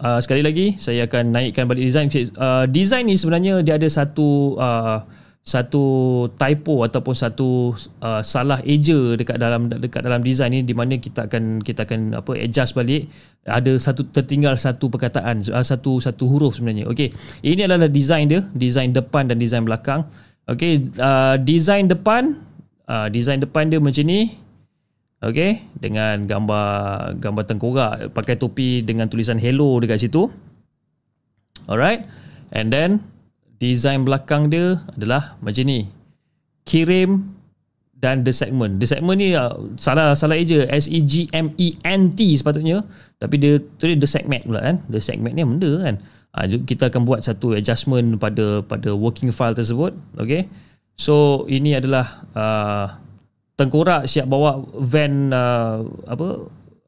[0.00, 2.08] uh, sekali lagi saya akan naikkan balik design.
[2.40, 5.04] Uh, design ni sebenarnya dia ada satu uh,
[5.40, 5.84] satu
[6.36, 7.72] typo ataupun satu
[8.04, 12.20] uh, salah eja dekat dalam dekat dalam design ni di mana kita akan kita akan
[12.20, 13.08] apa adjust balik
[13.48, 17.08] ada satu tertinggal satu perkataan uh, satu satu huruf sebenarnya okey
[17.40, 20.04] ini adalah design dia design depan dan design belakang
[20.48, 22.40] Okey, uh, design depan,
[22.88, 24.38] uh, design depan dia macam ni.
[25.20, 30.32] Okey, dengan gambar gambar tengkorak pakai topi dengan tulisan hello dekat situ.
[31.68, 32.08] Alright.
[32.56, 33.04] And then
[33.60, 35.92] design belakang dia adalah macam ni.
[36.64, 37.36] Kirim
[38.00, 38.80] dan the segment.
[38.80, 42.80] The segment ni uh, salah salah eja S E G M E N T sepatutnya.
[43.20, 44.76] Tapi dia tu the segment pula kan.
[44.88, 45.94] The segment ni benda kan.
[46.30, 49.90] Uh, kita akan buat satu adjustment pada pada working file tersebut.
[50.14, 50.46] Okay.
[50.94, 52.86] So ini adalah uh,
[53.58, 56.28] tengkorak siap bawa van uh, apa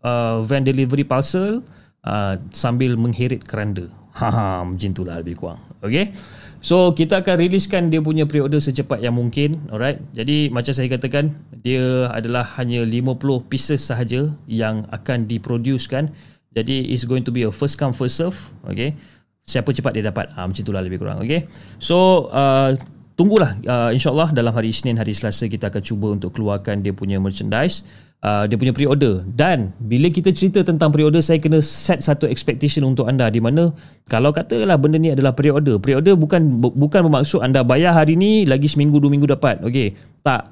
[0.06, 1.66] uh, van delivery parcel
[2.06, 3.90] uh, sambil mengheret keranda.
[4.12, 5.59] Ha macam itulah lebih kurang.
[5.82, 6.14] Okay.
[6.62, 11.35] So kita akan riliskan dia punya pre-order secepat yang mungkin Alright Jadi macam saya katakan
[11.59, 13.19] Dia adalah hanya 50
[13.51, 16.14] pieces sahaja Yang akan diproducekan
[16.55, 18.39] Jadi it's going to be a first come first serve
[18.70, 18.94] Okay
[19.43, 20.31] Siapa cepat dia dapat.
[20.32, 21.51] Ha, Macam itulah lebih kurang Okay
[21.82, 22.78] So uh,
[23.12, 27.20] Tunggulah uh, InsyaAllah dalam hari Isnin Hari Selasa kita akan cuba untuk keluarkan dia punya
[27.20, 27.85] merchandise.
[28.23, 29.20] Uh, dia punya pre-order.
[29.28, 33.28] Dan bila kita cerita tentang pre-order saya kena set satu expectation untuk anda.
[33.28, 33.69] Di mana
[34.09, 38.64] kalau katalah benda ni adalah pre-order pre-order bukan bukan bermaksud anda bayar hari ni lagi
[38.64, 39.93] seminggu dua minggu dapat okey?
[40.24, 40.48] Tak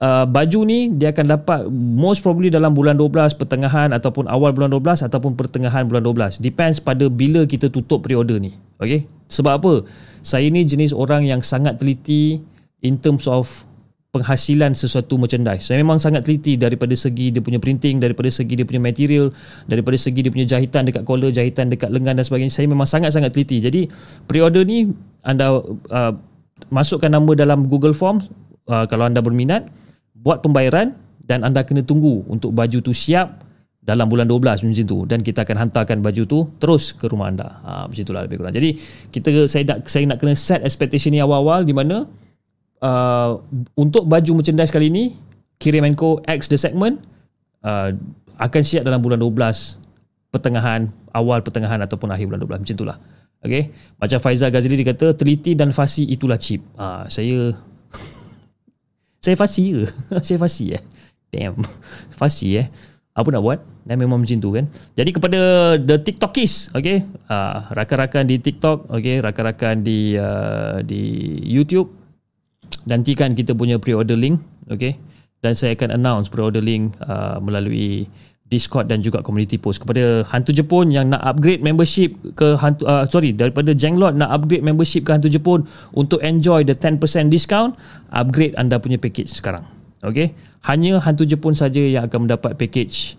[0.00, 4.72] Uh, baju ni dia akan dapat most probably dalam bulan 12 pertengahan ataupun awal bulan
[4.72, 9.04] 12 ataupun pertengahan bulan 12 depends pada bila kita tutup pre-order ni okay?
[9.28, 9.72] sebab apa
[10.24, 12.40] saya ni jenis orang yang sangat teliti
[12.80, 13.68] in terms of
[14.10, 15.70] penghasilan sesuatu merchandise.
[15.70, 19.30] Saya memang sangat teliti daripada segi dia punya printing, daripada segi dia punya material,
[19.70, 22.50] daripada segi dia punya jahitan dekat collar, jahitan dekat lengan dan sebagainya.
[22.50, 23.62] Saya memang sangat-sangat teliti.
[23.62, 23.86] Jadi
[24.26, 24.90] pre-order ni
[25.22, 26.12] anda uh,
[26.74, 28.26] masukkan nama dalam Google Forms
[28.66, 29.70] uh, kalau anda berminat,
[30.20, 33.42] buat pembayaran dan anda kena tunggu untuk baju tu siap
[33.80, 34.98] dalam bulan 12 macam tu.
[35.08, 37.48] Dan kita akan hantarkan baju tu terus ke rumah anda.
[37.64, 38.54] Ha, macam itulah lebih kurang.
[38.54, 38.76] Jadi
[39.08, 42.04] kita saya nak saya nak kena set expectation ni awal-awal di mana
[42.84, 43.40] uh,
[43.76, 45.16] untuk baju merchandise kali ini
[45.60, 47.00] kiriman ko X the segment
[47.64, 47.92] uh,
[48.40, 52.96] akan siap dalam bulan 12 pertengahan awal pertengahan ataupun akhir bulan 12 macam itulah
[53.44, 53.62] okey
[54.00, 57.52] macam Faizal Ghazali dia kata teliti dan fasi itulah chip uh, saya
[59.20, 59.84] saya fasi ke?
[60.26, 60.82] Saya fasi eh.
[61.28, 61.60] Damn.
[62.16, 62.66] Fasi eh.
[63.12, 63.60] Apa nak buat?
[63.84, 64.64] Dan memang macam tu kan.
[64.96, 65.40] Jadi kepada
[65.76, 71.92] the tiktokis okey uh, rakan-rakan di tiktok okey rakan-rakan di uh, di youtube.
[72.88, 74.40] Nantikan kita punya pre-order link
[74.72, 74.96] okay?
[75.44, 78.08] Dan saya akan announce pre-order link uh, melalui
[78.50, 79.78] Discord dan juga community post.
[79.78, 84.66] Kepada Hantu Jepun yang nak upgrade membership ke Hantu uh, sorry daripada Jenglot nak upgrade
[84.66, 85.64] membership ke Hantu Jepun
[85.94, 86.98] untuk enjoy the 10%
[87.30, 87.78] discount
[88.10, 89.62] upgrade anda punya package sekarang.
[90.02, 90.34] Okay?
[90.66, 93.14] Hanya Hantu Jepun saja yang akan mendapat package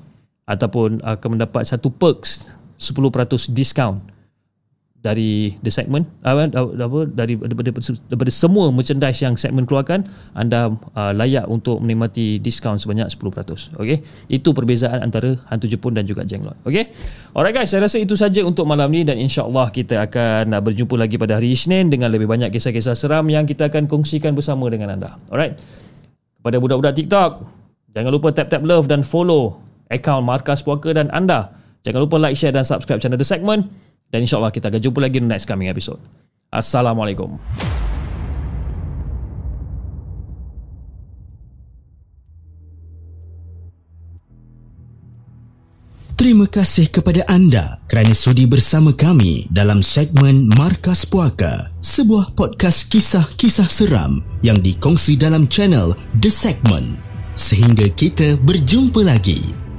[0.45, 4.03] ataupun akan mendapat satu perks 10% discount
[5.01, 7.73] dari the segment apa, apa dari daripada,
[8.05, 10.05] daripada semua merchandise yang segment keluarkan
[10.37, 13.97] anda uh, layak untuk menikmati diskaun sebanyak 10% okey?
[14.29, 16.93] Itu perbezaan antara hantu Jepun dan juga Jenglot okey?
[17.33, 20.93] Alright guys saya rasa itu saja untuk malam ni dan insyaallah kita akan uh, berjumpa
[20.93, 24.93] lagi pada hari Isnin dengan lebih banyak kisah-kisah seram yang kita akan kongsikan bersama dengan
[24.93, 25.17] anda.
[25.33, 25.57] Alright?
[26.37, 27.31] Kepada budak-budak TikTok
[27.97, 29.57] jangan lupa tap-tap love dan follow
[29.89, 31.57] akaun Markas Puaka dan anda.
[31.81, 33.65] Jangan lupa like share dan subscribe channel The Segment
[34.11, 36.03] dan insyaAllah kita akan jumpa lagi next coming episode.
[36.51, 37.39] Assalamualaikum.
[46.21, 53.65] Terima kasih kepada anda kerana sudi bersama kami dalam segmen Markas Puaka, sebuah podcast kisah-kisah
[53.65, 57.01] seram yang dikongsi dalam channel The Segment.
[57.33, 59.70] Sehingga kita berjumpa lagi.